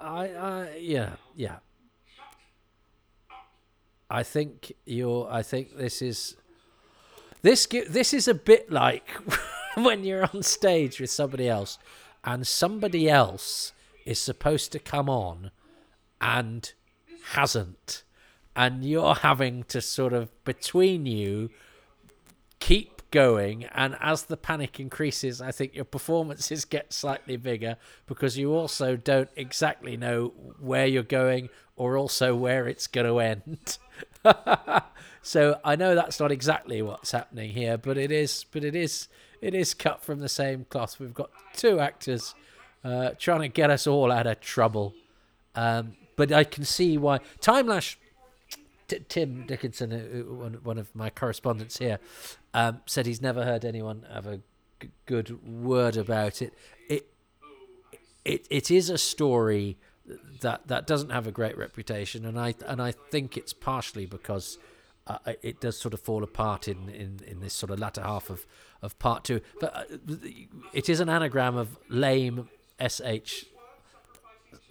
[0.00, 1.58] I, yeah, yeah.
[4.10, 5.28] I think you're.
[5.30, 6.34] I think this is.
[7.42, 9.08] This this is a bit like
[9.74, 11.78] when you're on stage with somebody else,
[12.24, 13.72] and somebody else
[14.06, 15.50] is supposed to come on,
[16.20, 16.72] and
[17.32, 18.04] hasn't,
[18.54, 21.50] and you're having to sort of between you
[22.60, 23.64] keep going.
[23.64, 28.96] And as the panic increases i think your performances get slightly bigger because you also
[28.96, 33.78] don't exactly know where you're going or also where it's going to end
[35.22, 39.08] so i know that's not exactly what's happening here but it is but it is
[39.42, 40.98] it is cut from the same cloth.
[41.00, 42.34] We've got two actors
[42.84, 44.94] uh, trying to get us all out of trouble.
[45.54, 47.18] Um, but i can see why.
[47.40, 47.96] Timelash
[48.86, 49.90] T- Tim Dickinson,
[50.38, 51.98] one, one of my correspondents here,
[52.54, 54.40] um, said he's never heard anyone have a
[54.80, 56.54] g- good word about it.
[56.88, 57.06] It
[58.24, 59.76] it it is a story
[60.40, 64.58] that that doesn't have a great reputation, and I and I think it's partially because
[65.06, 68.30] uh, it does sort of fall apart in, in, in this sort of latter half
[68.30, 68.46] of,
[68.80, 69.40] of part two.
[69.60, 69.84] But uh,
[70.72, 72.48] it is an anagram of lame
[72.88, 73.44] sh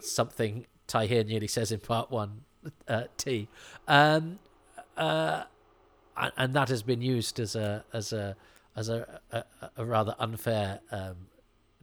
[0.00, 2.42] something Tyheer nearly says in part one
[2.88, 3.48] uh, T,
[3.88, 4.38] um,
[4.96, 5.44] uh,
[6.16, 8.36] and, and that has been used as a as a
[8.76, 9.44] as a, a,
[9.76, 11.28] a rather unfair um,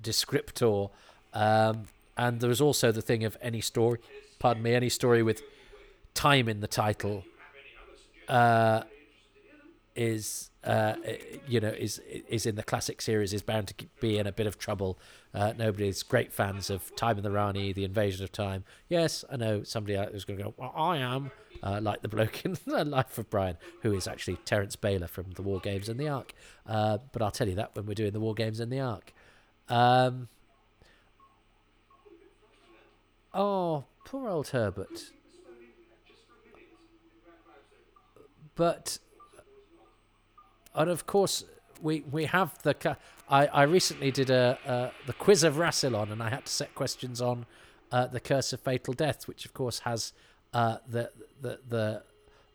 [0.02, 0.90] descriptor.
[1.34, 1.86] Um,
[2.18, 4.00] and there was also the thing of any story,
[4.40, 5.42] pardon me, any story with
[6.14, 7.24] time in the title
[8.30, 8.84] uh,
[9.96, 10.96] is uh,
[11.48, 12.00] you know is
[12.30, 14.98] is in the classic series is bound to be in a bit of trouble.
[15.34, 18.64] Uh, nobody's great fans of Time and the Rani, The Invasion of Time.
[18.88, 20.54] Yes, I know somebody who's going to go.
[20.58, 21.32] Well, I am
[21.62, 25.32] uh, like the bloke in the Life of Brian, who is actually Terence Bayler from
[25.32, 26.34] the War Games and the Ark.
[26.66, 29.14] Uh, but I'll tell you that when we're doing the War Games and the Ark.
[29.68, 30.30] Um,
[33.34, 35.12] oh, poor old Herbert.
[38.60, 39.00] But
[40.76, 41.46] and of course
[41.82, 42.98] we we have the
[43.30, 46.76] I, I recently did a uh, the quiz of Rassilon and I had to set
[46.76, 47.46] questions on
[47.90, 50.12] uh, the curse of fatal death which of course has
[50.54, 51.10] uh, the,
[51.42, 52.04] the the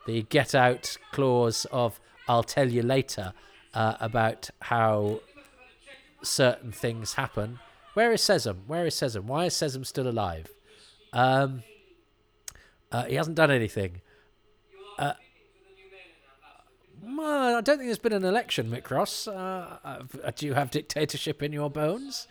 [0.07, 1.99] the get out clause of
[2.29, 3.33] I'll tell you later
[3.73, 5.21] uh, about how
[6.23, 7.61] certain things happen.
[7.95, 10.49] Where is Sezon where is Sezon why is Sezon still alive?
[11.15, 11.63] Um
[12.93, 14.03] uh, he hasn't done anything
[17.17, 19.29] well, I don't think there's been an election, Mykros.
[19.29, 22.29] Uh, uh, do you have dictatorship in your bones?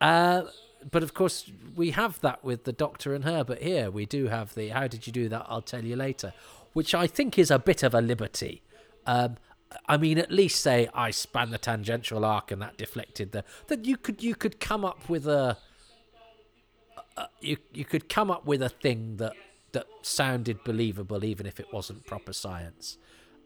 [0.00, 0.42] Uh,
[0.90, 3.90] but of course, we have that with the Doctor and Herbert here.
[3.90, 6.32] We do have the "How did you do that?" I'll tell you later,
[6.72, 8.62] which I think is a bit of a liberty.
[9.06, 9.36] Um,
[9.88, 13.84] I mean, at least say I span the tangential arc and that deflected the that
[13.84, 15.56] you could you could come up with a
[17.40, 19.34] you you could come up with a thing that
[19.72, 22.98] that sounded believable even if it wasn't proper science.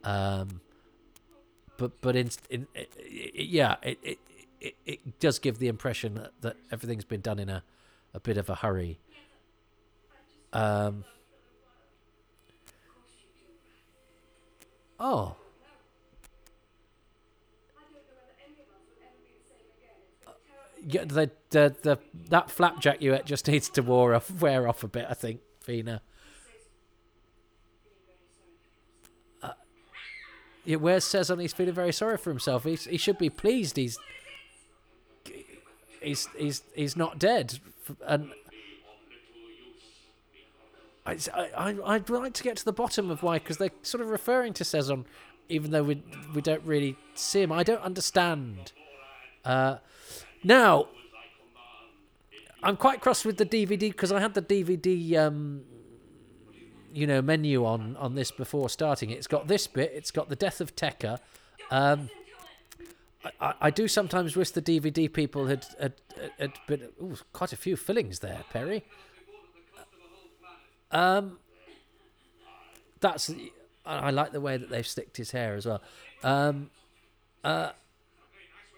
[0.04, 0.60] Um,
[1.76, 4.18] but but in, in it, it, yeah, it, it
[4.60, 7.62] it it does give the impression that, that everything's been done in a
[8.14, 8.98] a bit of a hurry.
[10.52, 11.04] Um.
[15.00, 15.36] Oh.
[20.86, 21.98] Yeah, the, the the
[22.30, 25.06] that flapjack you just needs to wear off wear off a bit.
[25.08, 26.02] I think, Vena.
[30.68, 32.64] Yeah, where says he's feeling very sorry for himself.
[32.64, 33.78] He's, he should be pleased.
[33.78, 33.98] He's
[36.02, 37.58] he's he's he's not dead,
[38.06, 38.30] and
[41.06, 41.16] I,
[41.56, 44.52] I I'd like to get to the bottom of why, because they're sort of referring
[44.52, 45.06] to Sezon,
[45.48, 46.02] even though we
[46.34, 47.50] we don't really see him.
[47.50, 48.72] I don't understand.
[49.46, 49.78] Uh,
[50.44, 50.88] now,
[52.62, 55.62] I'm quite cross with the DVD because I had the DVD, um,
[56.98, 59.10] you know, menu on on this before starting.
[59.10, 59.92] It's got this bit.
[59.94, 61.18] It's got the death of Tekker.
[61.70, 62.10] Um,
[63.40, 65.92] I, I do sometimes wish the DVD people had had,
[66.38, 68.84] had been ooh, quite a few fillings there, Peri.
[70.90, 71.38] Um,
[73.00, 73.30] that's
[73.86, 75.82] I like the way that they've sticked his hair as well.
[76.24, 76.70] Um,
[77.44, 77.70] uh,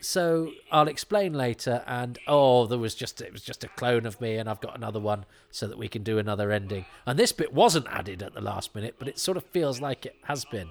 [0.00, 1.82] so I'll explain later.
[1.86, 4.76] And oh, there was just it was just a clone of me, and I've got
[4.76, 6.86] another one so that we can do another ending.
[7.06, 10.06] And this bit wasn't added at the last minute, but it sort of feels like
[10.06, 10.70] it has been.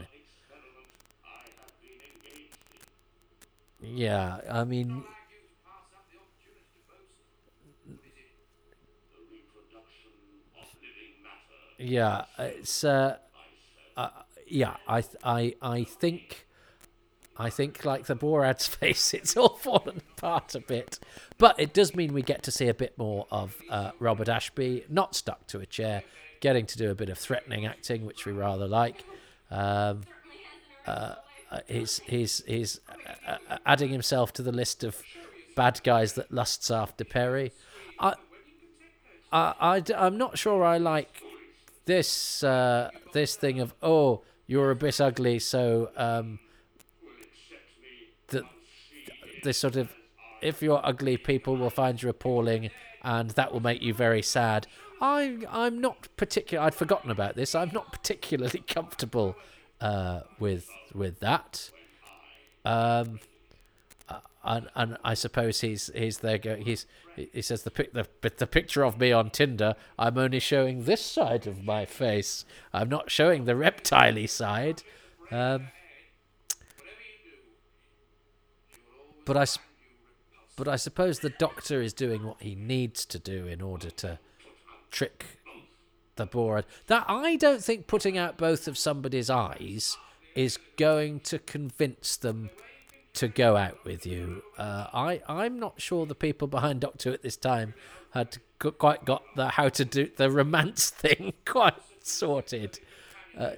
[3.82, 5.04] Yeah, I mean,
[11.78, 13.18] yeah, it's uh,
[13.96, 14.10] uh
[14.48, 16.46] yeah, I I I think.
[17.40, 21.00] I think, like the Borad's face, it's all fallen apart a bit.
[21.38, 24.84] But it does mean we get to see a bit more of uh, Robert Ashby,
[24.90, 26.04] not stuck to a chair,
[26.42, 29.06] getting to do a bit of threatening acting, which we rather like.
[29.50, 30.02] Um,
[30.86, 31.16] uh,
[31.52, 32.80] uh, he's he's he's
[33.28, 35.02] uh, uh, adding himself to the list of
[35.56, 37.52] bad guys that lusts after Peri.
[38.00, 38.16] I,
[39.32, 41.24] I, I am not sure I like
[41.86, 46.40] this uh, this thing of oh you're a bit ugly, so um,
[48.30, 48.44] that
[49.44, 49.94] this sort of
[50.42, 52.70] if you're ugly, people will find you appalling,
[53.04, 54.68] and that will make you very sad.
[55.02, 56.64] I I'm not particular.
[56.64, 57.56] I'd forgotten about this.
[57.56, 59.36] I'm not particularly comfortable
[59.82, 61.72] uh, with with that.
[62.66, 63.20] Um,
[64.08, 66.40] uh, and and I suppose he's he's there.
[66.58, 66.86] He's
[67.16, 69.76] he says the pic the the picture of me on Tinder.
[69.98, 72.46] I'm only showing this side of my face.
[72.74, 74.84] I'm not showing the reptile side.
[75.32, 75.68] Um,
[79.30, 79.46] but I,
[80.56, 84.18] but I suppose the doctor is doing what he needs to do in order to
[84.90, 85.24] trick
[86.16, 86.64] the Borad.
[86.88, 89.96] That I don't think putting out both of somebody's eyes
[90.34, 92.50] is going to convince them
[93.14, 94.42] to go out with you.
[94.58, 97.76] Uh, I I'm not sure the people behind Doctor at this time
[98.16, 102.80] had quite got the how to do the romance thing quite sorted.
[103.38, 103.52] Uh,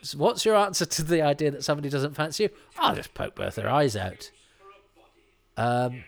[0.00, 2.50] so what's your answer to the idea that somebody doesn't fancy you?
[2.78, 4.30] I'll just poke both their eyes out.
[5.58, 6.04] Um,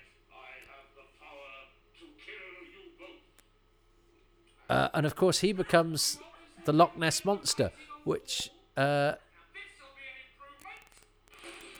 [4.69, 6.19] uh, and of course, he becomes
[6.65, 7.73] the Loch Ness monster,
[8.05, 9.15] which uh,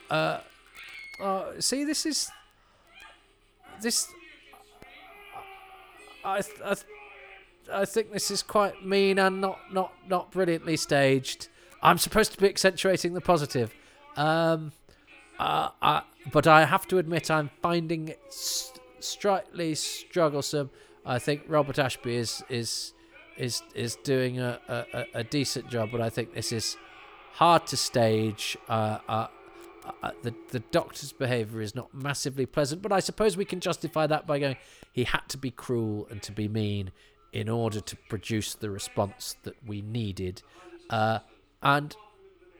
[0.09, 0.41] uh,
[1.21, 2.29] uh, see, this is
[3.81, 4.07] this.
[6.25, 6.75] I I,
[7.71, 11.47] I think this is quite mean and not not not brilliantly staged.
[11.81, 13.73] I'm supposed to be accentuating the positive,
[14.17, 14.73] um,
[15.41, 20.69] uh, I, but I have to admit I'm finding it s- slightly strugglesome.
[21.05, 22.93] I think Robert Ashby is is
[23.37, 26.77] is is doing a, a, a- a decent job, but I think this is
[27.33, 28.57] hard to stage.
[28.69, 29.27] Uh, uh,
[30.03, 34.05] uh, the the doctor's behaviour is not massively pleasant, but I suppose we can justify
[34.07, 34.57] that by going
[34.93, 36.91] he had to be cruel and to be mean
[37.33, 40.43] in order to produce the response that we needed,
[40.89, 41.19] uh,
[41.63, 41.95] and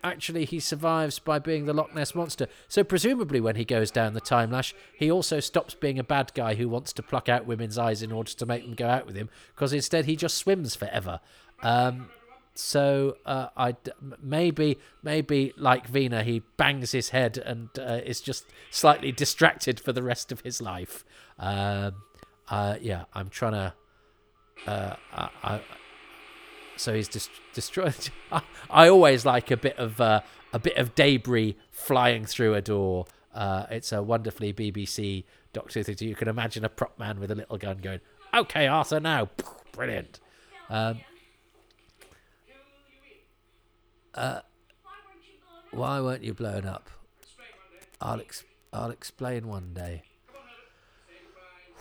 [0.03, 2.48] actually he survives by being the Loch Ness monster.
[2.68, 6.56] So presumably, when he goes down the Timelash, he also stops being a bad guy
[6.56, 9.15] who wants to pluck out women's eyes in order to make them go out with
[9.15, 11.19] him, because instead he just swims forever.
[11.61, 12.10] Um,
[12.53, 13.76] so uh, I
[14.22, 19.94] maybe maybe like Vena, he bangs his head and uh, is just slightly distracted for
[19.94, 21.06] the rest of his life.
[21.40, 21.95] Um,
[22.49, 23.73] uh, yeah, I'm trying to.
[24.68, 25.61] Uh, I, I,
[26.82, 28.10] so he's dis- destroyed.
[28.32, 30.22] I, I always like a bit of uh,
[30.52, 33.06] a bit of debris flying through a door.
[33.34, 36.06] Uh, it's a wonderfully BBC Doctor Who.
[36.06, 37.99] You can imagine a prop man with a little gun going,
[38.34, 39.30] "Okay, Arthur, now."
[39.72, 40.20] Brilliant.
[40.70, 40.99] Um,
[44.16, 44.41] uh,
[45.72, 46.90] why weren't you blown up?
[48.02, 48.44] I'll ex-
[48.74, 50.03] I'll explain one day.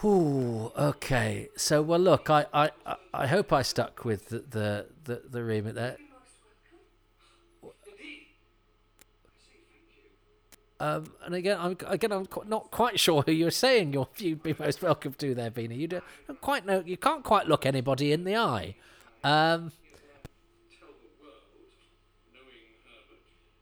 [0.02, 1.48] Ooh, okay.
[1.56, 2.70] So well, look, I, I,
[3.12, 5.96] I- hope I stuck with the the the, the remit there.
[10.78, 14.54] Um, and again, I'm again, I'm not quite sure who you're saying you're, you'd be
[14.58, 15.74] most welcome to there, Vena.
[15.74, 16.82] You don't, don't quite know.
[16.86, 18.76] You can't quite look anybody in the eye.
[19.22, 19.72] Um,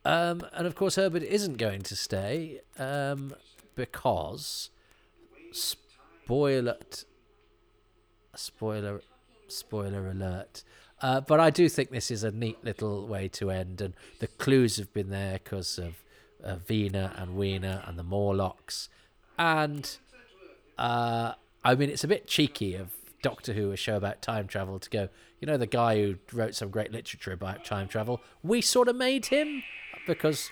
[0.05, 3.35] um, and of course, Herbert isn't going to stay um,
[3.74, 4.70] because
[6.28, 6.76] spoiler
[8.34, 9.00] spoiler
[9.48, 10.62] spoiler alert.
[11.00, 14.26] Uh, but I do think this is a neat little way to end, and the
[14.26, 15.94] clues have been there because of
[16.44, 18.90] uh, Vena and Weena and the Morlocks,
[19.38, 19.96] and
[20.76, 21.32] uh,
[21.64, 22.90] I mean it's a bit cheeky of
[23.22, 25.09] Doctor Who, a show about time travel, to go.
[25.40, 28.20] You know the guy who wrote some great literature about time travel.
[28.42, 29.62] We sort of made him
[30.06, 30.50] because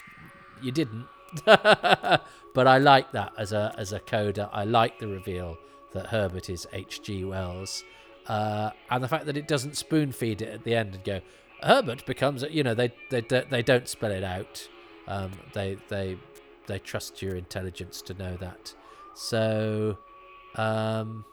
[0.62, 1.06] you didn't.
[1.44, 4.48] but I like that as a as a coda.
[4.52, 5.58] I like the reveal
[5.92, 7.24] that Herbert is H.G.
[7.24, 7.84] Wells,
[8.26, 11.20] uh, and the fact that it doesn't spoon feed it at the end and go
[11.62, 12.44] Herbert becomes.
[12.50, 14.68] You know they they they don't spell it out.
[15.08, 16.18] Um, they they
[16.66, 18.74] they trust your intelligence to know that.
[19.14, 19.96] So,
[20.56, 21.24] um,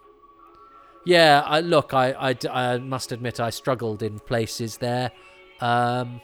[1.06, 1.44] yeah.
[1.46, 1.94] I look.
[1.94, 5.12] I, I I must admit I struggled in places there.
[5.60, 6.22] Um,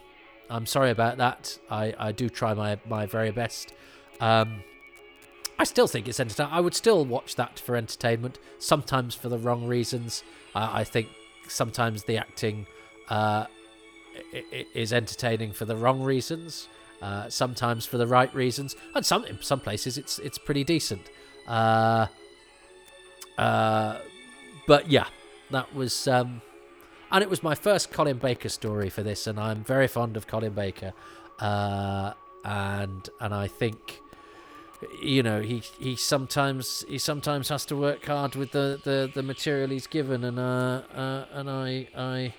[0.49, 1.59] I'm sorry about that.
[1.69, 3.73] I, I do try my, my very best.
[4.19, 4.63] Um,
[5.59, 6.53] I still think it's entertaining.
[6.53, 10.23] I would still watch that for entertainment, sometimes for the wrong reasons.
[10.55, 11.09] Uh, I think
[11.47, 12.65] sometimes the acting
[13.09, 13.45] uh,
[14.73, 16.69] is entertaining for the wrong reasons,
[17.01, 21.09] uh, sometimes for the right reasons, and some in some places it's it's pretty decent.
[21.47, 22.07] Uh,
[23.37, 23.99] uh,
[24.67, 25.07] but yeah,
[25.51, 26.41] that was um,
[27.11, 30.27] and it was my first Colin Baker story for this, and I'm very fond of
[30.27, 30.93] Colin Baker,
[31.39, 32.13] uh,
[32.43, 33.99] and and I think
[35.01, 39.23] you know he he sometimes he sometimes has to work hard with the the, the
[39.23, 42.33] material he's given, and uh, uh and I I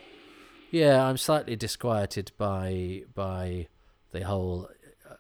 [0.71, 3.67] yeah I'm slightly disquieted by by
[4.13, 4.69] the whole
[5.09, 5.15] uh,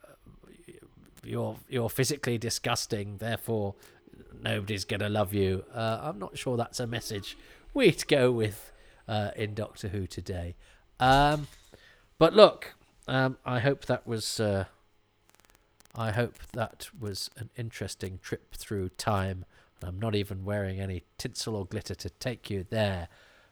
[1.25, 3.75] you're you're physically disgusting, therefore
[4.43, 5.65] nobody's gonna love you.
[5.75, 7.37] Uh, I'm not sure that's a message
[7.75, 8.73] we'd go with
[9.11, 10.55] uh, in Doctor Who today.
[11.01, 11.49] Um,
[12.17, 12.75] but look,
[13.09, 14.41] um, I hope that was.
[14.41, 14.65] Uh,
[15.97, 19.45] I hope that was an interesting trip through time.
[19.83, 23.09] I'm not even wearing any tinsel or glitter to take you there.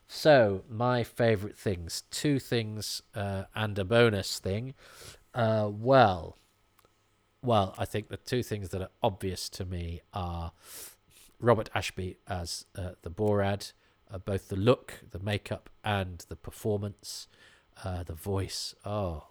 [0.06, 4.74] So, my favourite things two things uh, and a bonus thing.
[5.34, 6.36] Uh, well,
[7.42, 10.52] well, I think the two things that are obvious to me are
[11.40, 13.72] Robert Ashby as uh, the Borad,
[14.10, 17.28] uh, both the look, the makeup, and the performance,
[17.84, 18.74] uh, the voice.
[18.84, 19.28] Oh,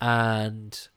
[0.00, 0.88] and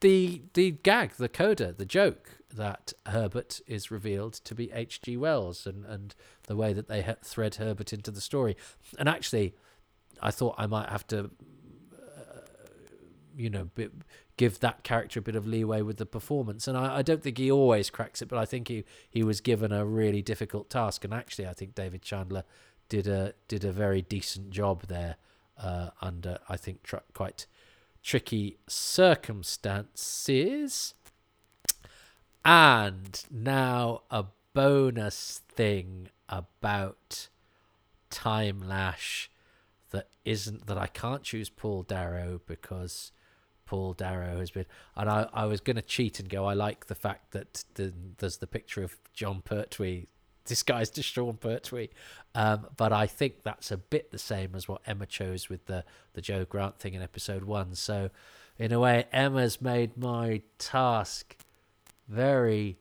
[0.00, 5.16] the the gag, the coda, the joke that Herbert is revealed to be H.G.
[5.16, 6.14] Wells, and and
[6.44, 8.56] the way that they thread Herbert into the story.
[8.98, 9.54] And actually,
[10.22, 11.30] I thought I might have to
[13.38, 13.70] you know,
[14.38, 16.66] give that character a bit of leeway with the performance.
[16.66, 19.42] And I, I, don't think he always cracks it, but I think he, he was
[19.42, 21.04] given a really difficult task.
[21.04, 22.44] And actually, I think David Chandler
[22.88, 25.16] did a did a very decent job there
[25.62, 27.46] uh, under I think tr- quite
[28.02, 30.94] tricky circumstances.
[32.44, 34.24] And now a
[34.54, 37.28] bonus thing about
[38.10, 39.28] Timelash
[39.90, 43.12] that isn't that I can't choose Paul Darrow because
[43.68, 44.64] Paul Darrow has been.
[44.96, 47.92] And I, I was going to cheat and go, I like the fact that the,
[48.16, 50.06] there's the picture of Jon Pertwee
[50.46, 51.88] disguised as Sean Pertwee.
[52.34, 55.84] Um, but I think that's a bit the same as what Emma chose with the,
[56.14, 57.74] the Jo Grant thing in episode one.
[57.74, 58.08] So,
[58.58, 61.36] in a way, Emma's made my task
[62.08, 62.78] very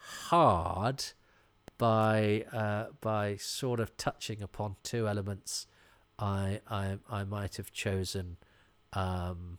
[0.00, 1.04] hard
[1.76, 5.66] by uh, by sort of touching upon two elements
[6.18, 8.36] I I I might have chosen
[8.94, 9.58] um,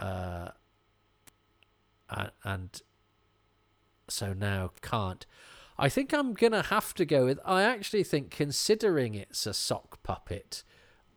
[0.00, 0.48] uh,
[2.44, 2.82] and
[4.08, 5.26] so now can't.
[5.78, 7.38] I think I'm gonna have to go with.
[7.44, 10.62] I actually think, considering it's a sock puppet,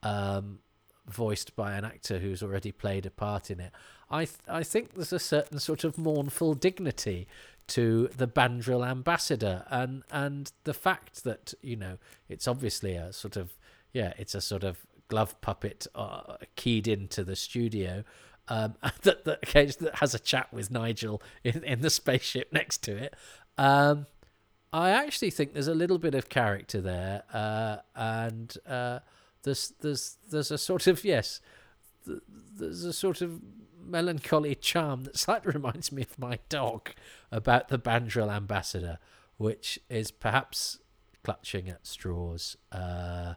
[0.03, 0.59] um,
[1.07, 3.71] voiced by an actor who's already played a part in it,
[4.09, 7.27] I th- I think there's a certain sort of mournful dignity
[7.67, 11.97] to the Bandril ambassador, and and the fact that you know
[12.27, 13.57] it's obviously a sort of
[13.93, 18.03] yeah, it's a sort of glove puppet uh, keyed into the studio
[18.49, 22.97] um, that, that occasionally has a chat with Nigel in, in the spaceship next to
[22.97, 23.15] it.
[23.57, 24.07] Um,
[24.71, 28.99] I actually think there's a little bit of character there, uh, and uh,
[29.43, 31.41] there's there's there's a sort of yes,
[32.05, 33.41] there's a sort of
[33.83, 36.91] melancholy charm that slightly reminds me of my dog
[37.31, 38.99] about the Bandril ambassador,
[39.37, 40.79] which is perhaps
[41.23, 42.55] clutching at straws.
[42.71, 43.33] Uh,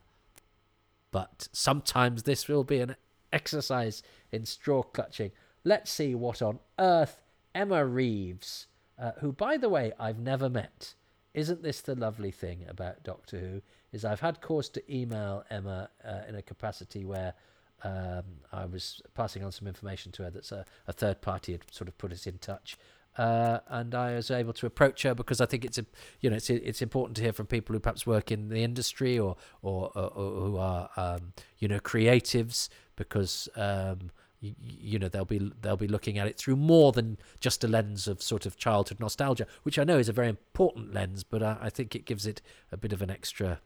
[1.10, 2.96] but sometimes this will be an
[3.32, 5.32] exercise in straw clutching.
[5.64, 7.22] Let's see what on earth
[7.54, 8.66] Emma Reeves,
[8.98, 10.94] uh, who, by the way, I've never met.
[11.34, 13.62] Isn't this the lovely thing about Doctor Who?
[13.92, 17.34] Is I've had cause to email Emma uh, in a capacity where
[17.84, 21.62] um, I was passing on some information to her that's a, a third party had
[21.70, 22.76] sort of put us in touch.
[23.18, 25.84] Uh, and I was able to approach her because I think it's a,
[26.20, 29.18] you know, it's it's important to hear from people who perhaps work in the industry
[29.18, 32.70] or or, or, or who are, um, you know, creatives
[33.08, 34.10] because um,
[34.40, 37.68] you, you know they'll be they'll be looking at it through more than just a
[37.68, 41.42] lens of sort of childhood nostalgia, which I know is a very important lens, but
[41.42, 43.60] I, I think it gives it a bit of an extra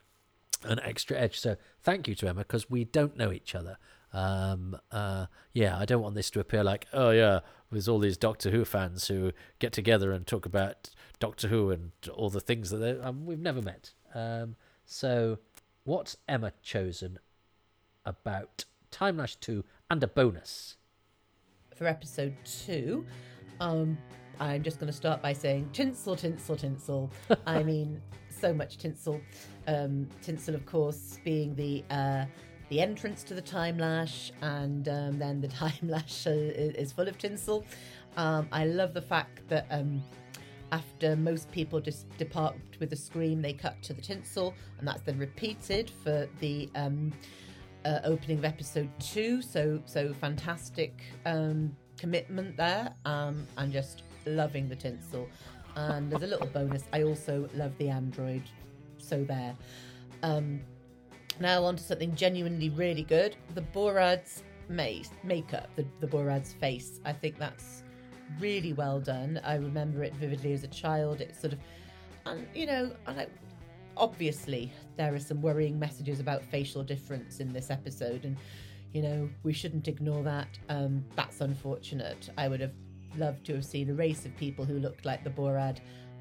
[0.64, 1.38] an extra edge.
[1.38, 3.78] So thank you to Emma because we don't know each other.
[4.12, 7.40] Um, uh, yeah, I don't want this to appear like, oh yeah,
[7.70, 11.92] there's all these Doctor Who fans who get together and talk about Doctor Who and
[12.14, 13.92] all the things that they, um, we've never met.
[14.14, 15.38] Um, so,
[15.84, 17.18] what's Emma chosen
[18.04, 18.64] about
[18.96, 20.76] Timelash 2 and a bonus?
[21.74, 23.04] For episode two,
[23.60, 23.98] um,
[24.40, 27.10] I'm just going to start by saying tinsel, tinsel, tinsel.
[27.46, 28.00] I mean,
[28.30, 29.20] so much tinsel.
[29.66, 32.24] Um, tinsel, of course, being the uh,
[32.70, 37.66] the entrance to the Timelash, and um, then the Timelash is full of tinsel.
[38.16, 40.02] Um, I love the fact that um,
[40.72, 45.02] after most people just depart with a scream, they cut to the tinsel, and that's
[45.02, 47.12] then repeated for the um,
[47.86, 49.40] uh, opening of episode two.
[49.40, 55.28] So, so fantastic um, commitment there, um, and just loving the tinsel.
[55.76, 58.42] And as a little bonus, I also love the android.
[58.98, 59.54] So there.
[60.22, 60.60] Um,
[61.38, 63.36] now on to something genuinely really good.
[63.54, 67.00] The Borad's mace, makeup, the, the Borad's face.
[67.04, 67.84] I think that's
[68.40, 69.40] really well done.
[69.44, 71.20] I remember it vividly as a child.
[71.20, 71.60] It's sort of,
[72.24, 73.26] and you know, I,
[73.96, 78.36] obviously there are some worrying messages about facial difference in this episode, and
[78.92, 80.48] you know we shouldn't ignore that.
[80.68, 82.30] Um, that's unfortunate.
[82.36, 82.74] I would have
[83.16, 85.78] loved to have seen a race of people who looked like the Borad,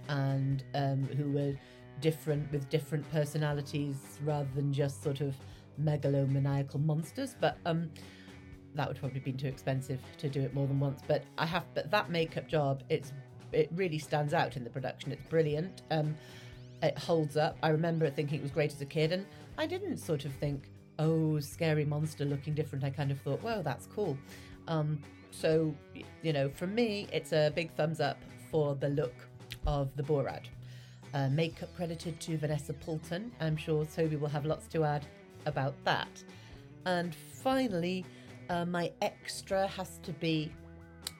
[0.10, 1.54] and um, who were
[2.02, 5.36] different with different personalities rather than just sort of
[5.82, 7.36] megalomaniacal monsters.
[7.40, 7.90] But um,
[8.76, 11.02] that would probably have been too expensive to do it more than once.
[11.08, 13.14] But I have, but that makeup job, it's
[13.52, 15.12] it really stands out in the production.
[15.12, 15.84] It's brilliant.
[15.92, 16.16] Um,
[16.82, 17.58] it holds up.
[17.64, 19.26] I remember thinking it was great as a kid, and
[19.58, 20.70] I didn't sort of think,
[21.00, 22.84] oh, scary monster looking different.
[22.84, 24.18] I kind of thought, well, that's cool.
[24.68, 25.00] Um,
[25.32, 25.74] so,
[26.22, 28.18] you know, for me, it's a big thumbs up
[28.52, 29.14] for the look
[29.68, 30.44] of the Borad.
[31.14, 33.32] Uh, makeup credited to Vanessa Poulton.
[33.40, 35.06] I'm sure Toby will have lots to add
[35.46, 36.24] about that.
[36.86, 38.06] And finally,
[38.50, 40.52] uh, my extra has to be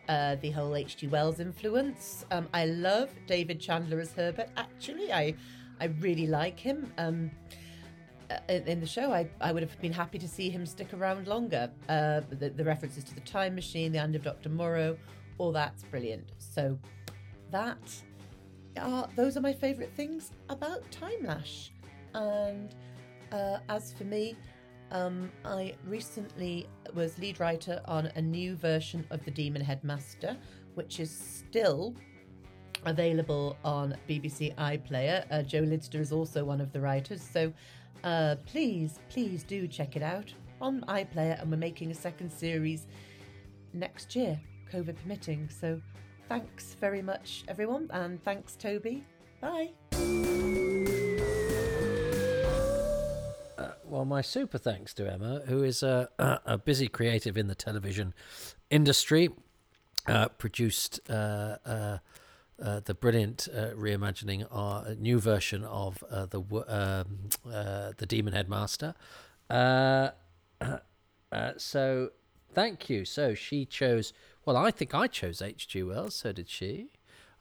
[0.08, 1.08] uh, the whole H.G.
[1.08, 2.26] Wells influence.
[2.32, 4.50] Um, I love David Chandler as Herbert.
[4.58, 5.36] Actually, I
[5.80, 6.92] I really like him.
[6.98, 7.32] Um,
[8.30, 11.28] uh, in, the show, I, I would have been happy to see him stick around
[11.28, 11.70] longer.
[11.88, 14.98] Uh, the, the references to the time machine, the end of Doctor Moreau,
[15.38, 16.32] all that's brilliant.
[16.40, 16.80] So
[17.52, 18.02] that
[18.80, 21.70] are those are my favourite things about Timelash.
[22.14, 22.74] And
[23.32, 24.36] uh, as for me,
[24.92, 30.38] um, I recently was lead writer on a new version of The Demon Headmaster,
[30.76, 31.96] which is still
[32.86, 35.26] available on BBC iPlayer.
[35.32, 37.52] Uh, Joe Lidster is also one of the writers, so
[38.04, 41.42] uh, please, please do check it out on iPlayer.
[41.42, 42.88] And we're making a second series
[43.74, 44.40] next year,
[44.72, 45.50] COVID permitting.
[45.50, 45.82] So
[46.30, 49.04] thanks very much, everyone, and thanks, Toby.
[49.42, 49.72] Bye.
[53.84, 58.14] Well, my super thanks to Emma, who is a, a busy creative in the television
[58.70, 59.30] industry,
[60.08, 61.98] uh, produced uh, uh,
[62.62, 67.30] uh the brilliant uh, reimagining, our uh, new version of the um,
[67.98, 68.94] the Demon Headmaster.
[71.58, 72.12] so,
[72.54, 73.06] thank you.
[73.06, 74.14] So she chose.
[74.46, 75.82] Well, I think I chose H.G.
[75.84, 76.16] Wells.
[76.16, 76.90] So did she.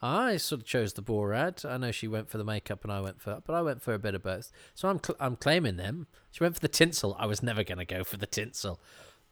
[0.05, 1.65] I sort of chose the Borad.
[1.65, 3.95] I know she went for the makeup and I went for, but I went for
[3.95, 4.53] a bit of both.
[4.75, 6.09] So I'm cl- I'm claiming them.
[6.31, 7.17] She went for the tinsel.
[7.19, 8.79] I was never going to go for the tinsel,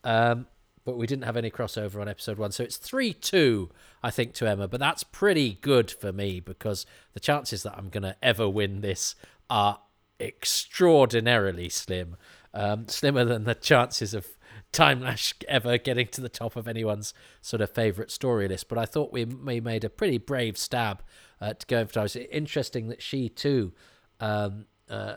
[0.03, 0.47] um,
[0.87, 3.69] but we didn't have any crossover on episode one, so it's three two,
[4.03, 4.67] I think, to Emma.
[4.67, 8.81] But that's pretty good for me because the chances that I'm going to ever win
[8.81, 9.15] this
[9.51, 9.79] are
[10.19, 12.17] extraordinarily slim,
[12.55, 14.27] um, slimmer than the chances of
[14.73, 18.69] Timelash ever getting to the top of anyone's sort of favourite story list.
[18.69, 21.03] But I thought we, we made a pretty brave stab
[21.41, 22.07] uh, to go time.
[22.07, 23.73] It's interesting that she too,
[24.21, 25.17] um, uh,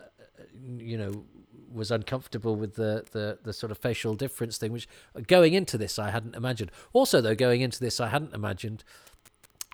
[0.77, 1.25] you know,
[1.71, 4.87] was uncomfortable with the, the the sort of facial difference thing, which
[5.27, 6.71] going into this I hadn't imagined.
[6.93, 8.83] Also, though, going into this I hadn't imagined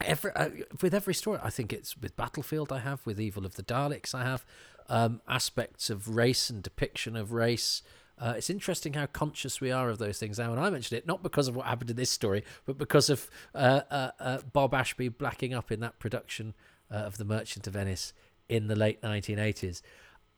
[0.04, 0.50] every uh,
[0.82, 1.40] with every story.
[1.44, 2.72] I think it's with Battlefield.
[2.72, 4.16] I have with Evil of the Daleks.
[4.16, 4.46] I have
[4.90, 7.82] um, aspects of race and depiction of race.
[8.22, 10.52] Uh, it's interesting how conscious we are of those things now.
[10.52, 13.30] And I mentioned it not because of what happened in this story, but because of
[13.56, 16.54] uh, uh, uh Bob Ashby blacking up in that production
[16.92, 18.14] uh, of The Merchant of Venice
[18.48, 19.82] in the late 1980s.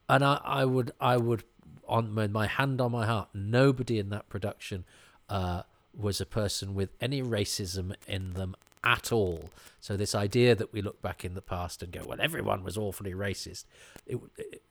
[0.08, 1.44] And I, I would, I would,
[1.88, 4.86] on my hand on my heart, nobody in that production
[5.28, 9.50] uh, was a person with any racism in them at all.
[9.80, 12.78] So this idea that we look back in the past and go, well, everyone was
[12.78, 13.66] awfully racist.
[14.06, 14.62] It, it,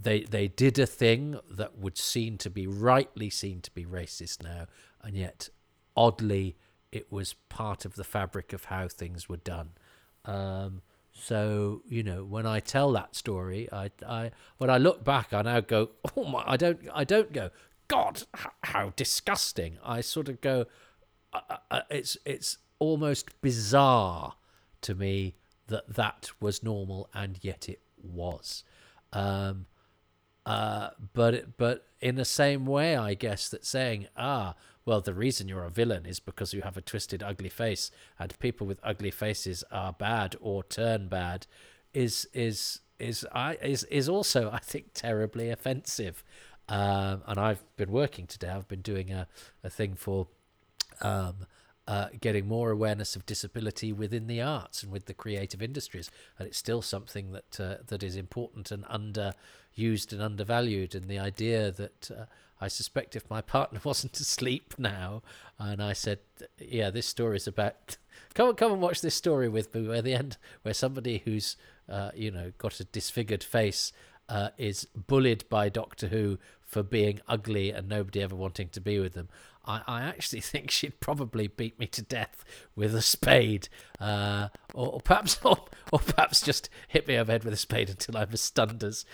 [0.00, 4.42] they they did a thing that would seem to be rightly seen to be racist
[4.42, 4.66] now,
[5.02, 5.48] and yet
[5.96, 6.56] oddly
[6.92, 9.70] it was part of the fabric of how things were done.
[10.24, 15.32] Um, so you know, when I tell that story, I, I when I look back,
[15.32, 16.44] I now go, oh my!
[16.46, 17.50] I don't, I don't go,
[17.88, 19.78] God, how, how disgusting.
[19.84, 20.66] I sort of go,
[21.32, 24.34] uh, uh, uh, it's it's almost bizarre
[24.82, 25.34] to me
[25.66, 28.62] that that was normal, and yet it was.
[29.12, 29.66] Um,
[30.48, 34.54] uh, but but in the same way, I guess that saying, ah,
[34.86, 38.36] well, the reason you're a villain is because you have a twisted, ugly face, and
[38.38, 41.46] people with ugly faces are bad or turn bad,
[41.92, 46.24] is is is I is is also I think terribly offensive.
[46.66, 48.48] Um, and I've been working today.
[48.48, 49.28] I've been doing a
[49.62, 50.28] a thing for.
[51.02, 51.46] Um,
[51.88, 56.46] uh, getting more awareness of disability within the arts and with the creative industries, and
[56.46, 60.94] it's still something that uh, that is important and underused and undervalued.
[60.94, 62.24] And the idea that uh,
[62.60, 65.22] I suspect if my partner wasn't asleep now,
[65.58, 66.18] and I said,
[66.58, 67.96] "Yeah, this story is about,"
[68.34, 69.88] come come and watch this story with me.
[69.88, 71.56] Where the end, where somebody who's
[71.88, 73.94] uh, you know got a disfigured face
[74.28, 78.98] uh, is bullied by Doctor Who for being ugly and nobody ever wanting to be
[78.98, 79.28] with them.
[79.64, 82.44] I, I actually think she'd probably beat me to death
[82.76, 83.68] with a spade,
[84.00, 85.58] uh, or, or, perhaps, or,
[85.92, 88.82] or, perhaps just hit me over the head with a spade until I'm as stunned
[88.82, 89.04] as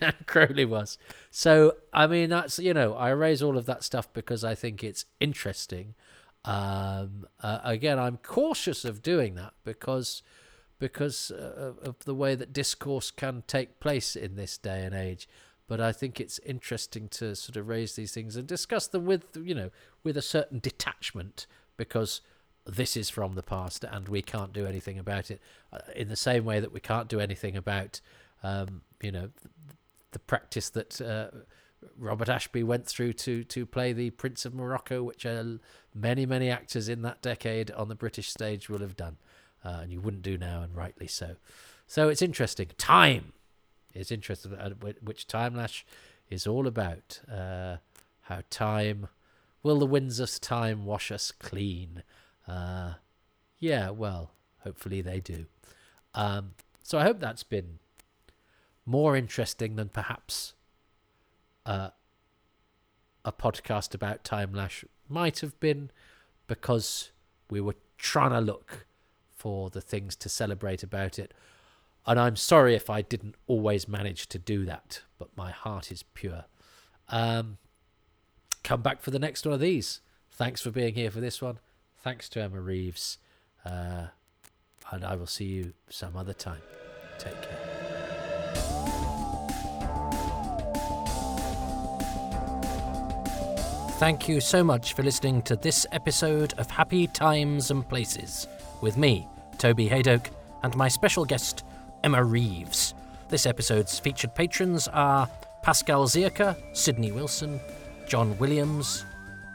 [0.00, 0.98] Ann Crowley was.
[1.30, 4.84] So, I mean, that's you know, I raise all of that stuff because I think
[4.84, 5.94] it's interesting.
[6.44, 10.22] Um, uh, again, I'm cautious of doing that because
[10.78, 15.28] because uh, of the way that discourse can take place in this day and age.
[15.66, 19.24] But I think it's interesting to sort of raise these things and discuss them with
[19.36, 19.70] you know
[20.02, 21.46] with a certain detachment
[21.76, 22.20] because
[22.66, 25.40] this is from the past and we can't do anything about it
[25.72, 28.00] uh, in the same way that we can't do anything about
[28.42, 29.30] um, you know
[30.12, 31.28] the practice that uh,
[31.98, 35.44] Robert Ashby went through to to play the Prince of Morocco, which uh,
[35.94, 39.18] many many actors in that decade on the British stage will have done,
[39.64, 41.36] uh, and you wouldn't do now, and rightly so.
[41.86, 42.68] So it's interesting.
[42.78, 43.32] Time
[43.94, 44.70] is interested, uh,
[45.02, 45.84] which Timelash
[46.28, 47.20] is all about.
[47.30, 47.76] Uh,
[48.22, 49.08] how time
[49.62, 52.02] will the winds of time wash us clean?
[52.46, 52.94] Uh,
[53.58, 55.46] yeah, well, hopefully they do.
[56.14, 57.78] Um, so I hope that's been
[58.86, 60.54] more interesting than perhaps
[61.64, 61.90] uh,
[63.24, 65.90] a podcast about Timelash might have been,
[66.46, 67.10] because
[67.50, 68.86] we were trying to look
[69.44, 71.34] for the things to celebrate about it
[72.06, 76.02] and I'm sorry if I didn't always manage to do that, but my heart is
[76.02, 76.44] pure.
[77.08, 77.56] Um,
[78.62, 80.00] come back for the next one of these.
[80.30, 81.58] Thanks for being here for this one.
[82.02, 83.18] Thanks to Emma Reeves.
[83.64, 84.08] Uh,
[84.90, 86.60] and I will see you some other time.
[87.18, 87.58] Take care.
[93.96, 98.46] Thank you so much for listening to this episode of Happy Times and Places
[98.82, 100.30] with me, Toby Hadoke,
[100.62, 101.64] and my special guest,
[102.02, 102.94] Emma Reeves.
[103.28, 105.28] This episode's featured patrons are
[105.62, 107.60] Pascal Zierka, Sydney Wilson,
[108.06, 109.04] John Williams,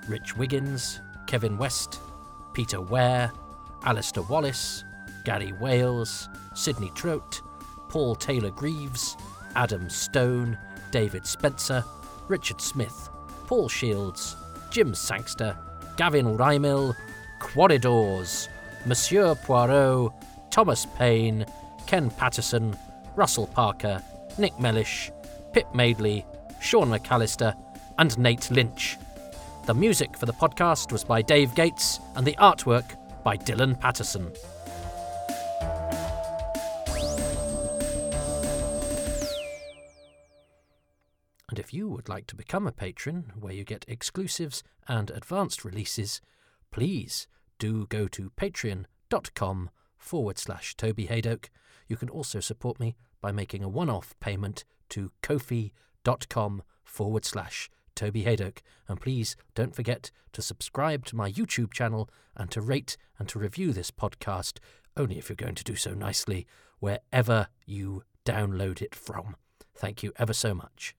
[0.07, 1.99] Rich Wiggins, Kevin West,
[2.53, 3.31] Peter Ware,
[3.85, 4.83] Alistair Wallace,
[5.23, 7.39] Gary Wales, Sydney Trout,
[7.89, 9.15] Paul Taylor Greaves,
[9.55, 10.57] Adam Stone,
[10.91, 11.83] David Spencer,
[12.27, 13.09] Richard Smith,
[13.45, 14.35] Paul Shields,
[14.71, 15.57] Jim Sangster,
[15.97, 16.95] Gavin Rymil,
[17.39, 18.47] Quarridors,
[18.85, 20.13] Monsieur Poirot,
[20.51, 21.45] Thomas Payne,
[21.85, 22.75] Ken Patterson,
[23.15, 24.01] Russell Parker,
[24.37, 25.11] Nick Mellish,
[25.53, 26.25] Pip Madeley,
[26.61, 27.55] Sean McAllister,
[27.97, 28.97] and Nate Lynch.
[29.65, 34.31] The music for the podcast was by Dave Gates, and the artwork by Dylan Patterson.
[41.49, 45.65] And if you would like to become a patron, where you get exclusives and advanced
[45.65, 46.21] releases,
[46.71, 47.27] please
[47.59, 51.49] do go to patreon.com forward slash Toby Hadoke
[51.89, 57.69] you can also support me by making a one off payment to ko-fi.com forward slash
[57.95, 58.59] Toby Hadoke.
[58.87, 63.39] And please don't forget to subscribe to my YouTube channel and to rate and to
[63.39, 64.59] review this podcast,
[64.95, 66.47] only if you're going to do so nicely,
[66.79, 69.35] wherever you download it from.
[69.75, 70.95] Thank you ever so much.